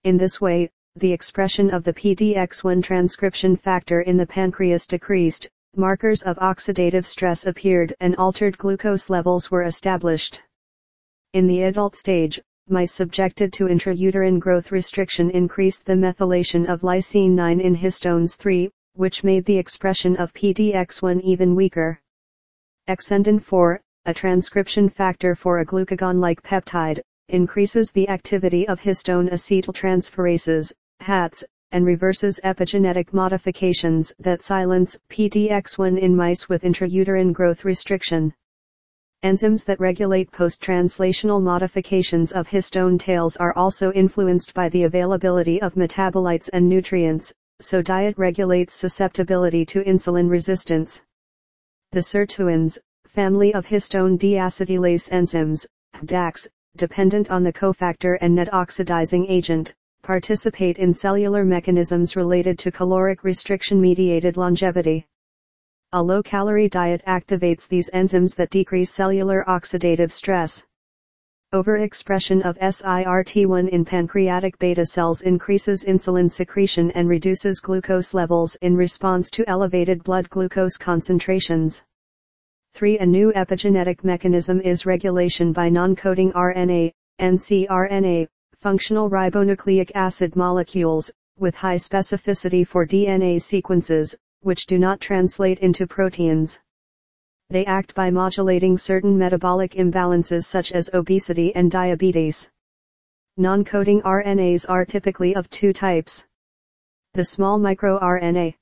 In 0.04 0.18
this 0.18 0.40
way, 0.40 0.70
the 0.98 1.12
expression 1.12 1.72
of 1.72 1.84
the 1.84 1.94
PDX1 1.94 2.84
transcription 2.84 3.56
factor 3.56 4.02
in 4.02 4.18
the 4.18 4.28
pancreas 4.28 4.86
decreased, 4.86 5.50
markers 5.76 6.22
of 6.22 6.38
oxidative 6.38 7.08
stress 7.08 7.48
appeared 7.48 7.96
and 8.00 8.16
altered 8.18 8.56
glucose 8.60 9.10
levels 9.10 9.50
were 9.50 9.64
established. 9.64 10.44
In 11.34 11.48
the 11.48 11.64
adult 11.64 11.96
stage, 11.96 12.40
mice 12.72 12.94
subjected 12.94 13.54
to 13.54 13.68
intrauterine 13.68 14.40
growth 14.40 14.72
restriction 14.72 15.30
increased 15.30 15.86
the 15.86 15.94
methylation 15.94 16.66
of 16.68 16.82
lysine 16.82 17.32
9 17.32 17.60
in 17.60 17.76
histones 17.76 18.36
3, 18.38 18.72
which 18.94 19.24
made 19.24 19.46
the 19.46 19.58
expression 19.58 20.16
of 20.16 20.34
PDX1 20.34 21.22
even 21.22 21.56
weaker. 21.56 22.00
Exendin 22.88 23.42
4, 23.42 23.80
a 24.06 24.14
transcription 24.14 24.90
factor 24.90 25.36
for 25.36 25.60
a 25.60 25.66
glucagon-like 25.66 26.42
peptide, 26.42 27.02
increases 27.30 27.92
the 27.92 28.10
activity 28.10 28.68
of 28.68 28.80
histone 28.80 29.30
acetyltransferases, 29.32 30.74
HATs, 31.02 31.44
and 31.72 31.86
reverses 31.86 32.40
epigenetic 32.44 33.14
modifications 33.14 34.14
that 34.20 34.44
silence 34.44 34.98
PDX1 35.10 36.00
in 36.00 36.16
mice 36.16 36.50
with 36.50 36.64
intrauterine 36.64 37.32
growth 37.32 37.64
restriction. 37.64 38.34
Enzymes 39.24 39.64
that 39.66 39.80
regulate 39.80 40.32
post-translational 40.32 41.40
modifications 41.40 42.32
of 42.32 42.48
histone 42.48 42.98
tails 42.98 43.38
are 43.38 43.54
also 43.56 43.92
influenced 43.92 44.52
by 44.56 44.68
the 44.70 44.84
availability 44.84 45.62
of 45.62 45.76
metabolites 45.76 46.50
and 46.54 46.68
nutrients, 46.68 47.32
so 47.60 47.84
diet 47.84 48.18
regulates 48.18 48.74
susceptibility 48.74 49.64
to 49.64 49.84
insulin 49.84 50.28
resistance. 50.28 51.04
The 51.92 52.00
sirtuins, 52.00 52.80
family 53.06 53.54
of 53.54 53.68
histone 53.68 54.18
deacetylase 54.18 55.12
enzymes, 55.12 55.68
DACs, 56.04 56.48
dependent 56.76 57.30
on 57.30 57.44
the 57.44 57.54
cofactor 57.54 58.18
and 58.22 58.34
net 58.34 58.52
oxidizing 58.52 59.28
agent, 59.30 59.72
participate 60.02 60.80
in 60.80 60.96
cellular 60.96 61.46
mechanisms 61.46 62.16
related 62.16 62.58
to 62.58 62.72
caloric 62.72 63.24
restriction-mediated 63.24 64.36
longevity. 64.36 65.06
A 65.94 66.02
low-calorie 66.02 66.70
diet 66.70 67.02
activates 67.06 67.68
these 67.68 67.90
enzymes 67.90 68.34
that 68.38 68.50
decrease 68.50 68.92
cellular 68.92 69.44
oxidative 69.46 70.10
stress. 70.10 70.66
Overexpression 71.54 72.42
of 72.44 72.58
SIRT1 72.60 73.68
in 73.68 73.84
pancreatic 73.84 74.58
beta 74.58 74.86
cells 74.86 75.20
increases 75.20 75.84
insulin 75.84 76.32
secretion 76.32 76.92
and 76.92 77.10
reduces 77.10 77.60
glucose 77.60 78.14
levels 78.14 78.56
in 78.62 78.78
response 78.78 79.30
to 79.32 79.44
elevated 79.50 80.02
blood 80.06 80.30
glucose 80.30 80.78
concentrations. 80.78 81.84
3. 82.74 83.00
A 83.00 83.06
new 83.06 83.34
epigenetic 83.34 84.06
mechanism 84.06 84.62
is 84.62 84.86
regulation 84.86 85.52
by 85.52 85.68
non-coding 85.68 86.32
RNA, 86.32 86.94
ncRNA, 87.20 88.28
functional 88.56 89.10
ribonucleic 89.10 89.92
acid 89.94 90.38
molecules, 90.38 91.12
with 91.38 91.54
high 91.54 91.76
specificity 91.76 92.66
for 92.66 92.88
DNA 92.88 93.42
sequences, 93.42 94.16
which 94.42 94.66
do 94.66 94.78
not 94.78 95.00
translate 95.00 95.60
into 95.60 95.88
proteins. 95.88 96.60
They 97.50 97.66
act 97.66 97.96
by 97.96 98.12
modulating 98.12 98.78
certain 98.78 99.18
metabolic 99.18 99.74
imbalances 99.74 100.46
such 100.46 100.72
as 100.72 100.90
obesity 100.94 101.54
and 101.56 101.70
diabetes. 101.70 102.50
Non-coding 103.38 104.02
RNAs 104.02 104.70
are 104.70 104.86
typically 104.86 105.36
of 105.36 105.50
two 105.50 105.74
types. 105.74 106.26
The 107.14 107.26
small 107.26 107.60
microRNA, 107.60 108.56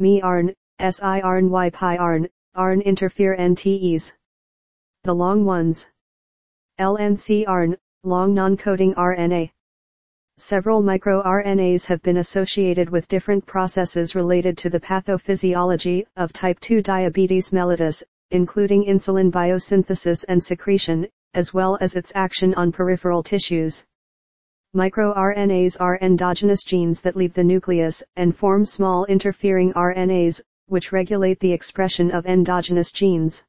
miRNA, 0.00 0.54
siRNA, 0.80 1.50
YPiRNA, 1.50 2.28
RNA 2.56 2.84
interfere 2.84 3.36
NTEs. 3.36 4.14
The 5.04 5.14
long 5.14 5.44
ones, 5.44 5.90
LNCRNA, 6.78 7.76
long 8.04 8.34
non-coding 8.34 8.94
RNA. 8.94 9.50
Several 10.40 10.84
microRNAs 10.84 11.86
have 11.86 12.00
been 12.02 12.18
associated 12.18 12.90
with 12.90 13.08
different 13.08 13.44
processes 13.44 14.14
related 14.14 14.56
to 14.58 14.70
the 14.70 14.78
pathophysiology 14.78 16.04
of 16.16 16.32
type 16.32 16.60
2 16.60 16.80
diabetes 16.80 17.50
mellitus, 17.50 18.04
including 18.30 18.84
insulin 18.84 19.32
biosynthesis 19.32 20.24
and 20.28 20.42
secretion, 20.42 21.08
as 21.34 21.52
well 21.52 21.76
as 21.80 21.96
its 21.96 22.12
action 22.14 22.54
on 22.54 22.70
peripheral 22.70 23.24
tissues. 23.24 23.84
MicroRNAs 24.76 25.76
are 25.80 25.98
endogenous 26.00 26.62
genes 26.62 27.00
that 27.00 27.16
leave 27.16 27.34
the 27.34 27.42
nucleus 27.42 28.04
and 28.14 28.36
form 28.36 28.64
small 28.64 29.06
interfering 29.06 29.72
RNAs, 29.72 30.40
which 30.66 30.92
regulate 30.92 31.40
the 31.40 31.52
expression 31.52 32.12
of 32.12 32.26
endogenous 32.26 32.92
genes. 32.92 33.42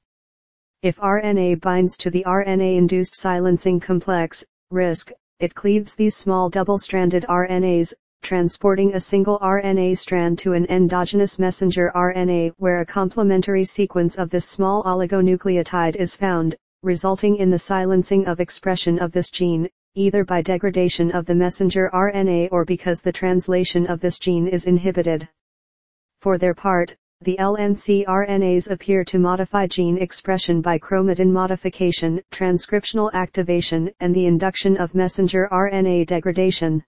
If 0.81 0.97
RNA 0.97 1.61
binds 1.61 1.97
to 1.97 2.09
the 2.09 2.23
RNA-induced 2.25 3.15
silencing 3.15 3.79
complex, 3.79 4.43
RISC, 4.71 5.11
it 5.39 5.55
cleaves 5.55 5.95
these 5.95 6.17
small 6.17 6.49
double-stranded 6.49 7.25
RNAs, 7.29 7.93
transporting 8.21 8.93
a 8.93 8.99
single 8.99 9.39
RNA 9.39 9.97
strand 9.97 10.37
to 10.37 10.51
an 10.51 10.65
endogenous 10.65 11.39
messenger 11.39 11.93
RNA 11.95 12.51
where 12.57 12.81
a 12.81 12.85
complementary 12.85 13.63
sequence 13.63 14.17
of 14.17 14.29
this 14.29 14.45
small 14.45 14.83
oligonucleotide 14.83 15.95
is 15.95 16.13
found, 16.13 16.57
resulting 16.83 17.37
in 17.37 17.49
the 17.49 17.57
silencing 17.57 18.27
of 18.27 18.41
expression 18.41 18.99
of 18.99 19.13
this 19.13 19.29
gene, 19.29 19.69
either 19.95 20.25
by 20.25 20.41
degradation 20.41 21.09
of 21.11 21.25
the 21.25 21.35
messenger 21.35 21.89
RNA 21.93 22.49
or 22.51 22.65
because 22.65 22.99
the 22.99 23.11
translation 23.11 23.87
of 23.87 24.01
this 24.01 24.19
gene 24.19 24.45
is 24.45 24.65
inhibited. 24.65 25.29
For 26.19 26.37
their 26.37 26.53
part, 26.53 26.97
the 27.21 27.35
LNC-RNAs 27.37 28.71
appear 28.71 29.03
to 29.03 29.19
modify 29.19 29.67
gene 29.67 29.97
expression 29.97 30.61
by 30.61 30.79
chromatin 30.79 31.29
modification, 31.29 32.21
transcriptional 32.31 33.11
activation, 33.11 33.91
and 33.99 34.15
the 34.15 34.25
induction 34.25 34.77
of 34.77 34.95
messenger 34.95 35.49
RNA 35.51 36.07
degradation. 36.07 36.81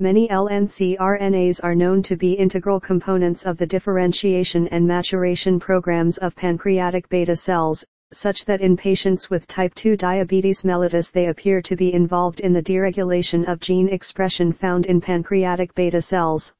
Many 0.00 0.26
LNC-RNAs 0.26 1.60
are 1.62 1.76
known 1.76 2.02
to 2.02 2.16
be 2.16 2.32
integral 2.32 2.80
components 2.80 3.46
of 3.46 3.56
the 3.56 3.68
differentiation 3.68 4.66
and 4.68 4.84
maturation 4.84 5.60
programs 5.60 6.18
of 6.18 6.34
pancreatic 6.34 7.08
beta 7.08 7.36
cells, 7.36 7.84
such 8.12 8.46
that 8.46 8.60
in 8.60 8.76
patients 8.76 9.30
with 9.30 9.46
type 9.46 9.74
2 9.76 9.96
diabetes 9.96 10.62
mellitus 10.62 11.12
they 11.12 11.28
appear 11.28 11.62
to 11.62 11.76
be 11.76 11.94
involved 11.94 12.40
in 12.40 12.52
the 12.52 12.62
deregulation 12.62 13.46
of 13.46 13.60
gene 13.60 13.88
expression 13.90 14.52
found 14.52 14.86
in 14.86 15.00
pancreatic 15.00 15.72
beta 15.76 16.02
cells. 16.02 16.52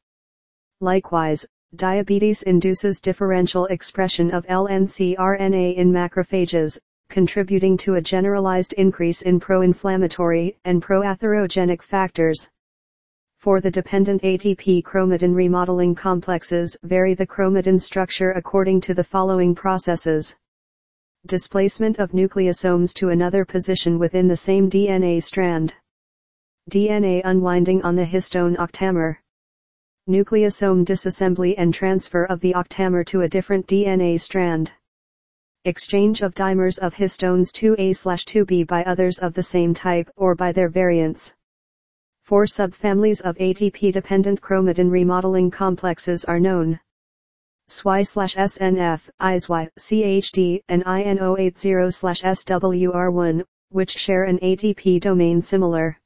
Likewise, 0.81 1.45
diabetes 1.77 2.43
induces 2.43 3.01
differential 3.01 3.67
expression 3.67 4.31
of 4.31 4.47
LNC-RNA 4.47 5.77
in 5.77 5.93
macrophages, 5.93 6.79
contributing 7.09 7.77
to 7.77 7.95
a 7.95 8.01
generalized 8.01 8.73
increase 8.73 9.23
in 9.23 9.39
pro-inflammatory 9.39 10.57
and 10.65 10.83
pro-atherogenic 10.83 11.83
factors. 11.83 12.51
For 13.39 13.61
the 13.61 13.71
dependent 13.71 14.23
ATP 14.23 14.83
chromatin 14.83 15.35
remodeling 15.35 15.95
complexes 15.95 16.77
vary 16.83 17.15
the 17.15 17.27
chromatin 17.27 17.81
structure 17.81 18.33
according 18.33 18.81
to 18.81 18.95
the 18.95 19.05
following 19.05 19.55
processes. 19.55 20.37
Displacement 21.27 21.99
of 21.99 22.13
nucleosomes 22.13 22.95
to 22.95 23.11
another 23.11 23.45
position 23.45 23.99
within 23.99 24.27
the 24.27 24.37
same 24.37 24.71
DNA 24.71 25.23
strand. 25.23 25.75
DNA 26.71 27.21
unwinding 27.25 27.83
on 27.83 27.95
the 27.95 28.05
histone 28.05 28.57
octamer 28.57 29.19
nucleosome 30.09 30.85
disassembly 30.85 31.55
and 31.59 31.75
transfer 31.75 32.27
of 32.27 32.39
the 32.41 32.53
octamer 32.53 33.05
to 33.07 33.23
a 33.23 33.29
different 33.29 33.67
DNA 33.67 34.21
strand. 34.21 34.73
Exchange 35.65 36.23
of 36.23 36.35
dimers 36.35 36.79
of 36.79 36.95
histones 36.95 37.51
2A/2B 37.51 38.69
by 38.69 38.85
others 38.85 39.19
of 39.19 39.35
the 39.35 39.43
same 39.43 39.75
type 39.75 40.09
or 40.17 40.35
by 40.35 40.53
their 40.53 40.69
variants. 40.69 41.35
Four 42.23 42.45
subfamilies 42.45 43.21
of 43.23 43.37
ATP-dependent 43.39 44.41
chromatin 44.41 44.91
remodeling 44.91 45.51
complexes 45.51 46.25
are 46.25 46.41
known. 46.41 46.79
SY/SNF, 47.69 49.11
ISY, 49.19 49.69
CHD, 49.79 50.63
and 50.69 50.85
INO80/SWR1, 50.85 53.45
which 53.71 53.91
share 53.91 54.23
an 54.23 54.39
ATP 54.39 55.01
domain 55.01 55.43
similar. 55.43 55.99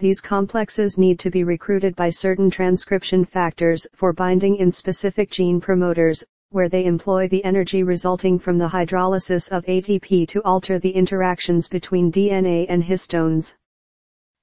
These 0.00 0.20
complexes 0.20 0.96
need 0.96 1.18
to 1.18 1.30
be 1.30 1.42
recruited 1.42 1.96
by 1.96 2.10
certain 2.10 2.50
transcription 2.50 3.24
factors 3.24 3.84
for 3.96 4.12
binding 4.12 4.54
in 4.54 4.70
specific 4.70 5.28
gene 5.28 5.60
promoters, 5.60 6.24
where 6.50 6.68
they 6.68 6.84
employ 6.84 7.26
the 7.26 7.44
energy 7.44 7.82
resulting 7.82 8.38
from 8.38 8.58
the 8.58 8.68
hydrolysis 8.68 9.50
of 9.50 9.66
ATP 9.66 10.28
to 10.28 10.42
alter 10.44 10.78
the 10.78 10.90
interactions 10.90 11.66
between 11.66 12.12
DNA 12.12 12.64
and 12.68 12.84
histones. 12.84 13.56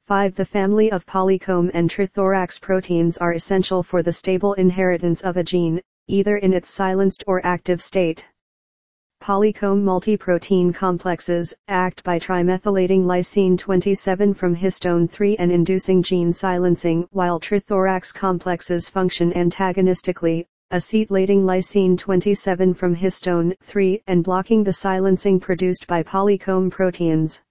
5. 0.07 0.35
The 0.35 0.45
family 0.45 0.91
of 0.91 1.05
polycomb 1.05 1.71
and 1.73 1.89
trithorax 1.89 2.61
proteins 2.61 3.17
are 3.17 3.31
essential 3.31 3.81
for 3.81 4.03
the 4.03 4.11
stable 4.11 4.55
inheritance 4.55 5.21
of 5.21 5.37
a 5.37 5.43
gene, 5.43 5.79
either 6.07 6.35
in 6.35 6.51
its 6.51 6.69
silenced 6.69 7.23
or 7.27 7.39
active 7.45 7.81
state. 7.81 8.27
Polycomb 9.25 9.83
multiprotein 9.83 10.71
complexes 10.71 11.51
act 11.67 12.03
by 12.03 12.19
trimethylating 12.19 13.05
lysine 13.05 13.57
27 13.57 14.35
from 14.35 14.55
histone 14.55 15.09
3 15.09 15.35
and 15.37 15.51
inducing 15.51 16.03
gene 16.03 16.31
silencing 16.31 17.07
while 17.09 17.39
trithorax 17.39 18.13
complexes 18.13 18.87
function 18.87 19.33
antagonistically, 19.33 20.45
acetylating 20.71 21.43
lysine 21.43 21.97
27 21.97 22.75
from 22.75 22.95
histone 22.95 23.55
3 23.63 24.03
and 24.05 24.23
blocking 24.23 24.63
the 24.63 24.73
silencing 24.73 25.39
produced 25.39 25.87
by 25.87 26.03
polycomb 26.03 26.69
proteins. 26.69 27.41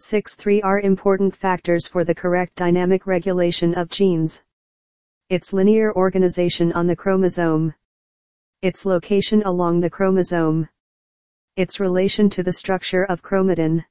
6-3 0.00 0.62
are 0.62 0.80
important 0.80 1.34
factors 1.34 1.88
for 1.88 2.04
the 2.04 2.14
correct 2.14 2.54
dynamic 2.54 3.04
regulation 3.04 3.74
of 3.74 3.90
genes. 3.90 4.44
Its 5.28 5.52
linear 5.52 5.92
organization 5.96 6.72
on 6.72 6.86
the 6.86 6.94
chromosome. 6.94 7.74
Its 8.62 8.86
location 8.86 9.42
along 9.44 9.80
the 9.80 9.90
chromosome 9.90 10.68
its 11.56 11.78
relation 11.78 12.28
to 12.30 12.42
the 12.42 12.52
structure 12.52 13.04
of 13.04 13.22
chromatin. 13.22 13.84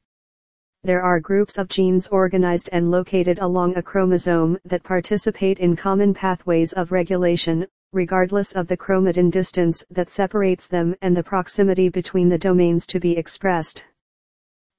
There 0.84 1.02
are 1.02 1.20
groups 1.20 1.58
of 1.58 1.70
genes 1.70 2.08
organized 2.08 2.70
and 2.74 2.92
located 2.92 3.40
along 3.40 3.78
a 3.78 3.82
chromosome 3.82 4.60
that 4.66 4.84
participate 4.84 5.60
in 5.60 5.78
common 5.78 6.14
pathways 6.14 6.74
of 6.74 6.92
regulation, 6.92 7.66
regardless 7.94 8.52
of 8.52 8.68
the 8.68 8.76
chromatin 8.76 9.32
distance 9.32 9.86
that 9.92 10.10
separates 10.10 10.68
them 10.68 10.94
and 11.02 11.16
the 11.16 11.24
proximity 11.24 11.88
between 11.88 12.28
the 12.28 12.38
domains 12.38 12.86
to 12.88 13.00
be 13.00 13.16
expressed. 13.16 13.86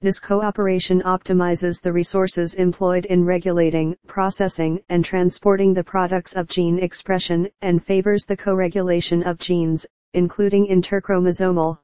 This 0.02 0.20
cooperation 0.20 1.00
optimizes 1.02 1.80
the 1.80 1.92
resources 1.92 2.52
employed 2.54 3.06
in 3.06 3.24
regulating, 3.24 3.96
processing, 4.06 4.82
and 4.90 5.02
transporting 5.02 5.72
the 5.72 5.84
products 5.84 6.34
of 6.34 6.48
gene 6.48 6.78
expression, 6.78 7.48
and 7.62 7.82
favors 7.82 8.24
the 8.24 8.36
co-regulation 8.36 9.22
of 9.22 9.38
genes, 9.38 9.86
including 10.12 10.66
interchromosomal. 10.66 11.78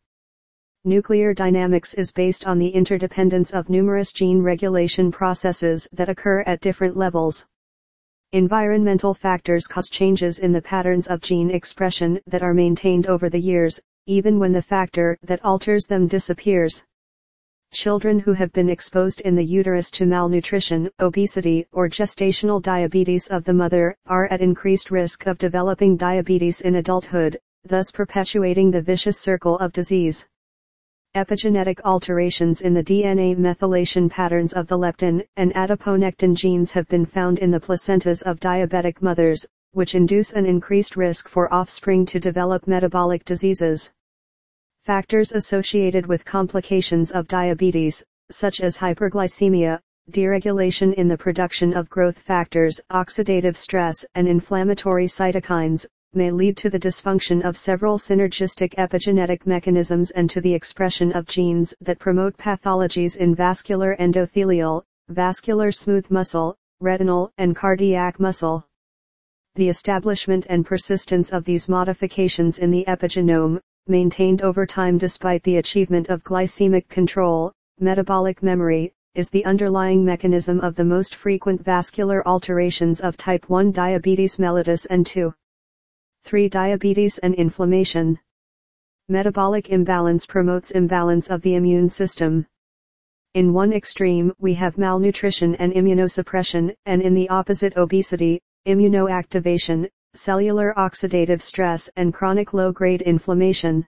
Nuclear 0.87 1.35
dynamics 1.35 1.93
is 1.93 2.11
based 2.11 2.47
on 2.47 2.59
the 2.59 2.71
interdependence 2.71 3.51
of 3.51 3.69
numerous 3.69 4.14
gene 4.14 4.40
regulation 4.40 5.12
processes 5.12 5.87
that 5.93 6.09
occur 6.09 6.40
at 6.47 6.62
different 6.62 6.97
levels. 6.97 7.47
Environmental 8.33 9.12
factors 9.12 9.66
cause 9.66 9.90
changes 9.90 10.38
in 10.38 10.53
the 10.53 10.62
patterns 10.62 11.07
of 11.07 11.21
gene 11.21 11.51
expression 11.51 12.19
that 12.27 12.43
are 12.43 12.55
maintained 12.55 13.07
over 13.07 13.29
the 13.29 13.38
years, 13.38 13.79
even 14.07 14.38
when 14.38 14.53
the 14.53 14.62
factor 14.62 15.19
that 15.23 15.45
alters 15.45 15.85
them 15.85 16.07
disappears. 16.07 16.83
Children 17.75 18.19
who 18.19 18.33
have 18.33 18.51
been 18.53 18.71
exposed 18.71 19.21
in 19.21 19.35
the 19.35 19.45
uterus 19.45 19.90
to 19.90 20.07
malnutrition, 20.07 20.88
obesity, 20.99 21.66
or 21.73 21.90
gestational 21.90 22.62
diabetes 22.62 23.27
of 23.27 23.45
the 23.45 23.53
mother, 23.53 23.95
are 24.07 24.29
at 24.29 24.40
increased 24.40 24.90
risk 24.90 25.27
of 25.27 25.37
developing 25.37 25.99
diabetes 25.99 26.62
in 26.62 26.77
adulthood, 26.77 27.38
thus 27.66 27.90
perpetuating 27.90 28.71
the 28.71 28.81
vicious 28.81 29.19
circle 29.19 29.59
of 29.59 29.75
disease. 29.75 30.27
Epigenetic 31.16 31.81
alterations 31.85 32.61
in 32.61 32.73
the 32.73 32.85
DNA 32.85 33.37
methylation 33.37 34.09
patterns 34.09 34.53
of 34.53 34.68
the 34.68 34.79
leptin 34.79 35.27
and 35.37 35.53
adiponectin 35.55 36.37
genes 36.37 36.70
have 36.70 36.87
been 36.87 37.05
found 37.05 37.40
in 37.40 37.51
the 37.51 37.59
placentas 37.59 38.23
of 38.23 38.38
diabetic 38.38 39.03
mothers, 39.03 39.44
which 39.73 39.96
induce 39.96 40.33
an 40.33 40.46
increased 40.46 40.94
risk 40.94 41.29
for 41.29 41.53
offspring 41.53 42.07
to 42.07 42.20
develop 42.20 42.68
metabolic 42.68 43.25
diseases. 43.25 43.90
Factors 44.85 45.33
associated 45.33 46.07
with 46.07 46.25
complications 46.25 47.11
of 47.11 47.27
diabetes, 47.27 48.05
such 48.31 48.61
as 48.61 48.79
hyperglycemia, 48.79 49.81
deregulation 50.12 50.94
in 50.94 51.09
the 51.09 51.18
production 51.18 51.73
of 51.73 51.90
growth 51.90 52.20
factors, 52.20 52.81
oxidative 52.92 53.57
stress, 53.57 54.05
and 54.14 54.29
inflammatory 54.29 55.07
cytokines, 55.07 55.87
may 56.12 56.33
lead 56.33 56.57
to 56.57 56.68
the 56.68 56.79
dysfunction 56.79 57.40
of 57.42 57.57
several 57.57 57.96
synergistic 57.96 58.75
epigenetic 58.75 59.46
mechanisms 59.46 60.11
and 60.11 60.29
to 60.29 60.40
the 60.40 60.53
expression 60.53 61.12
of 61.12 61.25
genes 61.25 61.73
that 61.81 62.01
promote 62.01 62.37
pathologies 62.37 63.16
in 63.16 63.33
vascular 63.33 63.94
endothelial, 64.01 64.83
vascular 65.09 65.70
smooth 65.70 66.11
muscle, 66.11 66.57
retinal, 66.81 67.31
and 67.38 67.55
cardiac 67.55 68.18
muscle. 68.18 68.66
The 69.55 69.68
establishment 69.68 70.46
and 70.51 70.66
persistence 70.66 71.33
of 71.33 71.44
these 71.44 71.68
modifications 71.68 72.59
in 72.59 72.73
the 72.73 72.85
epigenome, 72.88 73.61
maintained 73.87 74.42
over 74.42 74.66
time 74.66 74.99
despite 74.99 75.44
the 75.44 75.59
achievement 75.59 76.09
of 76.09 76.25
glycemic 76.25 76.88
control, 76.88 77.53
metabolic 77.79 78.42
memory, 78.42 78.92
is 79.14 79.31
the 79.31 79.44
underlying 79.44 80.05
mechanism 80.05 80.61
of 80.61 80.75
the 80.75 80.85
most 80.85 81.14
frequent 81.14 81.64
vascular 81.64 82.27
alterations 82.27 83.01
of 83.01 83.16
type 83.16 83.49
1 83.49 83.70
diabetes 83.70 84.38
mellitus 84.38 84.87
and 84.90 85.07
2. 85.07 85.33
3. 86.24 86.48
Diabetes 86.48 87.18
and 87.18 87.35
inflammation. 87.35 88.18
Metabolic 89.09 89.70
imbalance 89.70 90.26
promotes 90.26 90.70
imbalance 90.70 91.28
of 91.28 91.42
the 91.42 91.54
immune 91.54 91.88
system. 91.88 92.46
In 93.35 93.52
one 93.52 93.72
extreme, 93.72 94.33
we 94.38 94.54
have 94.54 94.78
malnutrition 94.78 95.54
and 95.56 95.72
immunosuppression, 95.72 96.74
and 96.87 97.00
in 97.00 97.14
the 97.14 97.28
opposite 97.28 97.76
obesity, 97.76 98.40
immunoactivation, 98.66 99.88
cellular 100.14 100.74
oxidative 100.76 101.40
stress 101.40 101.88
and 101.96 102.12
chronic 102.12 102.52
low-grade 102.52 103.02
inflammation. 103.02 103.87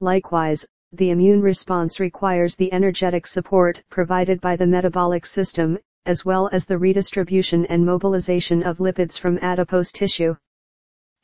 Likewise, 0.00 0.66
the 0.92 1.10
immune 1.10 1.42
response 1.42 2.00
requires 2.00 2.54
the 2.54 2.72
energetic 2.72 3.26
support 3.26 3.82
provided 3.90 4.40
by 4.40 4.56
the 4.56 4.66
metabolic 4.66 5.26
system, 5.26 5.78
as 6.06 6.24
well 6.24 6.48
as 6.52 6.64
the 6.64 6.78
redistribution 6.78 7.66
and 7.66 7.84
mobilization 7.84 8.62
of 8.62 8.78
lipids 8.78 9.18
from 9.18 9.38
adipose 9.38 9.92
tissue. 9.92 10.34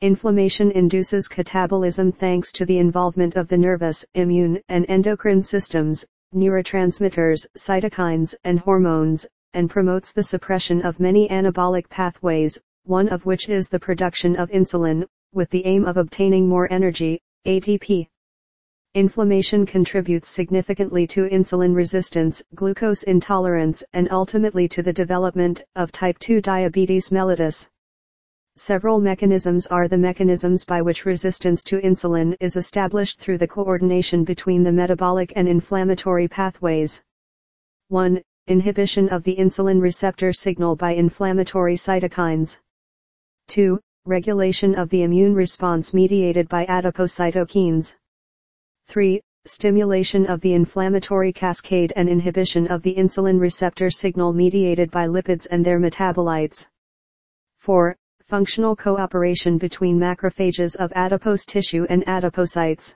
Inflammation 0.03 0.73
induces 0.73 1.29
catabolism 1.29 2.13
thanks 2.13 2.51
to 2.51 2.67
the 2.67 2.79
involvement 2.79 3.37
of 3.37 3.47
the 3.47 3.57
nervous, 3.57 4.05
immune, 4.15 4.61
and 4.69 4.85
endocrine 4.89 5.45
systems, 5.45 6.05
neurotransmitters, 6.35 7.47
cytokines, 7.57 8.35
and 8.43 8.59
hormones, 8.59 9.29
and 9.55 9.71
promotes 9.71 10.11
the 10.11 10.25
suppression 10.25 10.83
of 10.83 10.99
many 10.99 11.29
anabolic 11.29 11.89
pathways, 11.89 12.61
one 12.83 13.09
of 13.11 13.25
which 13.27 13.49
is 13.49 13.69
the 13.69 13.79
production 13.79 14.35
of 14.35 14.51
insulin, 14.51 15.07
with 15.33 15.49
the 15.51 15.65
aim 15.67 15.85
of 15.85 15.97
obtaining 15.97 16.49
more 16.49 16.67
energy, 16.73 17.21
ATP. 17.47 18.09
Inflammation 18.95 19.65
contributes 19.65 20.29
significantly 20.29 21.07
to 21.07 21.29
insulin 21.29 21.77
resistance, 21.77 22.43
glucose 22.57 23.05
intolerance, 23.05 23.85
and 23.93 24.11
ultimately 24.11 24.67
to 24.67 24.83
the 24.83 24.93
development 24.93 25.63
of 25.77 25.93
type 25.93 26.19
2 26.19 26.41
diabetes 26.41 27.11
mellitus. 27.11 27.69
Several 28.57 29.01
mechanisms 29.01 29.67
are 29.69 29.89
the 29.89 29.97
mechanisms 29.97 30.67
by 30.67 30.83
which 30.83 31.07
resistance 31.07 31.65
to 31.65 31.81
insulin 31.81 32.37
is 32.39 32.55
established 32.55 33.19
through 33.19 33.39
the 33.39 33.49
coordination 33.49 34.25
between 34.25 34.63
the 34.63 34.71
metabolic 34.71 35.33
and 35.37 35.49
inflammatory 35.49 36.29
pathways. 36.29 37.03
1. 37.89 38.21
Inhibition 38.49 39.09
of 39.09 39.23
the 39.23 39.35
insulin 39.37 39.81
receptor 39.81 40.35
signal 40.35 40.77
by 40.77 40.93
inflammatory 40.93 41.77
cytokines. 41.77 42.61
2. 43.49 43.81
Regulation 44.05 44.75
of 44.75 44.91
the 44.91 45.03
immune 45.03 45.35
response 45.35 45.95
mediated 45.95 46.47
by 46.51 46.67
adipocytokines. 46.67 47.97
3. 48.87 49.19
Stimulation 49.47 50.27
of 50.27 50.43
the 50.43 50.53
inflammatory 50.53 51.33
cascade 51.33 51.95
and 51.97 52.07
inhibition 52.07 52.67
of 52.67 52.83
the 52.83 52.95
insulin 52.97 53.41
receptor 53.41 53.89
signal 53.91 54.35
mediated 54.35 54.91
by 54.91 55.07
lipids 55.07 55.47
and 55.51 55.65
their 55.65 55.81
metabolites. 55.81 56.69
4 57.59 57.97
functional 58.33 58.75
cooperation 58.75 59.59
between 59.59 59.99
macrophages 59.99 60.75
of 60.77 60.91
adipose 60.95 61.45
tissue 61.45 61.85
and 61.91 62.03
adipocytes. 62.07 62.95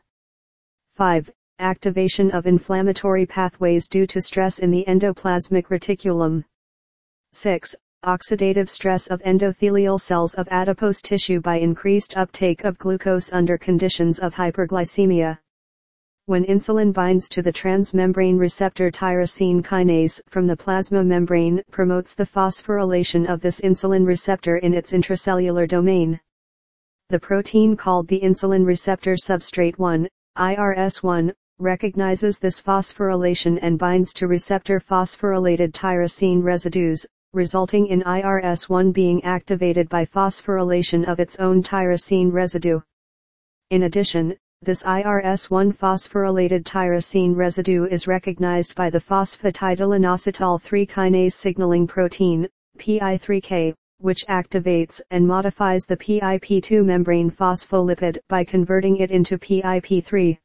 5. 0.95 1.31
Activation 1.59 2.31
of 2.31 2.47
inflammatory 2.47 3.27
pathways 3.27 3.87
due 3.87 4.07
to 4.07 4.23
stress 4.23 4.61
in 4.61 4.71
the 4.71 4.83
endoplasmic 4.89 5.67
reticulum. 5.67 6.43
6. 7.35 7.75
Oxidative 8.07 8.71
stress 8.71 9.09
of 9.09 9.21
endothelial 9.25 10.01
cells 10.01 10.33
of 10.37 10.49
adipose 10.51 11.03
tissue 11.03 11.43
by 11.43 11.59
increased 11.59 12.17
uptake 12.17 12.65
of 12.65 12.79
glucose 12.79 13.31
under 13.31 13.59
conditions 13.59 14.19
of 14.19 14.35
hyperglycemia 14.35 15.37
when 16.27 16.45
insulin 16.47 16.93
binds 16.93 17.29
to 17.29 17.41
the 17.41 17.53
transmembrane 17.53 18.37
receptor 18.37 18.91
tyrosine 18.91 19.63
kinase 19.63 20.21
from 20.29 20.49
the 20.49 20.57
plasma 20.57 21.05
membrane 21.05 21.63
promotes 21.71 22.15
the 22.15 22.27
phosphorylation 22.27 23.25
of 23.33 23.41
this 23.41 23.61
insulin 23.61 24.05
receptor 24.05 24.57
in 24.57 24.75
its 24.75 24.91
intracellular 24.91 25.69
domain. 25.69 26.19
The 27.11 27.21
protein 27.21 27.77
called 27.77 28.09
the 28.09 28.21
insulin 28.21 28.67
receptor 28.67 29.15
substrate 29.15 29.79
1, 29.79 30.09
IRS1, 30.37 31.33
recognizes 31.61 32.41
this 32.41 32.61
phosphorylation 32.61 33.61
and 33.63 33.79
binds 33.79 34.13
to 34.15 34.27
receptor 34.27 34.81
phosphorylated 34.81 35.71
tyrosine 35.71 36.43
residues, 36.43 37.07
resulting 37.35 37.87
in 37.87 38.03
IRS1 38.03 38.93
being 38.93 39.23
activated 39.23 39.89
by 39.89 40.05
phosphorylation 40.05 41.07
of 41.07 41.21
its 41.21 41.37
own 41.37 41.63
tyrosine 41.63 42.33
residue. 42.33 42.81
In 43.71 43.85
addition, 43.85 44.37
this 44.63 44.83
IRS1 44.83 45.77
phosphorylated 45.77 46.65
tyrosine 46.65 47.37
residue 47.37 47.85
is 47.85 48.07
recognized 48.07 48.75
by 48.75 48.89
the 48.89 48.99
phosphatidylinositol 48.99 50.61
3 50.63 50.87
kinase 50.87 51.35
signaling 51.35 51.87
protein, 51.87 52.49
PI3K, 52.79 53.75
which 53.99 54.27
activates 54.27 55.01
and 55.11 55.29
modifies 55.29 55.85
the 55.85 55.97
PIP2 55.97 56.85
membrane 56.85 57.31
phospholipid 57.31 58.19
by 58.29 58.45
converting 58.45 58.97
it 58.97 59.11
into 59.11 59.39
PIP3. 59.39 60.39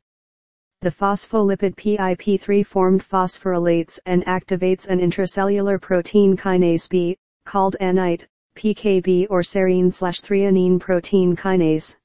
The 0.82 0.92
phospholipid 0.92 1.76
PIP3 1.76 2.66
formed 2.66 3.08
phosphorylates 3.08 3.98
and 4.06 4.26
activates 4.26 4.88
an 4.88 5.00
intracellular 5.00 5.82
protein 5.82 6.36
kinase 6.36 6.90
B, 6.90 7.18
called 7.46 7.76
ANITE, 7.80 8.28
PKB 8.58 9.28
or 9.30 9.42
serine-threonine 9.42 10.80
protein 10.80 11.36
kinase. 11.36 11.98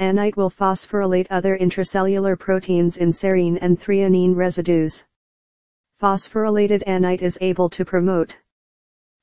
Anite 0.00 0.36
will 0.36 0.50
phosphorylate 0.50 1.28
other 1.30 1.56
intracellular 1.56 2.36
proteins 2.36 2.96
in 2.96 3.12
serine 3.12 3.58
and 3.60 3.78
threonine 3.78 4.34
residues. 4.34 5.06
Phosphorylated 6.02 6.82
anite 6.86 7.22
is 7.22 7.38
able 7.40 7.70
to 7.70 7.84
promote 7.84 8.36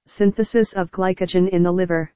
synthesis 0.06 0.72
of 0.74 0.90
glycogen 0.92 1.50
in 1.50 1.62
the 1.62 1.72
liver, 1.72 2.12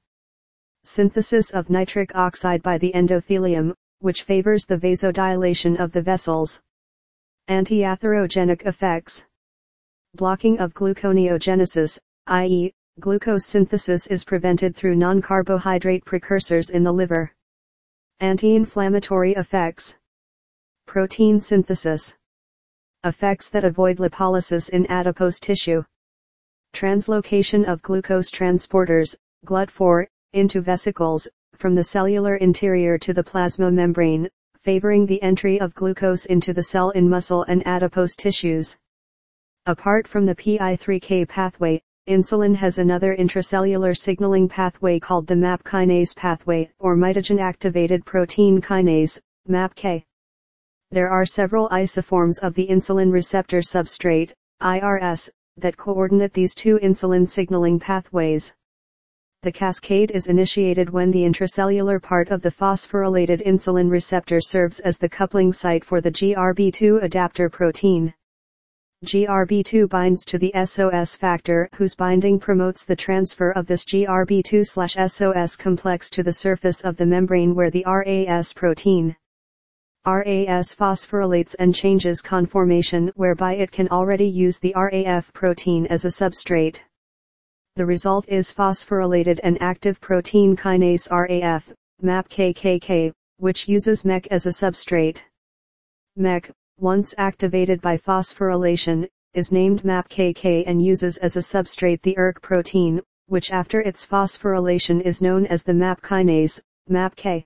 synthesis 0.84 1.50
of 1.50 1.68
nitric 1.68 2.16
oxide 2.16 2.62
by 2.62 2.78
the 2.78 2.92
endothelium, 2.94 3.74
which 4.00 4.22
favors 4.22 4.64
the 4.64 4.78
vasodilation 4.78 5.78
of 5.78 5.92
the 5.92 6.00
vessels, 6.00 6.62
antiatherogenic 7.48 8.64
effects, 8.64 9.26
blocking 10.14 10.58
of 10.58 10.72
gluconeogenesis, 10.72 11.98
i.e., 12.28 12.72
glucose 13.00 13.44
synthesis 13.44 14.06
is 14.06 14.24
prevented 14.24 14.74
through 14.74 14.96
non-carbohydrate 14.96 16.04
precursors 16.06 16.70
in 16.70 16.82
the 16.82 16.92
liver. 16.92 17.30
Anti-inflammatory 18.20 19.34
effects. 19.34 19.98
Protein 20.86 21.38
synthesis. 21.38 22.16
Effects 23.04 23.50
that 23.50 23.62
avoid 23.62 23.98
lipolysis 23.98 24.70
in 24.70 24.86
adipose 24.86 25.38
tissue. 25.38 25.84
Translocation 26.72 27.66
of 27.66 27.82
glucose 27.82 28.30
transporters, 28.30 29.14
GLUT4, 29.44 30.06
into 30.32 30.62
vesicles, 30.62 31.28
from 31.56 31.74
the 31.74 31.84
cellular 31.84 32.36
interior 32.36 32.96
to 32.96 33.12
the 33.12 33.22
plasma 33.22 33.70
membrane, 33.70 34.30
favoring 34.62 35.04
the 35.04 35.20
entry 35.22 35.60
of 35.60 35.74
glucose 35.74 36.24
into 36.24 36.54
the 36.54 36.62
cell 36.62 36.88
in 36.92 37.10
muscle 37.10 37.42
and 37.42 37.66
adipose 37.66 38.16
tissues. 38.16 38.78
Apart 39.66 40.08
from 40.08 40.24
the 40.24 40.34
PI3K 40.34 41.28
pathway, 41.28 41.82
insulin 42.08 42.54
has 42.54 42.78
another 42.78 43.16
intracellular 43.16 43.96
signaling 43.96 44.48
pathway 44.48 45.00
called 45.00 45.26
the 45.26 45.34
MAP 45.34 45.64
kinase 45.64 46.14
pathway 46.14 46.70
or 46.78 46.96
mitogen 46.96 47.40
activated 47.40 48.04
protein 48.04 48.60
kinase, 48.60 49.20
MAPK. 49.48 50.04
There 50.92 51.10
are 51.10 51.26
several 51.26 51.68
isoforms 51.70 52.38
of 52.42 52.54
the 52.54 52.68
insulin 52.68 53.10
receptor 53.10 53.58
substrate, 53.58 54.32
IRS, 54.62 55.30
that 55.56 55.76
coordinate 55.76 56.32
these 56.32 56.54
two 56.54 56.78
insulin 56.78 57.28
signaling 57.28 57.80
pathways. 57.80 58.54
The 59.42 59.50
cascade 59.50 60.12
is 60.12 60.28
initiated 60.28 60.90
when 60.90 61.10
the 61.10 61.24
intracellular 61.24 62.00
part 62.00 62.28
of 62.28 62.40
the 62.40 62.52
phosphorylated 62.52 63.44
insulin 63.44 63.90
receptor 63.90 64.40
serves 64.40 64.78
as 64.78 64.96
the 64.96 65.08
coupling 65.08 65.52
site 65.52 65.84
for 65.84 66.00
the 66.00 66.12
GRB2 66.12 67.02
adapter 67.02 67.50
protein. 67.50 68.14
GRB2 69.04 69.90
binds 69.90 70.24
to 70.24 70.38
the 70.38 70.52
SOS 70.64 71.16
factor 71.16 71.68
whose 71.74 71.94
binding 71.94 72.40
promotes 72.40 72.84
the 72.84 72.96
transfer 72.96 73.50
of 73.50 73.66
this 73.66 73.84
GRB2-SOS 73.84 75.56
complex 75.56 76.08
to 76.10 76.22
the 76.22 76.32
surface 76.32 76.82
of 76.82 76.96
the 76.96 77.04
membrane 77.04 77.54
where 77.54 77.70
the 77.70 77.84
RAS 77.86 78.54
protein 78.54 79.14
RAS 80.06 80.74
phosphorylates 80.74 81.54
and 81.58 81.74
changes 81.74 82.22
conformation 82.22 83.12
whereby 83.16 83.56
it 83.56 83.70
can 83.70 83.86
already 83.88 84.26
use 84.26 84.58
the 84.58 84.72
RAF 84.74 85.30
protein 85.34 85.86
as 85.88 86.06
a 86.06 86.08
substrate. 86.08 86.80
The 87.74 87.84
result 87.84 88.26
is 88.30 88.50
phosphorylated 88.50 89.40
and 89.42 89.60
active 89.60 90.00
protein 90.00 90.56
kinase 90.56 91.10
RAF, 91.10 91.70
MAPKKK, 92.02 93.12
which 93.36 93.68
uses 93.68 94.06
MEK 94.06 94.28
as 94.30 94.46
a 94.46 94.50
substrate. 94.50 95.20
MEK, 96.16 96.50
once 96.78 97.14
activated 97.18 97.80
by 97.80 97.96
phosphorylation, 97.96 99.08
is 99.34 99.52
named 99.52 99.82
MAPKK 99.82 100.64
and 100.66 100.84
uses 100.84 101.16
as 101.18 101.36
a 101.36 101.40
substrate 101.40 102.02
the 102.02 102.16
ERK 102.18 102.40
protein, 102.42 103.00
which 103.26 103.50
after 103.50 103.80
its 103.80 104.06
phosphorylation 104.06 105.00
is 105.00 105.20
known 105.20 105.46
as 105.46 105.62
the 105.62 105.74
MAP 105.74 106.00
kinase, 106.02 106.60
MAPK. 106.88 107.44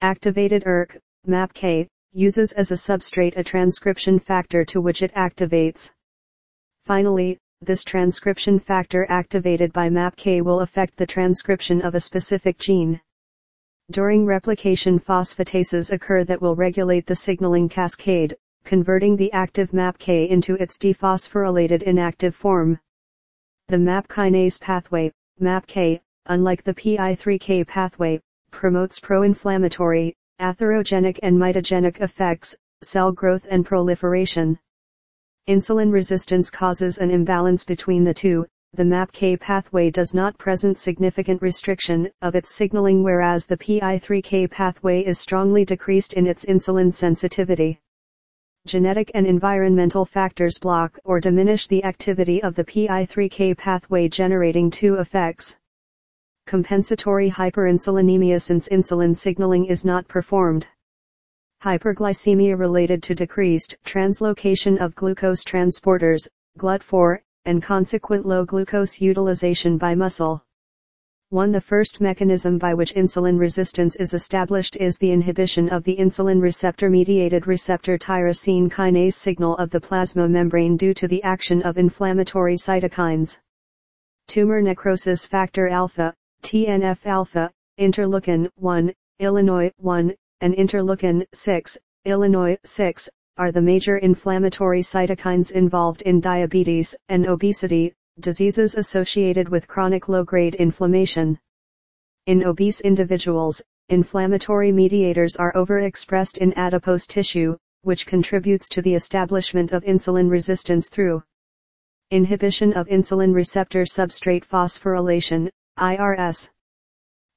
Activated 0.00 0.62
ERK, 0.66 0.98
MAPK, 1.26 1.88
uses 2.12 2.52
as 2.52 2.70
a 2.70 2.74
substrate 2.74 3.36
a 3.36 3.44
transcription 3.44 4.18
factor 4.18 4.64
to 4.64 4.80
which 4.80 5.02
it 5.02 5.12
activates. 5.14 5.92
Finally, 6.84 7.38
this 7.60 7.82
transcription 7.82 8.58
factor 8.58 9.06
activated 9.08 9.72
by 9.72 9.88
MAPK 9.88 10.42
will 10.42 10.60
affect 10.60 10.96
the 10.96 11.06
transcription 11.06 11.82
of 11.82 11.94
a 11.94 12.00
specific 12.00 12.58
gene. 12.58 13.00
During 13.92 14.26
replication 14.26 14.98
phosphatases 14.98 15.92
occur 15.92 16.24
that 16.24 16.42
will 16.42 16.56
regulate 16.56 17.06
the 17.06 17.14
signaling 17.14 17.68
cascade, 17.68 18.36
converting 18.64 19.16
the 19.16 19.32
active 19.32 19.72
MAPK 19.72 20.28
into 20.28 20.56
its 20.56 20.76
dephosphorylated 20.76 21.84
inactive 21.84 22.34
form. 22.34 22.80
The 23.68 23.78
MAP 23.78 24.08
kinase 24.08 24.60
pathway, 24.60 25.12
MAPK, 25.40 26.00
unlike 26.26 26.64
the 26.64 26.74
PI3K 26.74 27.64
pathway, 27.68 28.20
promotes 28.50 28.98
pro-inflammatory, 28.98 30.16
atherogenic 30.40 31.20
and 31.22 31.38
mitogenic 31.38 32.00
effects, 32.00 32.56
cell 32.82 33.12
growth 33.12 33.46
and 33.48 33.64
proliferation. 33.64 34.58
Insulin 35.48 35.92
resistance 35.92 36.50
causes 36.50 36.98
an 36.98 37.12
imbalance 37.12 37.62
between 37.62 38.02
the 38.02 38.14
two, 38.14 38.46
the 38.74 38.84
MAPK 38.84 39.40
pathway 39.40 39.90
does 39.90 40.12
not 40.12 40.36
present 40.36 40.78
significant 40.78 41.40
restriction 41.40 42.10
of 42.20 42.34
its 42.34 42.54
signaling 42.54 43.02
whereas 43.02 43.46
the 43.46 43.56
PI3K 43.56 44.50
pathway 44.50 45.02
is 45.02 45.18
strongly 45.18 45.64
decreased 45.64 46.12
in 46.12 46.26
its 46.26 46.44
insulin 46.44 46.92
sensitivity. 46.92 47.80
Genetic 48.66 49.10
and 49.14 49.26
environmental 49.26 50.04
factors 50.04 50.58
block 50.60 50.98
or 51.04 51.20
diminish 51.20 51.68
the 51.68 51.84
activity 51.84 52.42
of 52.42 52.54
the 52.54 52.64
PI3K 52.64 53.56
pathway 53.56 54.08
generating 54.08 54.70
two 54.70 54.96
effects. 54.96 55.56
Compensatory 56.46 57.30
hyperinsulinemia 57.30 58.42
since 58.42 58.68
insulin 58.68 59.16
signaling 59.16 59.66
is 59.66 59.84
not 59.84 60.06
performed. 60.06 60.66
Hyperglycemia 61.62 62.58
related 62.58 63.02
to 63.04 63.14
decreased 63.14 63.76
translocation 63.86 64.78
of 64.78 64.94
glucose 64.94 65.42
transporters, 65.42 66.28
GLUT4, 66.58 67.20
and 67.46 67.62
consequent 67.62 68.26
low 68.26 68.44
glucose 68.44 69.00
utilization 69.00 69.78
by 69.78 69.94
muscle. 69.94 70.42
1. 71.30 71.50
The 71.50 71.60
first 71.60 72.00
mechanism 72.00 72.56
by 72.56 72.72
which 72.74 72.94
insulin 72.94 73.36
resistance 73.36 73.96
is 73.96 74.14
established 74.14 74.76
is 74.76 74.96
the 74.96 75.10
inhibition 75.10 75.68
of 75.70 75.82
the 75.82 75.96
insulin 75.96 76.40
receptor-mediated 76.40 77.48
receptor 77.48 77.98
tyrosine 77.98 78.70
kinase 78.70 79.14
signal 79.14 79.56
of 79.56 79.70
the 79.70 79.80
plasma 79.80 80.28
membrane 80.28 80.76
due 80.76 80.94
to 80.94 81.08
the 81.08 81.22
action 81.24 81.62
of 81.62 81.78
inflammatory 81.78 82.54
cytokines. 82.54 83.40
Tumor 84.28 84.62
necrosis 84.62 85.26
factor 85.26 85.66
alpha, 85.66 86.14
TNF-alpha, 86.42 87.50
interleukin 87.78 88.48
1, 88.54 88.92
Illinois 89.18 89.72
1, 89.78 90.14
and 90.42 90.54
interleukin 90.54 91.24
6, 91.32 91.78
Illinois 92.04 92.56
6, 92.64 93.08
are 93.38 93.52
the 93.52 93.60
major 93.60 93.98
inflammatory 93.98 94.80
cytokines 94.80 95.52
involved 95.52 96.02
in 96.02 96.20
diabetes 96.20 96.94
and 97.08 97.26
obesity, 97.26 97.92
diseases 98.20 98.74
associated 98.74 99.48
with 99.48 99.68
chronic 99.68 100.08
low-grade 100.08 100.54
inflammation. 100.54 101.38
In 102.26 102.44
obese 102.44 102.80
individuals, 102.80 103.62
inflammatory 103.90 104.72
mediators 104.72 105.36
are 105.36 105.52
overexpressed 105.52 106.38
in 106.38 106.52
adipose 106.54 107.06
tissue, 107.06 107.56
which 107.82 108.06
contributes 108.06 108.68
to 108.70 108.82
the 108.82 108.94
establishment 108.94 109.72
of 109.72 109.84
insulin 109.84 110.30
resistance 110.30 110.88
through 110.88 111.22
inhibition 112.10 112.72
of 112.72 112.86
insulin 112.88 113.34
receptor 113.34 113.82
substrate 113.82 114.46
phosphorylation, 114.46 115.50
IRS, 115.78 116.50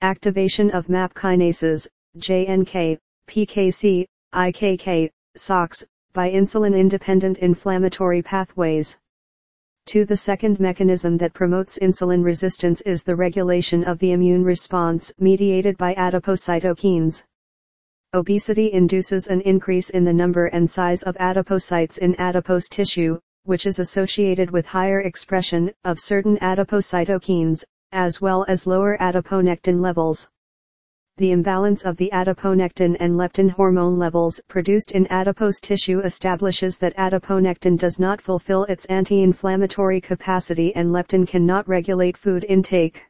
activation 0.02 0.72
of 0.72 0.88
MAP 0.88 1.14
kinases, 1.14 1.88
JNK, 2.18 2.98
PKC, 3.28 4.06
IKK, 4.34 5.10
SOX, 5.36 5.86
by 6.14 6.32
insulin-independent 6.32 7.38
inflammatory 7.38 8.22
pathways. 8.22 8.98
2. 9.86 10.06
The 10.06 10.18
second 10.18 10.60
mechanism 10.60 11.18
that 11.18 11.34
promotes 11.34 11.78
insulin 11.80 12.24
resistance 12.24 12.82
is 12.82 13.04
the 13.04 13.16
regulation 13.16 13.84
of 13.84 14.00
the 14.00 14.12
immune 14.12 14.44
response 14.44 15.12
mediated 15.20 15.78
by 15.78 15.96
adipocytokines. 15.96 17.24
Obesity 18.14 18.74
induces 18.74 19.28
an 19.28 19.42
increase 19.42 19.90
in 19.92 20.04
the 20.04 20.14
number 20.14 20.48
and 20.48 20.70
size 20.70 21.04
of 21.04 21.16
adipocytes 21.18 21.98
in 21.98 22.16
adipose 22.20 22.70
tissue, 22.70 23.20
which 23.44 23.66
is 23.66 23.80
associated 23.80 24.52
with 24.52 24.66
higher 24.66 25.02
expression 25.02 25.72
of 25.84 26.00
certain 26.00 26.38
adipocytokines, 26.38 27.64
as 27.92 28.20
well 28.20 28.46
as 28.48 28.68
lower 28.68 28.98
adiponectin 29.00 29.80
levels 29.80 30.30
the 31.20 31.32
imbalance 31.32 31.84
of 31.84 31.98
the 31.98 32.10
adiponectin 32.14 32.96
and 33.02 33.16
leptin 33.16 33.50
hormone 33.50 34.00
levels 34.00 34.40
produced 34.48 34.94
in 34.94 35.06
adipose 35.08 35.60
tissue 35.60 36.00
establishes 36.00 36.78
that 36.78 36.96
adiponectin 36.96 37.78
does 37.78 38.00
not 38.00 38.22
fulfill 38.22 38.64
its 38.64 38.86
anti-inflammatory 38.86 40.00
capacity 40.00 40.74
and 40.76 40.92
leptin 40.94 41.28
cannot 41.28 41.68
regulate 41.68 42.18
food 42.18 42.46
intake. 42.48 43.06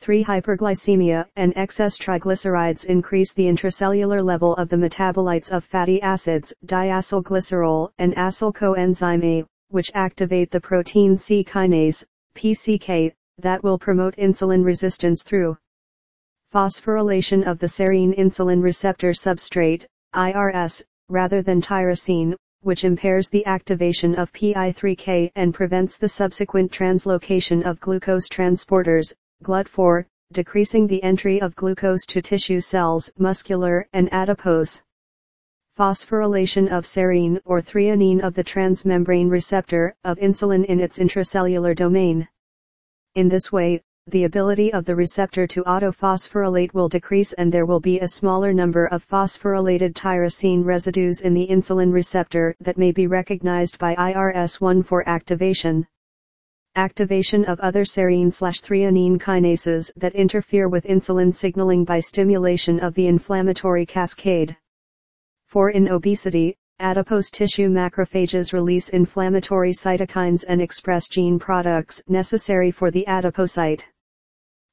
3. 0.00 0.24
Hyperglycemia 0.24 1.24
and 1.36 1.52
excess 1.54 1.96
triglycerides 1.96 2.86
increase 2.86 3.32
the 3.32 3.46
intracellular 3.46 4.20
level 4.20 4.56
of 4.56 4.68
the 4.68 4.76
metabolites 4.76 5.48
of 5.48 5.62
fatty 5.62 6.02
acids, 6.02 6.52
diacylglycerol 6.66 7.88
and 7.98 8.16
acyl 8.16 8.52
coenzyme 8.52 9.22
A, 9.22 9.44
which 9.68 9.92
activate 9.94 10.50
the 10.50 10.60
protein 10.60 11.16
C 11.16 11.44
kinase, 11.44 12.04
PCK, 12.34 13.12
that 13.38 13.62
will 13.62 13.78
promote 13.78 14.16
insulin 14.16 14.64
resistance 14.64 15.22
through 15.22 15.56
phosphorylation 16.52 17.44
of 17.44 17.58
the 17.58 17.66
serine 17.66 18.14
insulin 18.18 18.62
receptor 18.62 19.12
substrate, 19.12 19.86
IRS, 20.14 20.82
rather 21.08 21.40
than 21.40 21.62
tyrosine, 21.62 22.34
which 22.60 22.84
impairs 22.84 23.28
the 23.28 23.44
activation 23.46 24.14
of 24.14 24.32
PI3K 24.34 25.32
and 25.34 25.54
prevents 25.54 25.96
the 25.96 26.08
subsequent 26.08 26.70
translocation 26.70 27.62
of 27.62 27.80
glucose 27.80 28.28
transporters, 28.28 29.14
GLUT4, 29.42 30.04
decreasing 30.32 30.86
the 30.86 31.02
entry 31.02 31.40
of 31.40 31.56
glucose 31.56 32.04
to 32.06 32.20
tissue 32.20 32.60
cells, 32.60 33.10
muscular 33.18 33.88
and 33.94 34.12
adipose. 34.12 34.82
Phosphorylation 35.78 36.70
of 36.70 36.84
serine 36.84 37.40
or 37.46 37.62
threonine 37.62 38.20
of 38.20 38.34
the 38.34 38.44
transmembrane 38.44 39.30
receptor 39.30 39.94
of 40.04 40.18
insulin 40.18 40.66
in 40.66 40.80
its 40.80 40.98
intracellular 40.98 41.74
domain. 41.74 42.28
In 43.14 43.28
this 43.28 43.50
way, 43.50 43.82
the 44.08 44.24
ability 44.24 44.72
of 44.72 44.84
the 44.84 44.96
receptor 44.96 45.46
to 45.46 45.62
autophosphorylate 45.62 46.74
will 46.74 46.88
decrease 46.88 47.32
and 47.34 47.52
there 47.52 47.66
will 47.66 47.78
be 47.78 48.00
a 48.00 48.08
smaller 48.08 48.52
number 48.52 48.86
of 48.86 49.08
phosphorylated 49.08 49.94
tyrosine 49.94 50.64
residues 50.64 51.20
in 51.20 51.32
the 51.34 51.46
insulin 51.46 51.92
receptor 51.92 52.52
that 52.60 52.76
may 52.76 52.90
be 52.90 53.06
recognized 53.06 53.78
by 53.78 53.94
IRS1 53.94 54.84
for 54.84 55.08
activation. 55.08 55.86
Activation 56.74 57.44
of 57.44 57.60
other 57.60 57.84
serine-threonine 57.84 59.20
kinases 59.20 59.92
that 59.94 60.16
interfere 60.16 60.68
with 60.68 60.84
insulin 60.84 61.32
signaling 61.32 61.84
by 61.84 62.00
stimulation 62.00 62.80
of 62.80 62.94
the 62.94 63.06
inflammatory 63.06 63.86
cascade. 63.86 64.56
For 65.46 65.70
in 65.70 65.88
obesity, 65.88 66.56
adipose 66.80 67.30
tissue 67.30 67.68
macrophages 67.68 68.52
release 68.52 68.88
inflammatory 68.88 69.72
cytokines 69.72 70.44
and 70.48 70.60
express 70.60 71.08
gene 71.08 71.38
products 71.38 72.02
necessary 72.08 72.72
for 72.72 72.90
the 72.90 73.04
adipocyte. 73.06 73.84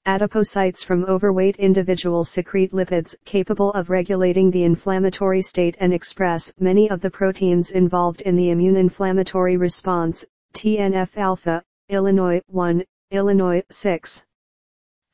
Adipocytes 0.10 0.84
from 0.84 1.06
overweight 1.06 1.58
individuals 1.58 2.30
secrete 2.30 2.72
lipids 2.72 3.16
capable 3.26 3.72
of 3.74 3.92
regulating 3.92 4.50
the 4.50 4.64
inflammatory 4.64 5.40
state 5.40 5.78
and 5.80 5.94
express 5.94 6.52
many 6.60 6.90
of 6.90 7.00
the 7.02 7.12
proteins 7.12 7.70
involved 7.70 8.22
in 8.22 8.36
the 8.36 8.50
immune 8.50 8.76
inflammatory 8.76 9.56
response, 9.56 10.26
TNF-alpha, 10.56 11.62
Illinois 11.90 12.42
1, 12.48 12.84
Illinois 13.12 13.62
6. 13.70 14.26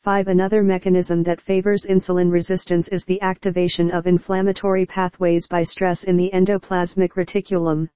5. 0.03 0.27
Another 0.29 0.63
mechanism 0.63 1.23
that 1.23 1.41
favors 1.41 1.85
insulin 1.85 2.31
resistance 2.31 2.87
is 2.87 3.03
the 3.03 3.21
activation 3.21 3.91
of 3.91 4.07
inflammatory 4.07 4.85
pathways 4.85 5.45
by 5.45 5.61
stress 5.61 6.05
in 6.05 6.15
the 6.15 6.31
endoplasmic 6.33 7.15
reticulum. 7.15 7.89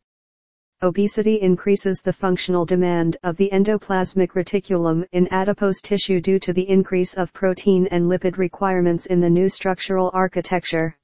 Obesity 0.81 1.41
increases 1.41 1.99
the 1.99 2.13
functional 2.13 2.65
demand 2.65 3.17
of 3.23 3.35
the 3.35 3.49
endoplasmic 3.51 4.29
reticulum 4.29 5.05
in 5.11 5.27
adipose 5.29 5.81
tissue 5.81 6.21
due 6.21 6.39
to 6.39 6.53
the 6.53 6.69
increase 6.69 7.15
of 7.15 7.33
protein 7.33 7.85
and 7.87 8.05
lipid 8.05 8.37
requirements 8.37 9.05
in 9.05 9.19
the 9.19 9.29
new 9.29 9.49
structural 9.49 10.09
architecture. 10.13 10.95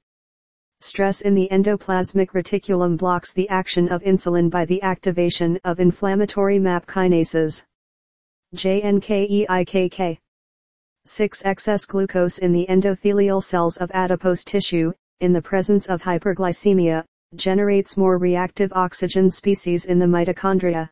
Stress 0.80 1.20
in 1.20 1.34
the 1.34 1.46
endoplasmic 1.52 2.28
reticulum 2.28 2.96
blocks 2.96 3.34
the 3.34 3.46
action 3.50 3.86
of 3.90 4.02
insulin 4.02 4.48
by 4.48 4.64
the 4.64 4.80
activation 4.82 5.60
of 5.62 5.78
inflammatory 5.78 6.58
MAP 6.58 6.86
kinases. 6.86 7.66
JNKEIKK 8.54 10.18
6. 11.04 11.42
Excess 11.44 11.84
glucose 11.84 12.38
in 12.38 12.52
the 12.52 12.64
endothelial 12.70 13.42
cells 13.42 13.76
of 13.76 13.90
adipose 13.92 14.42
tissue, 14.42 14.94
in 15.20 15.34
the 15.34 15.42
presence 15.42 15.86
of 15.86 16.00
hyperglycemia, 16.00 17.04
generates 17.34 17.96
more 17.96 18.18
reactive 18.18 18.72
oxygen 18.74 19.30
species 19.30 19.84
in 19.84 19.98
the 19.98 20.06
mitochondria. 20.06 20.90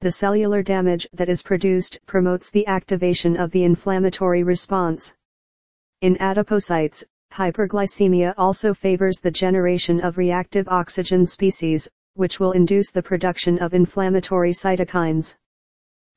The 0.00 0.12
cellular 0.12 0.62
damage 0.62 1.08
that 1.12 1.28
is 1.28 1.42
produced 1.42 1.98
promotes 2.06 2.50
the 2.50 2.66
activation 2.66 3.36
of 3.36 3.50
the 3.50 3.64
inflammatory 3.64 4.42
response. 4.42 5.14
In 6.02 6.16
adipocytes, 6.16 7.02
hyperglycemia 7.32 8.34
also 8.36 8.72
favors 8.72 9.18
the 9.18 9.30
generation 9.30 10.00
of 10.00 10.16
reactive 10.16 10.68
oxygen 10.68 11.26
species, 11.26 11.88
which 12.14 12.38
will 12.38 12.52
induce 12.52 12.90
the 12.90 13.02
production 13.02 13.58
of 13.58 13.74
inflammatory 13.74 14.52
cytokines. 14.52 15.36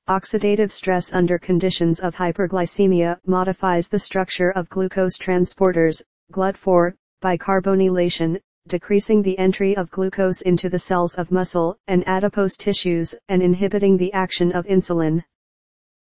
Oxidative 0.08 0.72
stress 0.72 1.14
under 1.14 1.40
conditions 1.40 2.00
of 2.00 2.16
hyperglycemia 2.16 3.20
modifies 3.26 3.88
the 3.88 4.00
structure 4.00 4.52
of 4.52 4.70
glucose 4.70 5.18
transporters, 5.18 6.02
GLUT4, 6.32 6.94
by 7.22 7.38
carbonylation, 7.38 8.40
decreasing 8.68 9.22
the 9.22 9.38
entry 9.38 9.76
of 9.76 9.90
glucose 9.90 10.42
into 10.42 10.70
the 10.70 10.80
cells 10.80 11.16
of 11.16 11.32
muscle 11.32 11.78
and 11.88 12.08
adipose 12.08 12.56
tissues 12.58 13.16
and 13.28 13.42
inhibiting 13.42 13.98
the 13.98 14.14
action 14.14 14.52
of 14.52 14.66
insulin. 14.66 15.24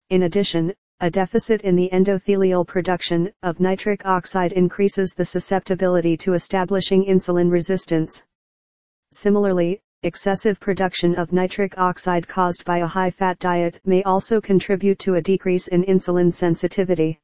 In 0.10 0.24
addition, 0.24 0.74
a 1.00 1.10
deficit 1.10 1.62
in 1.62 1.76
the 1.76 1.90
endothelial 1.94 2.68
production 2.68 3.32
of 3.42 3.60
nitric 3.60 4.06
oxide 4.06 4.52
increases 4.52 5.12
the 5.12 5.24
susceptibility 5.24 6.18
to 6.18 6.34
establishing 6.34 7.06
insulin 7.06 7.50
resistance. 7.50 8.24
Similarly, 9.14 9.80
excessive 10.04 10.60
production 10.60 11.16
of 11.16 11.32
nitric 11.32 11.78
oxide 11.78 12.28
caused 12.28 12.66
by 12.66 12.80
a 12.80 12.88
high-fat 12.88 13.40
diet 13.40 13.80
may 13.86 14.04
also 14.04 14.42
contribute 14.42 15.00
to 15.00 15.16
a 15.16 15.22
decrease 15.22 15.68
in 15.70 15.84
insulin 15.84 16.34
sensitivity. 16.34 17.20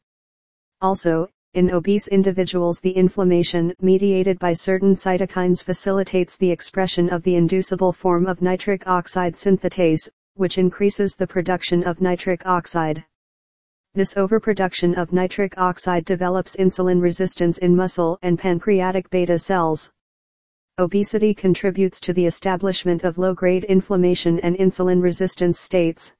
Also, 0.81 1.29
in 1.55 1.71
obese 1.71 2.09
individuals 2.09 2.81
the 2.81 2.91
inflammation 2.91 3.73
mediated 3.81 4.37
by 4.39 4.51
certain 4.51 4.93
cytokines 4.93 5.63
facilitates 5.63 6.35
the 6.35 6.51
expression 6.51 7.09
of 7.09 7.23
the 7.23 7.35
inducible 7.35 7.93
form 7.93 8.27
of 8.27 8.41
nitric 8.41 8.85
oxide 8.87 9.35
synthetase, 9.35 10.09
which 10.33 10.57
increases 10.57 11.15
the 11.15 11.25
production 11.25 11.81
of 11.85 12.01
nitric 12.01 12.45
oxide. 12.45 13.05
This 13.93 14.17
overproduction 14.17 14.95
of 14.95 15.13
nitric 15.13 15.57
oxide 15.57 16.03
develops 16.03 16.57
insulin 16.57 17.01
resistance 17.01 17.57
in 17.59 17.73
muscle 17.73 18.19
and 18.21 18.37
pancreatic 18.37 19.09
beta 19.09 19.39
cells. 19.39 19.89
Obesity 20.77 21.33
contributes 21.33 22.01
to 22.01 22.11
the 22.11 22.25
establishment 22.25 23.05
of 23.05 23.17
low-grade 23.17 23.63
inflammation 23.63 24.41
and 24.41 24.57
insulin 24.57 25.01
resistance 25.01 25.57
states 25.57 26.13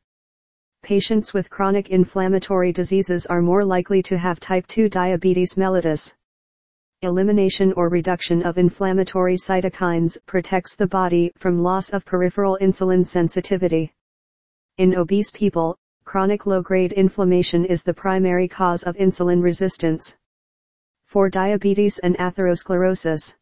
patients 0.86 1.34
with 1.34 1.50
chronic 1.50 1.90
inflammatory 1.90 2.72
diseases 2.72 3.26
are 3.26 3.42
more 3.42 3.66
likely 3.66 4.04
to 4.04 4.20
have 4.20 4.40
type 4.40 4.68
2 4.68 4.88
diabetes 4.88 5.56
mellitus. 5.56 6.14
Elimination 7.02 7.74
or 7.74 7.90
reduction 7.90 8.44
of 8.44 8.60
inflammatory 8.60 9.36
cytokines 9.36 10.16
protects 10.28 10.76
the 10.76 10.86
body 10.86 11.32
from 11.38 11.64
loss 11.64 11.92
of 11.92 12.06
peripheral 12.06 12.60
insulin 12.62 13.04
sensitivity. 13.04 13.92
In 14.78 14.94
obese 14.94 15.32
people, 15.32 15.76
chronic 16.04 16.46
low-grade 16.46 16.92
inflammation 16.92 17.66
is 17.66 17.82
the 17.82 17.92
primary 17.92 18.48
cause 18.48 18.84
of 18.84 18.96
insulin 18.98 19.42
resistance. 19.42 20.16
For 21.08 21.32
diabetes 21.32 21.98
and 21.98 22.16
atherosclerosis, 22.20 23.36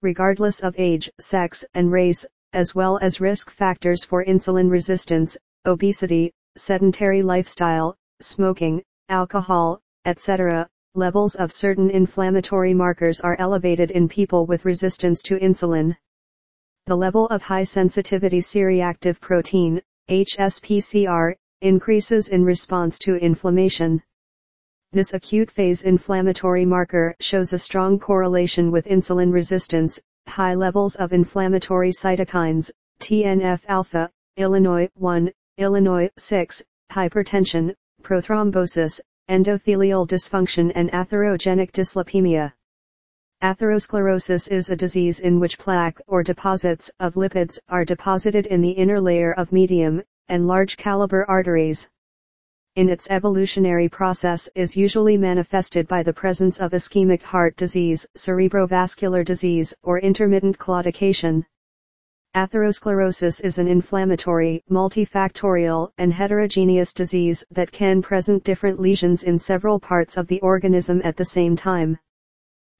regardless 0.00 0.60
of 0.60 0.74
age, 0.78 1.10
sex, 1.20 1.62
and 1.74 1.92
race, 1.92 2.24
as 2.54 2.74
well 2.74 2.98
as 3.02 3.20
risk 3.20 3.50
factors 3.50 4.02
for 4.02 4.24
insulin 4.24 4.70
resistance, 4.70 5.36
obesity, 5.66 6.32
sedentary 6.56 7.22
lifestyle, 7.22 7.96
smoking, 8.20 8.82
alcohol, 9.08 9.80
etc., 10.04 10.68
levels 10.94 11.34
of 11.34 11.50
certain 11.50 11.90
inflammatory 11.90 12.72
markers 12.72 13.20
are 13.20 13.36
elevated 13.38 13.90
in 13.90 14.08
people 14.08 14.46
with 14.46 14.64
resistance 14.64 15.22
to 15.22 15.38
insulin. 15.38 15.96
The 16.86 16.96
level 16.96 17.26
of 17.28 17.42
high 17.42 17.64
sensitivity 17.64 18.40
C-reactive 18.40 19.20
protein, 19.20 19.80
HSPCR, 20.10 21.34
increases 21.62 22.28
in 22.28 22.44
response 22.44 22.98
to 23.00 23.16
inflammation. 23.16 24.02
This 24.92 25.12
acute 25.12 25.50
phase 25.50 25.82
inflammatory 25.82 26.64
marker 26.64 27.14
shows 27.20 27.52
a 27.52 27.58
strong 27.58 27.98
correlation 27.98 28.70
with 28.70 28.86
insulin 28.86 29.32
resistance, 29.32 29.98
high 30.28 30.54
levels 30.54 30.94
of 30.96 31.12
inflammatory 31.12 31.90
cytokines, 31.90 32.70
TNF-alpha, 33.00 34.10
Illinois 34.36 34.88
1, 34.94 35.30
Illinois 35.56 36.10
6, 36.18 36.64
hypertension, 36.90 37.76
prothrombosis, 38.02 39.00
endothelial 39.30 40.04
dysfunction 40.04 40.72
and 40.74 40.90
atherogenic 40.90 41.70
dyslipemia. 41.70 42.52
Atherosclerosis 43.40 44.50
is 44.50 44.68
a 44.68 44.74
disease 44.74 45.20
in 45.20 45.38
which 45.38 45.56
plaque 45.56 46.00
or 46.08 46.24
deposits 46.24 46.90
of 46.98 47.14
lipids 47.14 47.60
are 47.68 47.84
deposited 47.84 48.46
in 48.46 48.62
the 48.62 48.72
inner 48.72 49.00
layer 49.00 49.32
of 49.34 49.52
medium 49.52 50.02
and 50.28 50.48
large 50.48 50.76
caliber 50.76 51.24
arteries. 51.30 51.88
In 52.74 52.88
its 52.88 53.06
evolutionary 53.08 53.88
process 53.88 54.48
is 54.56 54.76
usually 54.76 55.16
manifested 55.16 55.86
by 55.86 56.02
the 56.02 56.12
presence 56.12 56.58
of 56.58 56.72
ischemic 56.72 57.22
heart 57.22 57.54
disease, 57.54 58.04
cerebrovascular 58.18 59.24
disease, 59.24 59.72
or 59.84 60.00
intermittent 60.00 60.58
claudication. 60.58 61.44
Atherosclerosis 62.34 63.44
is 63.44 63.58
an 63.58 63.68
inflammatory, 63.68 64.60
multifactorial, 64.68 65.92
and 65.98 66.12
heterogeneous 66.12 66.92
disease 66.92 67.44
that 67.52 67.70
can 67.70 68.02
present 68.02 68.42
different 68.42 68.80
lesions 68.80 69.22
in 69.22 69.38
several 69.38 69.78
parts 69.78 70.16
of 70.16 70.26
the 70.26 70.40
organism 70.40 71.00
at 71.04 71.16
the 71.16 71.24
same 71.24 71.54
time. 71.54 71.96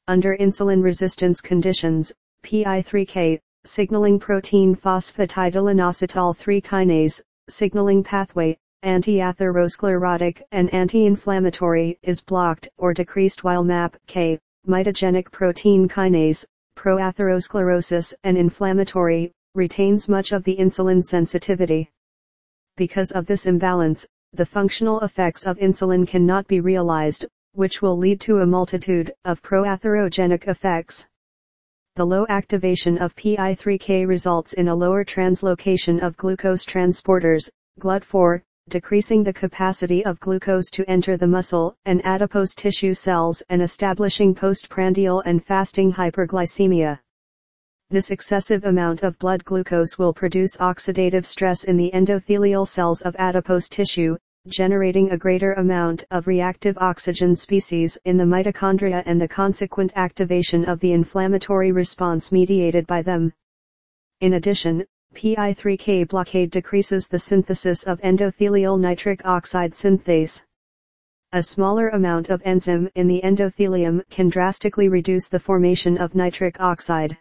Under 0.08 0.36
insulin 0.38 0.82
resistance 0.82 1.40
conditions, 1.40 2.12
PI3K, 2.44 3.38
signaling 3.64 4.18
protein 4.18 4.74
phosphatidylinositol 4.74 6.36
3 6.36 6.60
kinase, 6.60 7.22
signaling 7.48 8.02
pathway, 8.02 8.58
anti-atherosclerotic 8.82 10.42
and 10.50 10.68
anti-inflammatory 10.74 11.96
is 12.02 12.20
blocked 12.24 12.68
or 12.76 12.92
decreased 12.92 13.44
while 13.44 13.62
MAP-K, 13.62 14.40
mitogenic 14.66 15.30
protein 15.30 15.88
kinase, 15.88 16.44
pro-atherosclerosis 16.74 18.12
and 18.24 18.36
inflammatory, 18.36 19.32
retains 19.54 20.08
much 20.08 20.32
of 20.32 20.42
the 20.44 20.56
insulin 20.56 21.02
sensitivity. 21.02 21.90
Because 22.76 23.12
of 23.12 23.26
this 23.26 23.46
imbalance, 23.46 24.06
the 24.32 24.44
functional 24.44 25.00
effects 25.00 25.46
of 25.46 25.58
insulin 25.58 26.06
cannot 26.06 26.48
be 26.48 26.60
realized, 26.60 27.24
which 27.52 27.80
will 27.80 27.96
lead 27.96 28.20
to 28.20 28.40
a 28.40 28.46
multitude 28.46 29.14
of 29.24 29.40
proatherogenic 29.42 30.48
effects. 30.48 31.06
The 31.94 32.04
low 32.04 32.26
activation 32.28 32.98
of 32.98 33.14
PI3K 33.14 34.08
results 34.08 34.54
in 34.54 34.66
a 34.66 34.74
lower 34.74 35.04
translocation 35.04 36.02
of 36.02 36.16
glucose 36.16 36.64
transporters, 36.64 37.48
GLUT4, 37.78 38.42
decreasing 38.68 39.22
the 39.22 39.32
capacity 39.32 40.04
of 40.04 40.18
glucose 40.18 40.70
to 40.70 40.90
enter 40.90 41.16
the 41.16 41.28
muscle 41.28 41.76
and 41.84 42.04
adipose 42.04 42.56
tissue 42.56 42.94
cells 42.94 43.42
and 43.50 43.62
establishing 43.62 44.34
postprandial 44.34 45.20
and 45.20 45.44
fasting 45.44 45.92
hyperglycemia. 45.92 46.98
This 47.90 48.10
excessive 48.10 48.64
amount 48.64 49.02
of 49.02 49.18
blood 49.18 49.44
glucose 49.44 49.98
will 49.98 50.12
produce 50.12 50.56
oxidative 50.56 51.24
stress 51.24 51.64
in 51.64 51.76
the 51.76 51.90
endothelial 51.92 52.66
cells 52.66 53.02
of 53.02 53.14
adipose 53.18 53.68
tissue, 53.68 54.16
generating 54.46 55.10
a 55.10 55.18
greater 55.18 55.52
amount 55.54 56.04
of 56.10 56.26
reactive 56.26 56.76
oxygen 56.78 57.36
species 57.36 57.96
in 58.04 58.16
the 58.16 58.24
mitochondria 58.24 59.02
and 59.06 59.20
the 59.20 59.28
consequent 59.28 59.92
activation 59.96 60.64
of 60.64 60.80
the 60.80 60.92
inflammatory 60.92 61.72
response 61.72 62.32
mediated 62.32 62.86
by 62.86 63.00
them. 63.00 63.32
In 64.20 64.34
addition, 64.34 64.84
PI3K 65.14 66.08
blockade 66.08 66.50
decreases 66.50 67.06
the 67.06 67.18
synthesis 67.18 67.84
of 67.84 68.00
endothelial 68.00 68.80
nitric 68.80 69.24
oxide 69.24 69.72
synthase. 69.72 70.42
A 71.32 71.42
smaller 71.42 71.88
amount 71.90 72.28
of 72.28 72.42
enzyme 72.44 72.88
in 72.94 73.08
the 73.08 73.20
endothelium 73.22 74.02
can 74.10 74.28
drastically 74.28 74.88
reduce 74.88 75.28
the 75.28 75.40
formation 75.40 75.96
of 75.98 76.14
nitric 76.14 76.60
oxide. 76.60 77.16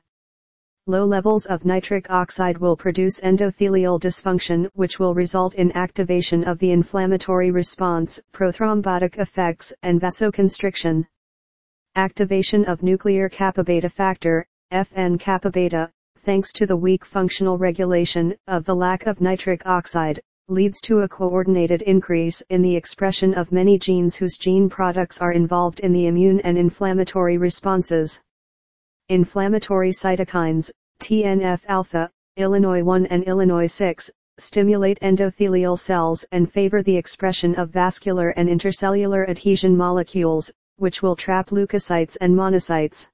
Low 0.85 1.05
levels 1.05 1.45
of 1.45 1.63
nitric 1.63 2.11
oxide 2.11 2.57
will 2.57 2.75
produce 2.75 3.21
endothelial 3.21 4.01
dysfunction 4.01 4.67
which 4.73 4.99
will 4.99 5.13
result 5.13 5.55
in 5.55 5.71
activation 5.77 6.43
of 6.43 6.59
the 6.59 6.71
inflammatory 6.71 7.51
response, 7.51 8.19
prothrombotic 8.33 9.17
effects, 9.17 9.71
and 9.81 10.01
vasoconstriction. 10.01 11.05
Activation 11.95 12.65
of 12.65 12.83
nuclear 12.83 13.29
kappa 13.29 13.63
beta 13.63 13.87
factor, 13.87 14.45
FN 14.73 15.17
kappa 15.17 15.51
beta, 15.51 15.89
thanks 16.25 16.51
to 16.51 16.65
the 16.65 16.75
weak 16.75 17.05
functional 17.05 17.57
regulation 17.57 18.35
of 18.47 18.65
the 18.65 18.75
lack 18.75 19.05
of 19.05 19.21
nitric 19.21 19.65
oxide, 19.65 20.19
leads 20.49 20.81
to 20.81 20.99
a 20.99 21.07
coordinated 21.07 21.81
increase 21.83 22.43
in 22.49 22.61
the 22.61 22.75
expression 22.75 23.33
of 23.35 23.53
many 23.53 23.79
genes 23.79 24.17
whose 24.17 24.37
gene 24.37 24.67
products 24.69 25.21
are 25.21 25.31
involved 25.31 25.79
in 25.79 25.93
the 25.93 26.07
immune 26.07 26.41
and 26.41 26.57
inflammatory 26.57 27.37
responses. 27.37 28.21
Inflammatory 29.09 29.91
cytokines, 29.91 30.71
TNF-alpha, 30.99 32.09
Illinois 32.37 32.81
1 32.81 33.05
and 33.07 33.23
Illinois 33.25 33.67
6, 33.67 34.09
stimulate 34.37 34.97
endothelial 35.01 35.77
cells 35.77 36.23
and 36.31 36.49
favor 36.49 36.81
the 36.81 36.95
expression 36.95 37.53
of 37.55 37.69
vascular 37.69 38.29
and 38.29 38.47
intercellular 38.47 39.27
adhesion 39.29 39.75
molecules, 39.75 40.51
which 40.77 41.01
will 41.01 41.17
trap 41.17 41.49
leukocytes 41.49 42.15
and 42.21 42.33
monocytes. 42.33 43.09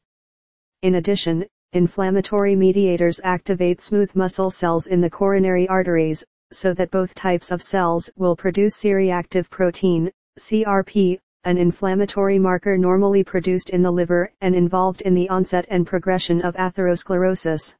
In 0.84 0.96
addition, 0.96 1.46
inflammatory 1.74 2.56
mediators 2.56 3.20
activate 3.24 3.82
smooth 3.82 4.16
muscle 4.16 4.52
cells 4.52 4.86
in 4.86 5.02
the 5.02 5.10
coronary 5.10 5.68
arteries, 5.68 6.24
so 6.54 6.74
that 6.76 6.92
both 6.92 7.16
types 7.16 7.52
of 7.52 7.64
cells 7.64 8.12
will 8.16 8.36
produce 8.36 8.76
C-reactive 8.76 9.50
protein, 9.50 10.12
CRP, 10.40 11.20
an 11.46 11.58
inflammatory 11.58 12.38
marker 12.38 12.78
normally 12.78 13.24
produced 13.24 13.70
in 13.70 13.82
the 13.82 13.92
liver 13.92 14.32
and 14.42 14.54
involved 14.54 15.02
in 15.02 15.14
the 15.14 15.30
onset 15.30 15.66
and 15.70 15.88
progression 15.88 16.42
of 16.42 16.56
atherosclerosis. 16.56 17.76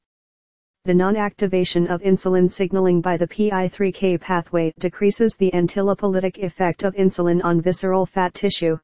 The 0.86 0.94
non-activation 0.94 1.88
of 1.88 2.02
insulin 2.02 2.50
signaling 2.50 3.02
by 3.02 3.18
the 3.18 3.28
PI3K 3.28 4.22
pathway 4.22 4.74
decreases 4.80 5.36
the 5.36 5.52
antilipolytic 5.52 6.38
effect 6.38 6.84
of 6.84 6.96
insulin 6.96 7.44
on 7.44 7.62
visceral 7.62 8.06
fat 8.06 8.34
tissue. 8.34 8.80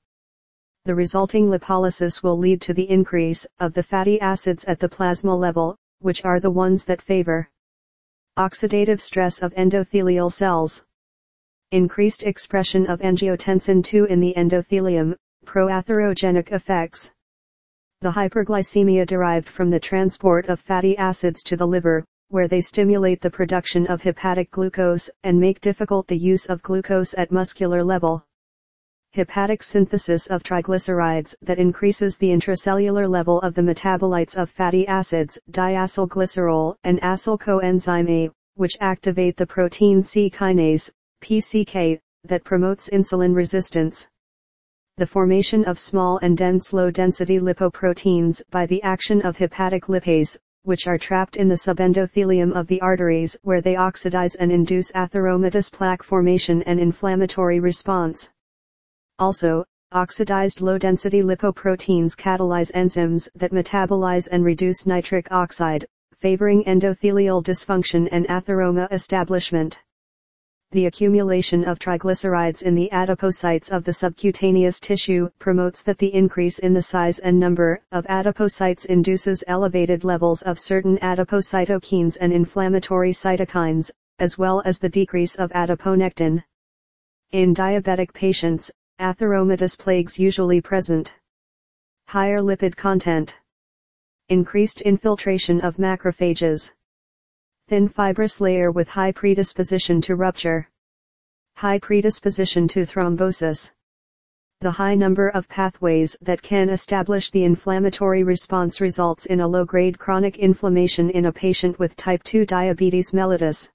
The 0.84 0.93
resulting 0.93 1.49
lipolysis 1.49 2.21
will 2.21 2.38
lead 2.38 2.61
to 2.61 2.73
the 2.73 2.89
increase 2.89 3.47
of 3.59 3.73
the 3.73 3.84
fatty 3.84 4.19
acids 4.19 4.65
at 4.65 4.80
the 4.80 4.89
plasma 4.89 5.36
level, 5.36 5.78
which 5.99 6.26
are 6.26 6.39
the 6.39 6.51
ones 6.51 6.84
that 6.86 7.01
favor 7.01 7.49
oxidative 8.38 8.99
stress 8.99 9.41
of 9.41 9.53
endothelial 9.55 10.30
cells 10.30 10.84
increased 11.76 12.23
expression 12.23 12.88
of 12.88 13.01
angiotensin 13.01 13.84
II 13.93 14.09
in 14.09 14.21
the 14.21 14.34
endothelium, 14.38 15.13
proatherogenic 15.45 16.53
effects. 16.53 17.11
The 17.99 18.11
hyperglycemia 18.11 19.05
derived 19.05 19.49
from 19.49 19.69
the 19.69 19.80
transport 19.80 20.45
of 20.45 20.61
fatty 20.61 20.97
acids 20.97 21.43
to 21.43 21.57
the 21.57 21.67
liver, 21.67 22.05
where 22.30 22.47
they 22.47 22.61
stimulate 22.61 23.19
the 23.19 23.30
production 23.30 23.86
of 23.88 24.01
hepatic 24.01 24.51
glucose 24.51 25.09
and 25.23 25.38
make 25.38 25.59
difficult 25.59 26.07
the 26.07 26.17
use 26.17 26.45
of 26.45 26.61
glucose 26.61 27.13
at 27.17 27.34
muscular 27.34 27.84
level. 27.84 28.23
Hepatic 29.11 29.61
synthesis 29.61 30.28
of 30.28 30.43
triglycerides 30.43 31.36
that 31.41 31.59
increases 31.59 32.17
the 32.17 32.30
intracellular 32.30 33.09
level 33.09 33.41
of 33.41 33.53
the 33.53 33.61
metabolites 33.61 34.38
of 34.38 34.49
fatty 34.49 34.88
acids, 34.88 35.38
diacylglycerol 35.51 36.76
and 36.86 37.01
acyl 37.01 37.38
coenzyme 37.38 38.09
A, 38.09 38.30
which 38.55 38.78
activate 38.80 39.36
the 39.36 39.45
protein 39.45 40.01
C 40.03 40.30
kinase, 40.30 40.89
PCK, 41.26 41.99
that 42.26 42.43
promotes 42.43 42.88
insulin 42.89 43.34
resistance. 43.34 44.07
The 44.97 45.07
formation 45.07 45.65
of 45.65 45.80
small 45.80 46.19
and 46.19 46.38
dense 46.38 46.71
low-density 46.71 47.39
lipoproteins 47.39 48.43
by 48.51 48.67
the 48.67 48.80
action 48.84 49.23
of 49.23 49.36
hepatic 49.36 49.86
lipase, 49.86 50.38
which 50.61 50.86
are 50.86 50.99
trapped 50.99 51.36
in 51.36 51.47
the 51.47 51.57
subendothelium 51.57 52.53
of 52.53 52.67
the 52.67 52.80
arteries 52.80 53.36
where 53.41 53.59
they 53.59 53.76
oxidize 53.76 54.36
and 54.36 54.51
induce 54.51 54.91
atheromatous 54.91 55.73
plaque 55.73 56.03
formation 56.03 56.61
and 56.61 56.80
inflammatory 56.80 57.59
response. 57.59 58.30
Also, 59.17 59.65
oxidized 59.93 60.61
low-density 60.61 61.23
lipoproteins 61.23 62.15
catalyze 62.15 62.71
enzymes 62.73 63.28
that 63.34 63.51
metabolize 63.51 64.28
and 64.32 64.45
reduce 64.45 64.86
nitric 64.86 65.32
oxide, 65.32 65.88
favoring 66.19 66.63
endothelial 66.65 67.43
dysfunction 67.43 68.07
and 68.11 68.28
atheroma 68.28 68.88
establishment 68.93 69.80
the 70.76 70.88
accumulation 70.88 71.63
of 71.63 71.80
triglycerides 71.80 72.61
in 72.61 72.76
the 72.76 72.89
adipocytes 72.91 73.71
of 73.71 73.86
the 73.86 73.93
subcutaneous 73.93 74.78
tissue 74.82 75.30
promotes 75.39 75.82
that 75.82 75.97
the 75.99 76.13
increase 76.13 76.59
in 76.59 76.73
the 76.73 76.82
size 76.82 77.17
and 77.19 77.39
number 77.39 77.82
of 77.93 78.05
adipocytes 78.07 78.86
induces 78.86 79.41
elevated 79.47 80.03
levels 80.03 80.41
of 80.41 80.59
certain 80.59 80.97
adipocytokines 80.97 82.17
and 82.19 82.34
inflammatory 82.34 83.13
cytokines, 83.13 83.89
as 84.19 84.38
well 84.38 84.61
as 84.65 84.78
the 84.78 84.89
decrease 84.89 85.36
of 85.36 85.49
adiponectin. 85.51 86.43
In 87.32 87.55
diabetic 87.55 88.11
patients, 88.11 88.69
atheromatous 88.99 89.80
plagues 89.80 90.19
usually 90.19 90.59
present. 90.59 91.13
Higher 92.07 92.41
lipid 92.41 92.76
content. 92.76 93.38
Increased 94.28 94.82
infiltration 94.82 95.61
of 95.61 95.78
macrophages. 95.78 96.73
Thin 97.68 97.89
fibrous 97.89 98.39
layer 98.39 98.72
with 98.72 98.89
high 98.89 99.11
predisposition 99.11 99.99
to 100.01 100.16
rupture. 100.16 100.70
High 101.55 101.80
predisposition 101.80 102.68
to 102.68 102.86
thrombosis. 102.86 103.72
The 104.61 104.70
high 104.70 104.93
number 104.93 105.30
of 105.30 105.49
pathways 105.49 106.16
that 106.22 106.43
can 106.43 106.70
establish 106.70 107.32
the 107.32 107.43
inflammatory 107.43 108.22
response 108.22 108.80
results 108.80 109.26
in 109.26 109.39
a 109.39 109.47
low-grade 109.47 109.97
chronic 109.97 110.38
inflammation 110.38 111.09
in 111.09 111.26
a 111.26 111.32
patient 111.32 111.80
with 111.80 111.95
type 111.95 112.22
2 112.22 112.45
diabetes 112.45 113.13
mellitus. 113.13 113.72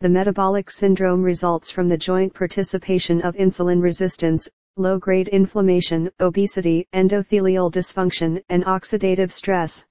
The 0.00 0.08
metabolic 0.08 0.68
syndrome 0.68 1.22
results 1.22 1.70
from 1.70 1.88
the 1.88 1.96
joint 1.96 2.34
participation 2.34 3.20
of 3.22 3.36
insulin 3.36 3.80
resistance, 3.80 4.48
low-grade 4.76 5.28
inflammation, 5.28 6.10
obesity, 6.18 6.88
endothelial 6.92 7.70
dysfunction, 7.70 8.42
and 8.48 8.64
oxidative 8.64 9.30
stress. 9.30 9.86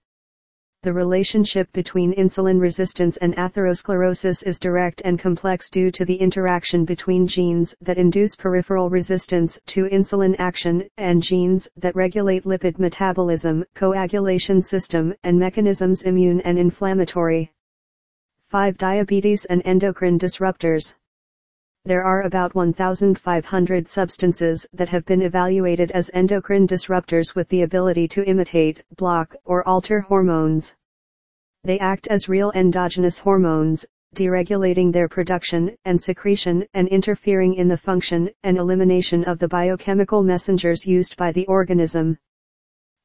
The 0.85 0.93
relationship 0.93 1.73
between 1.73 2.13
insulin 2.13 2.61
resistance 2.61 3.17
and 3.17 3.35
atherosclerosis 3.37 4.45
is 4.45 4.59
direct 4.59 5.01
and 5.03 5.17
complex 5.17 5.71
due 5.71 5.89
to 5.89 6.05
the 6.05 6.13
interaction 6.13 6.85
between 6.85 7.25
genes 7.25 7.75
that 7.81 7.97
induce 7.97 8.35
peripheral 8.35 8.91
resistance 8.91 9.59
to 9.65 9.85
insulin 9.85 10.35
action 10.37 10.87
and 10.97 11.23
genes 11.23 11.67
that 11.75 11.95
regulate 11.95 12.43
lipid 12.43 12.77
metabolism, 12.77 13.65
coagulation 13.73 14.61
system, 14.61 15.15
and 15.23 15.39
mechanisms 15.39 16.03
immune 16.03 16.39
and 16.41 16.59
inflammatory. 16.59 17.51
5. 18.49 18.77
Diabetes 18.77 19.45
and 19.45 19.63
endocrine 19.65 20.19
disruptors. 20.19 20.95
There 21.87 22.03
are 22.03 22.23
about 22.23 22.55
1,500 22.55 23.87
substances 23.87 24.65
that 24.73 24.89
have 24.89 25.05
been 25.05 25.21
evaluated 25.21 25.91
as 25.91 26.09
endocrine 26.15 26.65
disruptors 26.65 27.35
with 27.35 27.47
the 27.49 27.61
ability 27.61 28.07
to 28.07 28.25
imitate, 28.25 28.81
block, 28.97 29.35
or 29.45 29.67
alter 29.67 29.99
hormones. 29.99 30.73
They 31.63 31.77
act 31.77 32.07
as 32.07 32.27
real 32.27 32.51
endogenous 32.55 33.19
hormones, 33.19 33.85
deregulating 34.15 34.93
their 34.93 35.07
production 35.07 35.75
and 35.85 36.01
secretion 36.01 36.65
and 36.73 36.87
interfering 36.87 37.53
in 37.53 37.67
the 37.67 37.77
function 37.77 38.31
and 38.41 38.57
elimination 38.57 39.23
of 39.25 39.37
the 39.37 39.47
biochemical 39.47 40.23
messengers 40.23 40.87
used 40.87 41.15
by 41.17 41.31
the 41.31 41.45
organism. 41.45 42.17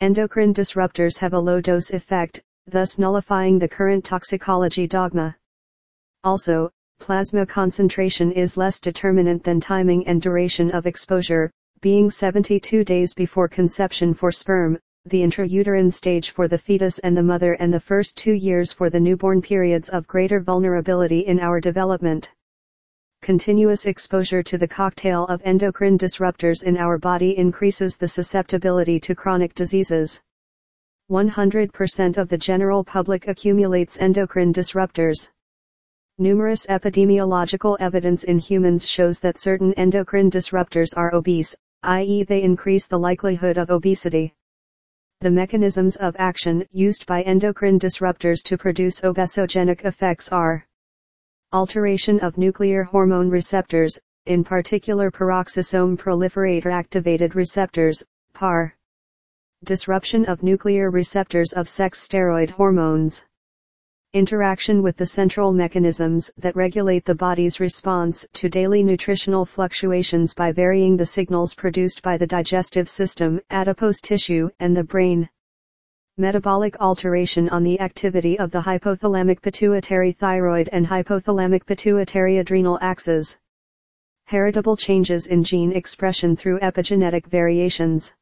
Endocrine 0.00 0.54
disruptors 0.54 1.18
have 1.18 1.34
a 1.34 1.38
low 1.38 1.60
dose 1.60 1.90
effect, 1.90 2.42
thus 2.66 2.98
nullifying 2.98 3.58
the 3.58 3.68
current 3.68 4.06
toxicology 4.06 4.86
dogma. 4.86 5.36
Also, 6.24 6.70
plasma 7.00 7.44
concentration 7.44 8.30
is 8.30 8.56
less 8.56 8.78
determinant 8.78 9.42
than 9.42 9.58
timing 9.58 10.06
and 10.06 10.22
duration 10.22 10.70
of 10.70 10.86
exposure, 10.86 11.50
being 11.80 12.10
72 12.10 12.84
days 12.84 13.14
before 13.14 13.48
conception 13.48 14.14
for 14.14 14.30
sperm, 14.30 14.78
the 15.06 15.22
intrauterine 15.22 15.90
stage 15.90 16.30
for 16.30 16.46
the 16.46 16.58
fetus 16.58 16.98
and 16.98 17.16
the 17.16 17.22
mother 17.22 17.54
and 17.54 17.72
the 17.72 17.80
first 17.80 18.18
two 18.18 18.34
years 18.34 18.70
for 18.70 18.90
the 18.90 19.00
newborn 19.00 19.40
periods 19.40 19.88
of 19.88 20.06
greater 20.06 20.40
vulnerability 20.40 21.20
in 21.20 21.40
our 21.40 21.58
development. 21.58 22.30
continuous 23.22 23.84
exposure 23.86 24.42
to 24.42 24.56
the 24.56 24.68
cocktail 24.68 25.26
of 25.26 25.42
endocrine 25.44 25.98
disruptors 25.98 26.62
in 26.64 26.76
our 26.76 26.96
body 26.96 27.36
increases 27.36 27.96
the 27.96 28.08
susceptibility 28.08 28.98
to 28.98 29.14
chronic 29.14 29.54
diseases. 29.54 30.20
100% 31.10 32.16
of 32.16 32.28
the 32.28 32.38
general 32.38 32.84
public 32.84 33.28
accumulates 33.28 33.98
endocrine 33.98 34.52
disruptors. 34.52 35.30
Numerous 36.22 36.66
epidemiological 36.66 37.78
evidence 37.80 38.24
in 38.24 38.38
humans 38.38 38.86
shows 38.86 39.20
that 39.20 39.40
certain 39.40 39.72
endocrine 39.78 40.30
disruptors 40.30 40.90
are 40.94 41.14
obese, 41.14 41.56
i.e. 41.82 42.24
they 42.24 42.42
increase 42.42 42.86
the 42.86 42.98
likelihood 42.98 43.56
of 43.56 43.70
obesity. 43.70 44.34
The 45.22 45.30
mechanisms 45.30 45.96
of 45.96 46.14
action 46.18 46.66
used 46.72 47.06
by 47.06 47.22
endocrine 47.22 47.78
disruptors 47.78 48.42
to 48.44 48.58
produce 48.58 49.00
obesogenic 49.00 49.86
effects 49.86 50.30
are 50.30 50.66
alteration 51.54 52.20
of 52.20 52.36
nuclear 52.36 52.82
hormone 52.82 53.30
receptors, 53.30 53.98
in 54.26 54.44
particular 54.44 55.10
peroxisome 55.10 55.96
proliferator 55.96 56.70
activated 56.70 57.34
receptors, 57.34 58.04
PAR. 58.34 58.76
Disruption 59.64 60.26
of 60.26 60.42
nuclear 60.42 60.90
receptors 60.90 61.54
of 61.54 61.66
sex 61.66 62.06
steroid 62.06 62.50
hormones. 62.50 63.24
Interaction 64.12 64.82
with 64.82 64.96
the 64.96 65.06
central 65.06 65.52
mechanisms 65.52 66.32
that 66.36 66.56
regulate 66.56 67.04
the 67.04 67.14
body's 67.14 67.60
response 67.60 68.26
to 68.32 68.48
daily 68.48 68.82
nutritional 68.82 69.44
fluctuations 69.44 70.34
by 70.34 70.50
varying 70.50 70.96
the 70.96 71.06
signals 71.06 71.54
produced 71.54 72.02
by 72.02 72.16
the 72.16 72.26
digestive 72.26 72.88
system, 72.88 73.40
adipose 73.50 74.00
tissue, 74.00 74.50
and 74.58 74.76
the 74.76 74.82
brain 74.82 75.28
metabolic 76.18 76.74
alteration 76.80 77.48
on 77.50 77.62
the 77.62 77.78
activity 77.78 78.36
of 78.40 78.50
the 78.50 78.60
hypothalamic 78.60 79.40
pituitary 79.40 80.10
thyroid 80.10 80.68
and 80.72 80.88
hypothalamic 80.88 81.64
pituitary 81.64 82.38
adrenal 82.38 82.80
axes. 82.82 83.38
Heritable 84.24 84.76
changes 84.76 85.28
in 85.28 85.44
gene 85.44 85.70
expression 85.70 86.34
through 86.34 86.58
epigenetic 86.58 87.26
variations. 87.26 88.12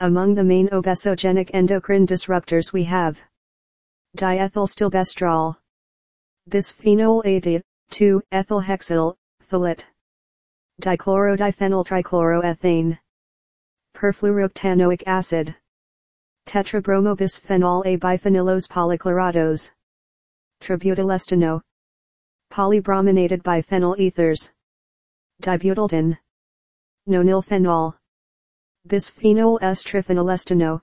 Among 0.00 0.34
the 0.34 0.44
main 0.44 0.68
obesogenic 0.68 1.48
endocrine 1.54 2.06
disruptors 2.06 2.74
we 2.74 2.84
have 2.84 3.18
diethylstilbestrol, 4.16 5.56
bisphenol 6.48 7.22
A, 7.26 7.62
2, 7.90 8.22
ethylhexyl, 8.32 9.14
phthalate, 9.50 9.84
dichlorodiphenyltrichloroethane, 10.80 12.98
perfluorooctanoic 13.96 15.02
acid 15.06 15.56
tetrabromobisphenol 16.48 17.84
A 17.84 17.98
biphenylose 17.98 18.66
polychloratoes. 18.66 19.70
Tributylestano. 20.62 21.60
Polybrominated 22.50 23.42
biphenyl 23.42 23.98
ethers. 23.98 24.50
Dibutyltin. 25.42 26.16
Nonylphenol. 27.06 27.94
Bisphenol 28.88 29.58
S 29.60 29.84
triphenylestano. 29.84 30.80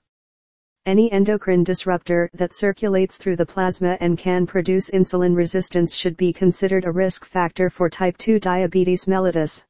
Any 0.86 1.10
endocrine 1.10 1.64
disruptor 1.64 2.30
that 2.34 2.54
circulates 2.54 3.16
through 3.18 3.34
the 3.34 3.44
plasma 3.44 3.98
and 3.98 4.16
can 4.16 4.46
produce 4.46 4.88
insulin 4.90 5.34
resistance 5.34 5.92
should 5.92 6.16
be 6.16 6.32
considered 6.32 6.84
a 6.84 6.92
risk 6.92 7.24
factor 7.24 7.68
for 7.68 7.90
type 7.90 8.16
2 8.18 8.38
diabetes 8.38 9.06
mellitus. 9.06 9.64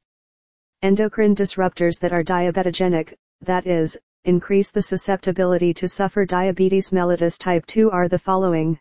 Endocrine 0.82 1.34
disruptors 1.34 1.98
that 2.00 2.12
are 2.12 2.22
diabetogenic, 2.22 3.14
that 3.40 3.66
is, 3.66 3.98
increase 4.26 4.70
the 4.70 4.82
susceptibility 4.82 5.72
to 5.72 5.88
suffer 5.88 6.26
diabetes 6.26 6.90
mellitus 6.90 7.38
type 7.38 7.64
2 7.64 7.90
are 7.90 8.08
the 8.08 8.18
following. 8.18 8.78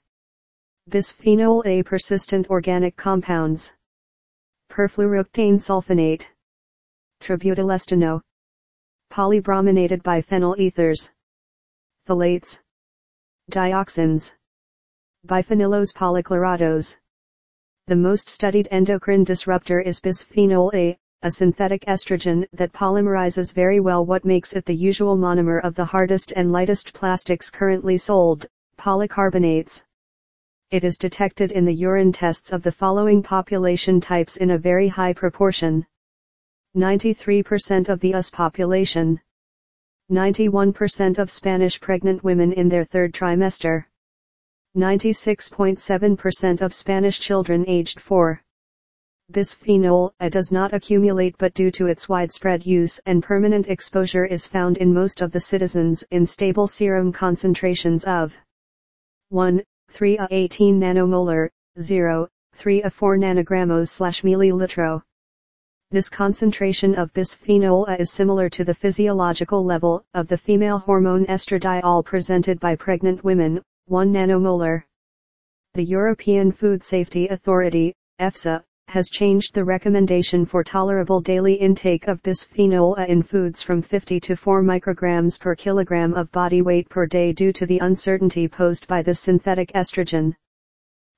Bisphenol 0.89 1.65
A 1.65 1.83
persistent 1.83 2.49
organic 2.49 2.97
compounds. 2.97 3.73
Perfluorooctane 4.69 5.55
sulfonate. 5.55 6.25
Tributylestano. 7.21 8.19
Polybrominated 9.09 10.03
biphenyl 10.03 10.59
ethers. 10.59 11.11
Phthalates. 12.07 12.59
Dioxins. 13.49 14.35
Biphenylose 15.25 15.91
polychloratoes. 15.91 16.99
The 17.87 17.95
most 17.95 18.29
studied 18.29 18.67
endocrine 18.69 19.23
disruptor 19.23 19.79
is 19.79 19.99
bisphenol 19.99 20.71
A, 20.75 20.99
a 21.23 21.31
synthetic 21.31 21.83
estrogen 21.85 22.45
that 22.53 22.73
polymerizes 22.73 23.55
very 23.55 23.79
well 23.79 24.05
what 24.05 24.23
makes 24.23 24.53
it 24.53 24.65
the 24.65 24.75
usual 24.75 25.17
monomer 25.17 25.63
of 25.63 25.73
the 25.73 25.85
hardest 25.85 26.31
and 26.35 26.51
lightest 26.51 26.93
plastics 26.93 27.49
currently 27.49 27.97
sold, 27.97 28.45
polycarbonates. 28.77 29.83
It 30.69 30.83
is 30.83 30.99
detected 30.99 31.51
in 31.51 31.65
the 31.65 31.73
urine 31.73 32.11
tests 32.11 32.53
of 32.53 32.61
the 32.61 32.71
following 32.71 33.23
population 33.23 33.99
types 33.99 34.37
in 34.37 34.51
a 34.51 34.59
very 34.59 34.87
high 34.87 35.13
proportion. 35.13 35.87
93% 36.77 37.89
of 37.89 37.99
the 37.99 38.13
US 38.13 38.29
population. 38.29 39.19
91% 40.11 41.17
of 41.17 41.31
Spanish 41.31 41.79
pregnant 41.79 42.23
women 42.23 42.53
in 42.53 42.69
their 42.69 42.85
third 42.85 43.13
trimester. 43.13 43.85
96.7% 44.77 46.61
of 46.61 46.73
Spanish 46.73 47.19
children 47.19 47.65
aged 47.67 47.99
4 47.99 48.41
bisphenol 49.31 50.11
A 50.19 50.29
does 50.29 50.51
not 50.51 50.71
accumulate 50.71 51.35
but 51.39 51.55
due 51.55 51.71
to 51.71 51.87
its 51.87 52.07
widespread 52.07 52.63
use 52.63 52.99
and 53.07 53.23
permanent 53.23 53.67
exposure 53.67 54.25
is 54.25 54.45
found 54.45 54.77
in 54.77 54.93
most 54.93 55.21
of 55.21 55.31
the 55.31 55.39
citizens 55.39 56.03
in 56.11 56.27
stable 56.27 56.67
serum 56.67 57.11
concentrations 57.11 58.03
of 58.03 58.37
1, 59.29 59.63
3 59.89 60.17
a 60.19 60.27
18 60.29 60.79
nanomolar, 60.79 61.49
0, 61.81 62.27
3 62.53 62.83
a 62.83 62.89
4 62.91 63.17
nanogramos 63.17 63.89
slash 63.89 64.21
millilitro. 64.21 65.01
This 65.91 66.09
concentration 66.09 66.95
of 66.95 67.13
bisphenol 67.13 67.87
A 67.87 68.01
is 68.01 68.11
similar 68.11 68.49
to 68.49 68.63
the 68.63 68.73
physiological 68.73 69.63
level 69.63 70.03
of 70.15 70.27
the 70.27 70.37
female 70.37 70.79
hormone 70.79 71.27
estradiol 71.27 72.03
presented 72.03 72.59
by 72.59 72.75
pregnant 72.75 73.23
women, 73.23 73.61
1 73.85 74.11
nanomolar. 74.11 74.83
The 75.75 75.83
European 75.83 76.51
Food 76.51 76.83
Safety 76.83 77.27
Authority, 77.27 77.93
EFSA, 78.19 78.63
has 78.87 79.09
changed 79.09 79.53
the 79.53 79.63
recommendation 79.63 80.43
for 80.43 80.63
tolerable 80.63 81.21
daily 81.21 81.53
intake 81.53 82.07
of 82.07 82.21
bisphenol 82.23 82.97
A 82.97 83.09
in 83.09 83.21
foods 83.21 83.61
from 83.61 83.83
50 83.83 84.19
to 84.21 84.35
4 84.35 84.63
micrograms 84.63 85.39
per 85.39 85.53
kilogram 85.53 86.15
of 86.15 86.31
body 86.31 86.63
weight 86.63 86.89
per 86.89 87.05
day 87.05 87.31
due 87.31 87.53
to 87.53 87.67
the 87.67 87.77
uncertainty 87.79 88.47
posed 88.47 88.87
by 88.87 89.03
this 89.03 89.19
synthetic 89.19 89.71
estrogen. 89.73 90.35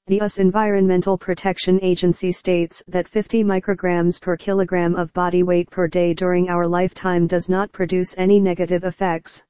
The 0.07 0.21
US 0.21 0.39
Environmental 0.39 1.17
Protection 1.17 1.79
Agency 1.81 2.31
states 2.31 2.81
that 2.87 3.09
50 3.09 3.43
micrograms 3.43 4.21
per 4.21 4.37
kilogram 4.37 4.95
of 4.95 5.11
body 5.11 5.43
weight 5.43 5.69
per 5.69 5.85
day 5.89 6.13
during 6.13 6.47
our 6.47 6.65
lifetime 6.65 7.27
does 7.27 7.49
not 7.49 7.73
produce 7.73 8.15
any 8.17 8.39
negative 8.39 8.85
effects. 8.85 9.43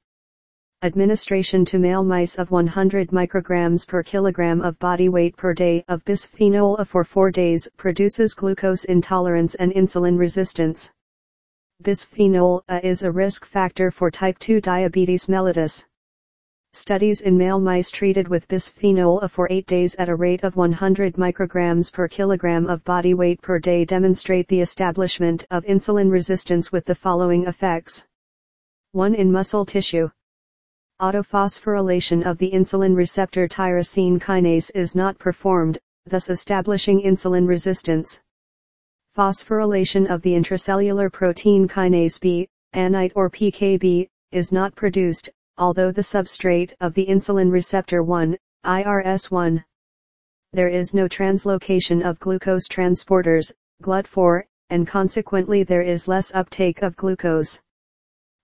Administration 0.82 1.64
to 1.66 1.78
male 1.78 2.04
mice 2.04 2.40
of 2.40 2.50
100 2.50 3.10
micrograms 3.10 3.88
per 3.88 4.02
kilogram 4.02 4.62
of 4.62 4.80
body 4.80 5.10
weight 5.10 5.38
per 5.38 5.54
day 5.54 5.86
of 5.90 6.04
bisphenol 6.06 6.80
A 6.80 6.86
for 6.86 7.04
4 7.04 7.30
days 7.30 7.70
produces 7.78 8.34
glucose 8.34 8.84
intolerance 8.86 9.54
and 9.54 9.72
insulin 9.74 10.18
resistance. 10.18 10.92
Bisphenol 11.84 12.64
A 12.68 12.84
is 12.84 13.04
a 13.04 13.12
risk 13.12 13.46
factor 13.46 13.92
for 13.92 14.10
type 14.10 14.40
2 14.40 14.60
diabetes 14.60 15.28
mellitus. 15.28 15.86
Studies 16.80 17.22
in 17.22 17.36
male 17.36 17.60
mice 17.60 17.90
treated 17.90 18.28
with 18.28 18.48
bisphenol 18.48 19.24
A 19.24 19.28
for 19.28 19.48
8 19.50 19.66
days 19.66 19.96
at 19.96 20.10
a 20.10 20.16
rate 20.16 20.44
of 20.44 20.56
100 20.56 21.16
micrograms 21.16 21.92
per 21.92 22.08
kilogram 22.08 22.68
of 22.68 22.84
body 22.84 23.16
weight 23.16 23.42
per 23.42 23.58
day 23.58 23.84
demonstrate 23.84 24.48
the 24.48 24.62
establishment 24.62 25.44
of 25.50 25.66
insulin 25.66 26.12
resistance 26.12 26.72
with 26.72 26.86
the 26.86 26.94
following 26.94 27.48
effects. 27.48 28.06
1 28.92 29.16
in 29.16 29.32
muscle 29.32 29.66
tissue. 29.66 30.12
Autophosphorylation 31.02 32.24
of 32.24 32.38
the 32.38 32.52
insulin 32.52 32.96
receptor 32.96 33.48
tyrosine 33.48 34.20
kinase 34.20 34.70
is 34.76 34.96
not 34.96 35.18
performed, 35.18 35.80
thus 36.06 36.30
establishing 36.30 37.02
insulin 37.02 37.48
resistance. 37.48 38.22
Phosphorylation 39.18 40.06
of 40.06 40.22
the 40.22 40.34
intracellular 40.34 41.12
protein 41.12 41.68
kinase 41.68 42.22
B, 42.22 42.48
ANITE 42.74 43.14
or 43.16 43.32
PKB, 43.32 44.08
is 44.32 44.52
not 44.52 44.76
produced, 44.76 45.32
although 45.58 45.92
the 45.92 46.02
substrate 46.02 46.74
of 46.80 46.94
the 46.94 47.06
insulin 47.06 47.52
receptor 47.52 48.04
1, 48.04 48.38
IRS1. 48.66 49.64
There 50.54 50.68
is 50.68 50.94
no 50.94 51.08
translocation 51.08 52.04
of 52.04 52.20
glucose 52.20 52.68
transporters, 52.68 53.54
GLUT4, 53.82 54.44
and 54.70 54.88
consequently 54.88 55.64
there 55.64 55.82
is 55.82 56.08
less 56.08 56.34
uptake 56.34 56.82
of 56.82 56.96
glucose. 56.96 57.62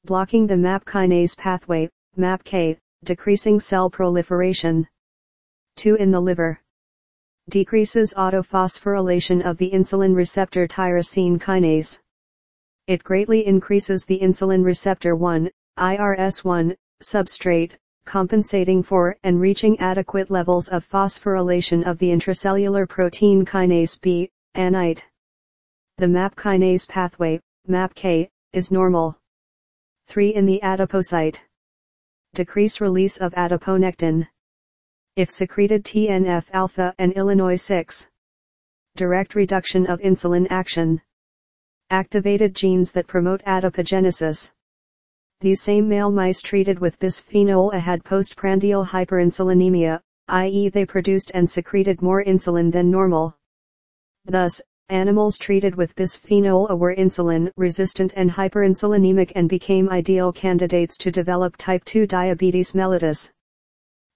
Blocking 0.06 0.48
the 0.48 0.58
MAP 0.58 0.86
kinase 0.86 1.38
pathway, 1.38 1.90
MAPK, 2.18 2.78
decreasing 3.04 3.60
cell 3.60 3.90
proliferation. 3.90 4.88
2. 5.78 5.96
In 5.96 6.12
the 6.12 6.20
liver. 6.20 6.60
Decreases 7.50 8.14
autophosphorylation 8.16 9.44
of 9.44 9.58
the 9.58 9.72
insulin 9.72 10.16
receptor 10.16 10.68
tyrosine 10.68 11.40
kinase. 11.40 12.00
It 12.88 13.04
greatly 13.04 13.46
increases 13.46 14.06
the 14.06 14.20
insulin 14.20 14.64
receptor 14.64 15.16
1, 15.16 15.50
IRS1, 15.78 16.76
substrate, 17.04 17.76
compensating 18.06 18.84
for 18.84 19.16
and 19.24 19.40
reaching 19.40 19.80
adequate 19.80 20.32
levels 20.32 20.68
of 20.68 20.88
phosphorylation 20.90 21.86
of 21.86 21.98
the 22.00 22.10
intracellular 22.10 22.88
protein 22.88 23.46
kinase 23.46 24.00
B, 24.02 24.30
ANITE. 24.56 25.06
The 25.98 26.08
MAP 26.08 26.36
kinase 26.36 26.88
pathway, 26.88 27.40
MAPK, 27.68 28.30
is 28.52 28.72
normal. 28.72 29.18
3. 30.08 30.36
In 30.36 30.46
the 30.46 30.60
adipocyte. 30.64 31.42
Decrease 32.34 32.82
release 32.82 33.18
of 33.18 33.34
adiponectin. 33.34 34.28
If 35.16 35.30
secreted 35.30 35.84
TNF 35.84 36.46
alpha 36.52 36.96
and 36.98 37.14
Illinois 37.14 37.62
6. 37.62 38.10
Direct 38.96 39.36
reduction 39.36 39.86
of 39.88 40.00
insulin 40.02 40.48
action. 40.50 41.02
Activated 41.90 42.56
genes 42.56 42.92
that 42.92 43.08
promote 43.08 43.44
adipogenesis. 43.46 44.52
These 45.44 45.62
same 45.62 45.90
male 45.90 46.10
mice 46.10 46.42
treated 46.42 46.80
with 46.80 46.98
bisphenol 47.00 47.74
A 47.74 47.80
had 47.80 48.06
postprandial 48.06 48.86
hyperinsulinemia, 48.86 50.00
i.e. 50.30 50.70
they 50.70 50.86
produced 50.86 51.32
and 51.34 51.50
secreted 51.50 52.02
more 52.02 52.24
insulin 52.24 52.72
than 52.72 52.90
normal. 52.90 53.36
Thus, 54.24 54.62
animals 54.88 55.38
treated 55.38 55.76
with 55.76 55.98
bisphenol 55.98 56.70
A 56.70 56.78
were 56.78 56.96
insulin 56.96 57.52
resistant 57.58 58.14
and 58.16 58.32
hyperinsulinemic 58.32 59.34
and 59.36 59.50
became 59.50 59.90
ideal 59.90 60.32
candidates 60.32 60.98
to 61.00 61.12
develop 61.12 61.58
type 61.58 61.84
2 61.84 62.08
diabetes 62.08 62.72
mellitus. 62.72 63.30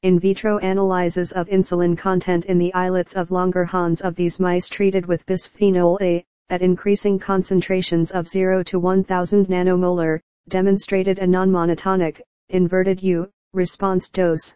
In 0.04 0.22
vitro 0.22 0.60
analyses 0.60 1.34
of 1.34 1.50
insulin 1.50 1.98
content 1.98 2.46
in 2.46 2.58
the 2.58 2.74
islets 2.74 3.18
of 3.18 3.32
Langerhans 3.32 4.00
of 4.00 4.16
these 4.16 4.40
mice 4.40 4.70
treated 4.70 5.06
with 5.06 5.26
bisphenol 5.26 6.02
A, 6.02 6.24
at 6.50 6.62
increasing 6.62 7.20
concentrations 7.20 8.12
of 8.12 8.30
0 8.30 8.64
to 8.64 8.80
1000 8.80 9.48
nanomolar, 9.48 10.22
demonstrated 10.50 11.20
a 11.20 11.28
non-monotonic, 11.28 12.22
inverted 12.50 13.04
U, 13.04 13.30
response 13.54 14.10
dose. 14.10 14.56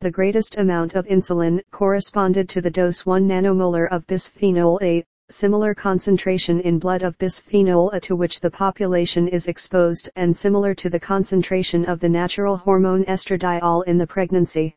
The 0.00 0.10
greatest 0.10 0.56
amount 0.56 0.94
of 0.94 1.06
insulin 1.06 1.60
corresponded 1.70 2.48
to 2.50 2.60
the 2.60 2.70
dose 2.70 3.04
1 3.04 3.26
nanomolar 3.26 3.88
of 3.90 4.06
bisphenol 4.06 4.82
A, 4.82 5.04
similar 5.30 5.74
concentration 5.74 6.60
in 6.60 6.78
blood 6.78 7.02
of 7.02 7.18
bisphenol 7.18 7.92
A 7.92 8.00
to 8.00 8.16
which 8.16 8.40
the 8.40 8.50
population 8.50 9.28
is 9.28 9.46
exposed 9.46 10.10
and 10.16 10.36
similar 10.36 10.74
to 10.74 10.90
the 10.90 11.00
concentration 11.00 11.84
of 11.84 12.00
the 12.00 12.08
natural 12.08 12.56
hormone 12.56 13.04
estradiol 13.04 13.84
in 13.86 13.98
the 13.98 14.06
pregnancy. 14.06 14.76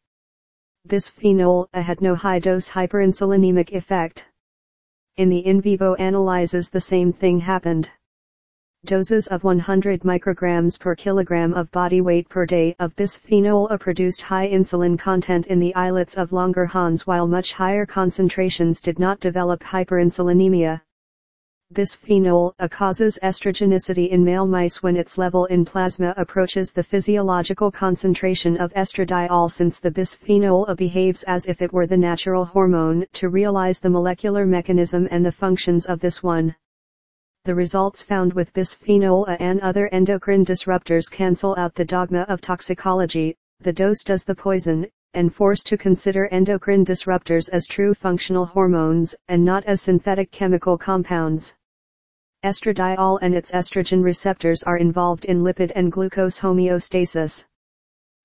Bisphenol 0.87 1.67
A 1.73 1.81
had 1.81 2.01
no 2.01 2.15
high-dose 2.15 2.69
hyperinsulinemic 2.69 3.73
effect. 3.73 4.27
In 5.17 5.29
the 5.29 5.39
in 5.39 5.61
vivo 5.61 5.95
analyses 5.95 6.69
the 6.69 6.81
same 6.81 7.11
thing 7.11 7.39
happened 7.39 7.91
doses 8.87 9.27
of 9.27 9.43
100 9.43 10.03
micrograms 10.03 10.79
per 10.79 10.95
kilogram 10.95 11.53
of 11.53 11.69
body 11.71 11.99
weight 11.99 12.29
per 12.29 12.45
day 12.45 12.73
of 12.79 12.95
bisphenol 12.95 13.69
A 13.69 13.77
produced 13.77 14.21
high 14.21 14.47
insulin 14.47 14.97
content 14.97 15.47
in 15.47 15.59
the 15.59 15.75
islets 15.75 16.15
of 16.15 16.29
Langerhans 16.29 17.01
while 17.01 17.27
much 17.27 17.51
higher 17.51 17.85
concentrations 17.85 18.79
did 18.79 18.97
not 18.97 19.19
develop 19.19 19.61
hyperinsulinemia. 19.61 20.79
Bisphenol 21.73 22.53
A 22.59 22.69
causes 22.69 23.19
estrogenicity 23.21 24.07
in 24.07 24.23
male 24.23 24.47
mice 24.47 24.81
when 24.81 24.95
its 24.95 25.17
level 25.17 25.43
in 25.47 25.65
plasma 25.65 26.13
approaches 26.15 26.71
the 26.71 26.81
physiological 26.81 27.69
concentration 27.69 28.55
of 28.55 28.73
estradiol 28.73 29.51
since 29.51 29.81
the 29.81 29.91
bisphenol 29.91 30.65
A 30.69 30.75
behaves 30.75 31.23
as 31.23 31.45
if 31.45 31.61
it 31.61 31.73
were 31.73 31.87
the 31.87 31.97
natural 31.97 32.45
hormone 32.45 33.05
to 33.15 33.27
realize 33.27 33.79
the 33.79 33.89
molecular 33.89 34.45
mechanism 34.45 35.09
and 35.11 35.25
the 35.25 35.31
functions 35.33 35.87
of 35.87 35.99
this 35.99 36.23
one 36.23 36.55
the 37.47 37.55
results 37.55 38.03
found 38.03 38.33
with 38.33 38.51
bisphenol 38.51 39.25
A 39.29 39.41
and 39.41 39.61
other 39.61 39.87
endocrine 39.93 40.43
disruptors 40.43 41.09
cancel 41.09 41.55
out 41.57 41.73
the 41.75 41.85
dogma 41.85 42.25
of 42.27 42.41
toxicology, 42.41 43.37
the 43.61 43.71
dose 43.71 44.03
does 44.03 44.25
the 44.25 44.35
poison, 44.35 44.85
and 45.13 45.33
force 45.33 45.63
to 45.63 45.77
consider 45.77 46.27
endocrine 46.27 46.83
disruptors 46.83 47.47
as 47.53 47.65
true 47.65 47.93
functional 47.93 48.45
hormones 48.45 49.15
and 49.29 49.45
not 49.45 49.63
as 49.63 49.81
synthetic 49.81 50.29
chemical 50.29 50.77
compounds. 50.77 51.55
Estradiol 52.43 53.17
and 53.21 53.33
its 53.33 53.51
estrogen 53.53 54.03
receptors 54.03 54.61
are 54.63 54.75
involved 54.75 55.23
in 55.23 55.41
lipid 55.41 55.71
and 55.73 55.89
glucose 55.89 56.37
homeostasis. 56.37 57.45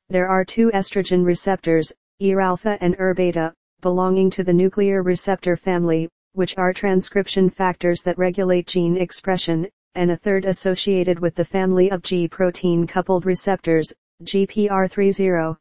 There 0.08 0.28
are 0.28 0.44
two 0.44 0.68
estrogen 0.72 1.24
receptors, 1.24 1.92
ER-alpha 2.20 2.76
and 2.80 2.96
ER-beta, 2.98 3.54
belonging 3.82 4.30
to 4.30 4.42
the 4.42 4.52
nuclear 4.52 5.04
receptor 5.04 5.56
family, 5.56 6.08
which 6.34 6.56
are 6.58 6.72
transcription 6.72 7.50
factors 7.50 8.02
that 8.02 8.18
regulate 8.18 8.66
gene 8.66 8.96
expression, 8.96 9.68
and 9.94 10.10
a 10.10 10.16
third 10.16 10.44
associated 10.44 11.18
with 11.18 11.34
the 11.34 11.44
family 11.44 11.90
of 11.90 12.02
G 12.02 12.26
protein 12.28 12.86
coupled 12.86 13.26
receptors, 13.26 13.92
GPR30. 14.24 15.56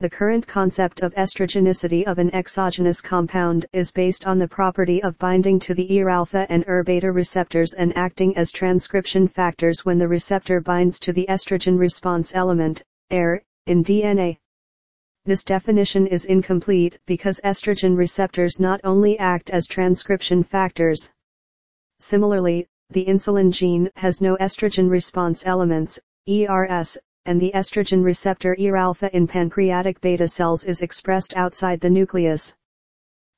The 0.00 0.10
current 0.10 0.46
concept 0.46 1.00
of 1.00 1.14
estrogenicity 1.14 2.04
of 2.04 2.18
an 2.18 2.34
exogenous 2.34 3.00
compound 3.00 3.64
is 3.72 3.90
based 3.92 4.26
on 4.26 4.38
the 4.38 4.46
property 4.46 5.02
of 5.02 5.18
binding 5.18 5.58
to 5.60 5.74
the 5.74 6.02
ER-alpha 6.02 6.46
and 6.50 6.64
ER-beta 6.68 7.10
receptors 7.10 7.72
and 7.72 7.96
acting 7.96 8.36
as 8.36 8.52
transcription 8.52 9.26
factors 9.26 9.86
when 9.86 9.98
the 9.98 10.06
receptor 10.06 10.60
binds 10.60 11.00
to 11.00 11.14
the 11.14 11.24
estrogen 11.30 11.78
response 11.78 12.34
element, 12.34 12.82
ER, 13.10 13.40
in 13.66 13.82
DNA. 13.82 14.36
This 15.26 15.42
definition 15.42 16.06
is 16.06 16.24
incomplete 16.24 17.00
because 17.04 17.40
estrogen 17.42 17.96
receptors 17.96 18.60
not 18.60 18.80
only 18.84 19.18
act 19.18 19.50
as 19.50 19.66
transcription 19.66 20.44
factors. 20.44 21.10
Similarly, 21.98 22.68
the 22.90 23.04
insulin 23.06 23.50
gene 23.50 23.90
has 23.96 24.20
no 24.20 24.36
estrogen 24.36 24.88
response 24.88 25.44
elements, 25.44 25.98
ERS, 26.28 26.96
and 27.24 27.40
the 27.40 27.50
estrogen 27.56 28.04
receptor 28.04 28.56
ER-alpha 28.56 29.10
in 29.16 29.26
pancreatic 29.26 30.00
beta 30.00 30.28
cells 30.28 30.62
is 30.62 30.80
expressed 30.80 31.36
outside 31.36 31.80
the 31.80 31.90
nucleus. 31.90 32.54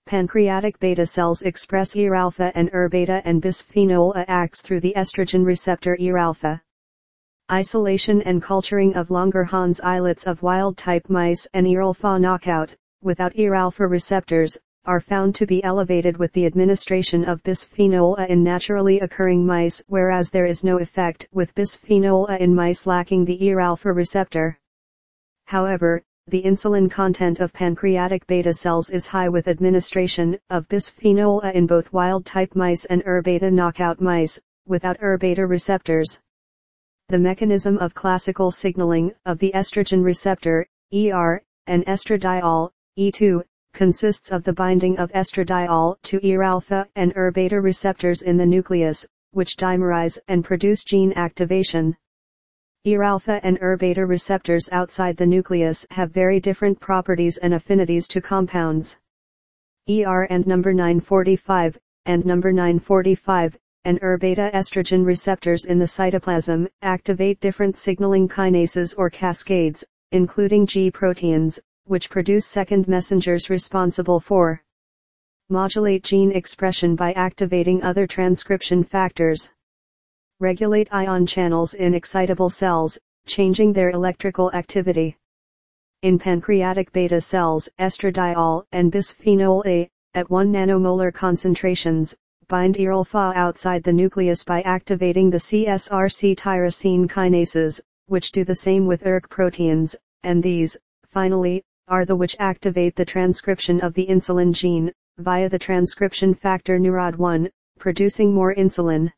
Pancreatic 0.05 0.78
beta 0.78 1.07
cells 1.07 1.41
express 1.41 1.97
ER-alpha 1.97 2.53
and 2.55 2.68
ER-beta 2.74 3.22
and 3.24 3.41
bisphenol 3.41 4.14
A 4.14 4.30
acts 4.30 4.61
through 4.61 4.80
the 4.80 4.93
estrogen 4.95 5.43
receptor 5.43 5.97
ER-alpha. 5.99 6.61
Isolation 7.51 8.20
and 8.22 8.42
culturing 8.42 8.94
of 8.94 9.09
Langerhans 9.09 9.80
islets 9.82 10.26
of 10.26 10.42
wild-type 10.42 11.09
mice 11.09 11.49
and 11.55 11.66
ER-alpha 11.66 12.18
knockout, 12.18 12.74
without 13.01 13.32
ER-alpha 13.38 13.86
receptors, 13.86 14.59
are 14.84 15.01
found 15.01 15.34
to 15.34 15.46
be 15.46 15.64
elevated 15.64 16.18
with 16.18 16.30
the 16.34 16.44
administration 16.44 17.24
of 17.24 17.42
bisphenol 17.42 18.18
A 18.18 18.30
in 18.30 18.44
naturally 18.44 19.01
occurring 19.01 19.46
mice 19.46 19.82
whereas 19.86 20.28
there 20.28 20.44
is 20.44 20.62
no 20.62 20.78
effect 20.78 21.26
with 21.32 21.55
bisphenol 21.55 22.28
A 22.28 22.42
in 22.42 22.55
mice 22.55 22.86
lacking 22.86 23.24
the 23.24 23.51
ER-alpha 23.51 23.94
receptor. 23.94 24.59
However, 25.46 26.03
the 26.26 26.42
insulin 26.42 26.90
content 26.90 27.40
of 27.40 27.55
pancreatic 27.55 28.26
beta 28.26 28.53
cells 28.53 28.90
is 28.90 29.07
high 29.07 29.30
with 29.30 29.49
administration 29.49 30.38
of 30.51 30.68
bisphenol 30.68 31.42
A 31.44 31.57
in 31.57 31.66
both 31.66 31.94
wild-type 31.94 32.55
mice 32.55 32.84
and 32.84 33.03
ER-beta 33.07 33.51
knockout 33.51 34.03
mice, 34.03 34.38
without 34.66 34.99
ER-beta 35.01 35.46
receptors. 35.46 36.20
The 37.11 37.18
mechanism 37.18 37.78
of 37.78 37.94
classical 37.94 38.50
signaling 38.50 39.14
of 39.24 39.38
the 39.38 39.50
estrogen 39.54 40.04
receptor, 40.04 40.66
ER, 40.94 41.42
and 41.66 41.82
estradiol, 41.86 42.70
E2, 42.98 43.42
consists 43.72 44.30
of 44.30 44.44
the 44.44 44.52
binding 44.52 44.98
of 44.98 45.11
estradiol 45.12 45.96
to 46.02 46.20
ER-alpha 46.22 46.86
and 46.96 47.14
ER-beta 47.16 47.62
receptors 47.62 48.20
in 48.20 48.36
the 48.36 48.44
nucleus, 48.44 49.06
which 49.30 49.56
dimerize 49.56 50.18
and 50.28 50.44
produce 50.44 50.84
gene 50.84 51.14
activation. 51.14 51.96
ER-alpha 52.86 53.40
and 53.42 53.59
ER-beta 53.62 54.04
receptors 54.04 54.68
outside 54.70 55.16
the 55.16 55.26
nucleus 55.26 55.86
have 55.90 56.11
very 56.11 56.38
different 56.38 56.78
properties 56.78 57.38
and 57.38 57.54
affinities 57.54 58.06
to 58.09 58.20
compounds. 58.20 58.98
ER 59.88 60.24
and 60.28 60.46
number 60.46 60.74
945, 60.74 61.78
and 62.04 62.26
number 62.26 62.52
945, 62.52 63.59
and 63.85 63.99
ER-beta 64.03 64.51
estrogen 64.55 65.05
receptors 65.05 65.64
in 65.64 65.79
the 65.79 65.85
cytoplasm 65.85 66.68
activate 66.83 67.41
different 67.41 67.76
signaling 67.76 68.29
kinases 68.29 68.95
or 68.99 69.11
cascades, 69.11 69.85
including 70.12 70.66
G 70.66 70.91
proteins, 70.91 71.61
which 71.85 72.11
produce 72.11 72.47
second 72.47 72.87
messengers 72.89 73.49
responsible 73.49 74.20
for 74.20 74.62
modulate 75.51 76.03
gene 76.03 76.33
expression 76.33 76.95
by 76.95 77.12
activating 77.14 77.83
other 77.83 78.07
transcription 78.07 78.85
factors. 78.85 79.51
Regulate 80.41 80.89
ion 80.93 81.26
channels 81.26 81.74
in 81.74 81.95
excitable 81.95 82.51
cells, 82.51 82.99
changing 83.26 83.72
their 83.72 83.91
electrical 83.91 84.53
activity. 84.53 85.16
In 86.03 86.18
pancreatic 86.18 86.93
beta 86.93 87.20
cells, 87.20 87.68
estradiol 87.79 88.64
and 88.70 88.93
bisphenol 88.93 89.66
A, 89.66 89.89
at 90.14 90.31
1 90.31 90.53
nanomolar 90.53 91.12
concentrations, 91.12 92.14
bind 92.49 92.78
ER-alpha 92.80 93.32
outside 93.34 93.82
the 93.82 93.92
nucleus 93.92 94.42
by 94.42 94.62
activating 94.62 95.28
the 95.28 95.36
CSRC 95.36 96.34
tyrosine 96.34 97.07
kinases, 97.07 97.78
which 98.07 98.32
do 98.32 98.42
the 98.42 98.55
same 98.55 98.86
with 98.86 99.07
ERK 99.07 99.28
proteins, 99.28 99.94
and 100.22 100.42
these, 100.42 100.76
finally, 101.07 101.62
are 101.88 102.07
the 102.07 102.16
which 102.16 102.36
activate 102.38 102.96
the 102.96 103.05
transcription 103.05 103.80
of 103.80 103.92
the 103.92 104.07
insulin 104.07 104.53
gene, 104.53 104.90
via 105.18 105.49
the 105.49 105.59
transcription 105.59 106.32
factor 106.32 106.78
NUROD1, 106.78 107.51
producing 107.78 108.32
more 108.32 108.55
insulin. 108.55 109.12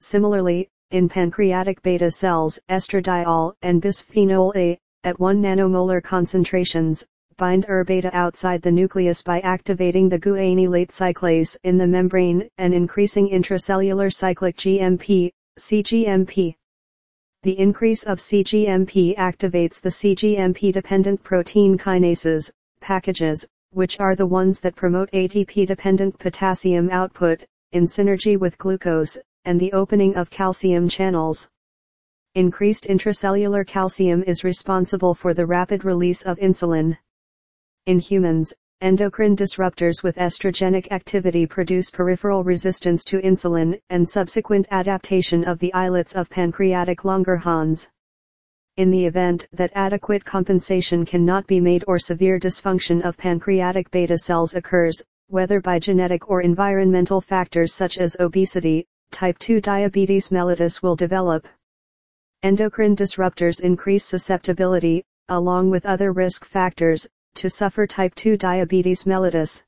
Similarly, 0.00 0.70
in 0.90 1.08
pancreatic 1.08 1.82
beta 1.82 2.10
cells, 2.10 2.58
estradiol 2.70 3.52
and 3.60 3.82
bisphenol 3.82 4.56
A, 4.56 4.78
at 5.04 5.20
1 5.20 5.42
nanomolar 5.42 6.02
concentrations, 6.02 7.04
bind 7.38 7.64
ER-beta 7.68 8.14
outside 8.14 8.60
the 8.60 8.70
nucleus 8.70 9.22
by 9.22 9.40
activating 9.40 10.08
the 10.08 10.18
guanylate 10.18 10.90
cyclase 10.90 11.56
in 11.64 11.78
the 11.78 11.86
membrane 11.86 12.48
and 12.58 12.74
increasing 12.74 13.30
intracellular 13.30 14.12
cyclic 14.12 14.56
GMP, 14.56 15.30
CGMP. 15.58 16.54
The 17.44 17.58
increase 17.58 18.02
of 18.02 18.18
CGMP 18.18 19.16
activates 19.16 19.80
the 19.80 19.88
CGMP-dependent 19.88 21.22
protein 21.22 21.78
kinases, 21.78 22.50
packages, 22.80 23.46
which 23.70 24.00
are 24.00 24.16
the 24.16 24.26
ones 24.26 24.60
that 24.60 24.74
promote 24.74 25.10
ATP-dependent 25.12 26.18
potassium 26.18 26.90
output, 26.90 27.44
in 27.72 27.86
synergy 27.86 28.36
with 28.38 28.58
glucose, 28.58 29.16
and 29.44 29.60
the 29.60 29.72
opening 29.72 30.16
of 30.16 30.28
calcium 30.30 30.88
channels. 30.88 31.48
Increased 32.34 32.84
intracellular 32.84 33.66
calcium 33.66 34.22
is 34.24 34.44
responsible 34.44 35.14
for 35.14 35.32
the 35.32 35.46
rapid 35.46 35.84
release 35.84 36.22
of 36.22 36.38
insulin. 36.38 36.98
In 37.88 38.00
humans, 38.00 38.52
endocrine 38.82 39.34
disruptors 39.34 40.02
with 40.02 40.16
estrogenic 40.16 40.92
activity 40.92 41.46
produce 41.46 41.90
peripheral 41.90 42.44
resistance 42.44 43.02
to 43.04 43.18
insulin 43.22 43.80
and 43.88 44.06
subsequent 44.06 44.68
adaptation 44.70 45.42
of 45.42 45.58
the 45.58 45.72
islets 45.72 46.14
of 46.14 46.28
pancreatic 46.28 46.98
Langerhans. 46.98 47.88
In 48.76 48.90
the 48.90 49.06
event 49.06 49.48
that 49.52 49.72
adequate 49.74 50.22
compensation 50.22 51.06
cannot 51.06 51.46
be 51.46 51.60
made 51.60 51.82
or 51.88 51.98
severe 51.98 52.38
dysfunction 52.38 53.00
of 53.00 53.16
pancreatic 53.16 53.90
beta 53.90 54.18
cells 54.18 54.54
occurs, 54.54 55.02
whether 55.28 55.58
by 55.58 55.78
genetic 55.78 56.28
or 56.28 56.42
environmental 56.42 57.22
factors 57.22 57.72
such 57.72 57.96
as 57.96 58.18
obesity, 58.20 58.86
type 59.12 59.38
2 59.38 59.62
diabetes 59.62 60.28
mellitus 60.28 60.82
will 60.82 60.94
develop. 60.94 61.48
Endocrine 62.42 62.94
disruptors 62.94 63.62
increase 63.62 64.04
susceptibility, 64.04 65.02
along 65.30 65.70
with 65.70 65.86
other 65.86 66.12
risk 66.12 66.44
factors, 66.44 67.08
to 67.34 67.48
suffer 67.48 67.86
type 67.86 68.14
2 68.14 68.36
diabetes 68.36 69.04
mellitus. 69.04 69.62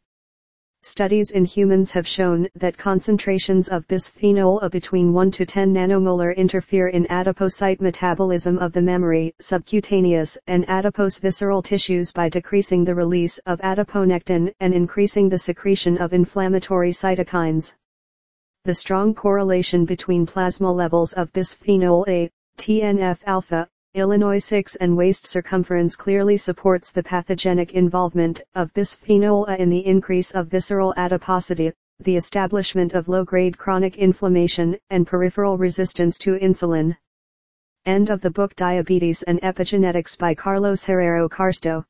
Studies 0.82 1.30
in 1.30 1.44
humans 1.44 1.90
have 1.90 2.08
shown 2.08 2.48
that 2.54 2.78
concentrations 2.78 3.68
of 3.68 3.86
bisphenol 3.86 4.62
A 4.62 4.70
between 4.70 5.12
1 5.12 5.30
to 5.32 5.44
10 5.44 5.74
nanomolar 5.74 6.34
interfere 6.34 6.88
in 6.88 7.04
adipocyte 7.08 7.82
metabolism 7.82 8.58
of 8.58 8.72
the 8.72 8.80
mammary, 8.80 9.34
subcutaneous, 9.40 10.38
and 10.46 10.66
adipose 10.70 11.18
visceral 11.18 11.60
tissues 11.60 12.12
by 12.12 12.30
decreasing 12.30 12.82
the 12.82 12.94
release 12.94 13.36
of 13.44 13.60
adiponectin 13.60 14.54
and 14.60 14.72
increasing 14.72 15.28
the 15.28 15.38
secretion 15.38 15.98
of 15.98 16.14
inflammatory 16.14 16.92
cytokines. 16.92 17.74
The 18.64 18.74
strong 18.74 19.14
correlation 19.14 19.84
between 19.84 20.24
plasma 20.24 20.72
levels 20.72 21.12
of 21.12 21.30
bisphenol 21.34 22.08
A, 22.08 22.30
TNF-alpha, 22.56 23.68
Illinois 23.94 24.38
6 24.38 24.76
and 24.76 24.96
waist 24.96 25.26
circumference 25.26 25.96
clearly 25.96 26.36
supports 26.36 26.92
the 26.92 27.02
pathogenic 27.02 27.72
involvement 27.72 28.40
of 28.54 28.72
bisphenol 28.72 29.48
A 29.48 29.60
in 29.60 29.68
the 29.68 29.84
increase 29.84 30.30
of 30.30 30.46
visceral 30.46 30.94
adiposity, 30.96 31.72
the 31.98 32.14
establishment 32.14 32.94
of 32.94 33.08
low-grade 33.08 33.58
chronic 33.58 33.98
inflammation, 33.98 34.78
and 34.90 35.08
peripheral 35.08 35.58
resistance 35.58 36.18
to 36.18 36.38
insulin. 36.38 36.96
End 37.84 38.10
of 38.10 38.20
the 38.20 38.30
book 38.30 38.54
Diabetes 38.54 39.24
and 39.24 39.40
Epigenetics 39.40 40.16
by 40.16 40.36
Carlos 40.36 40.84
Herrero 40.84 41.28
Carsto. 41.28 41.84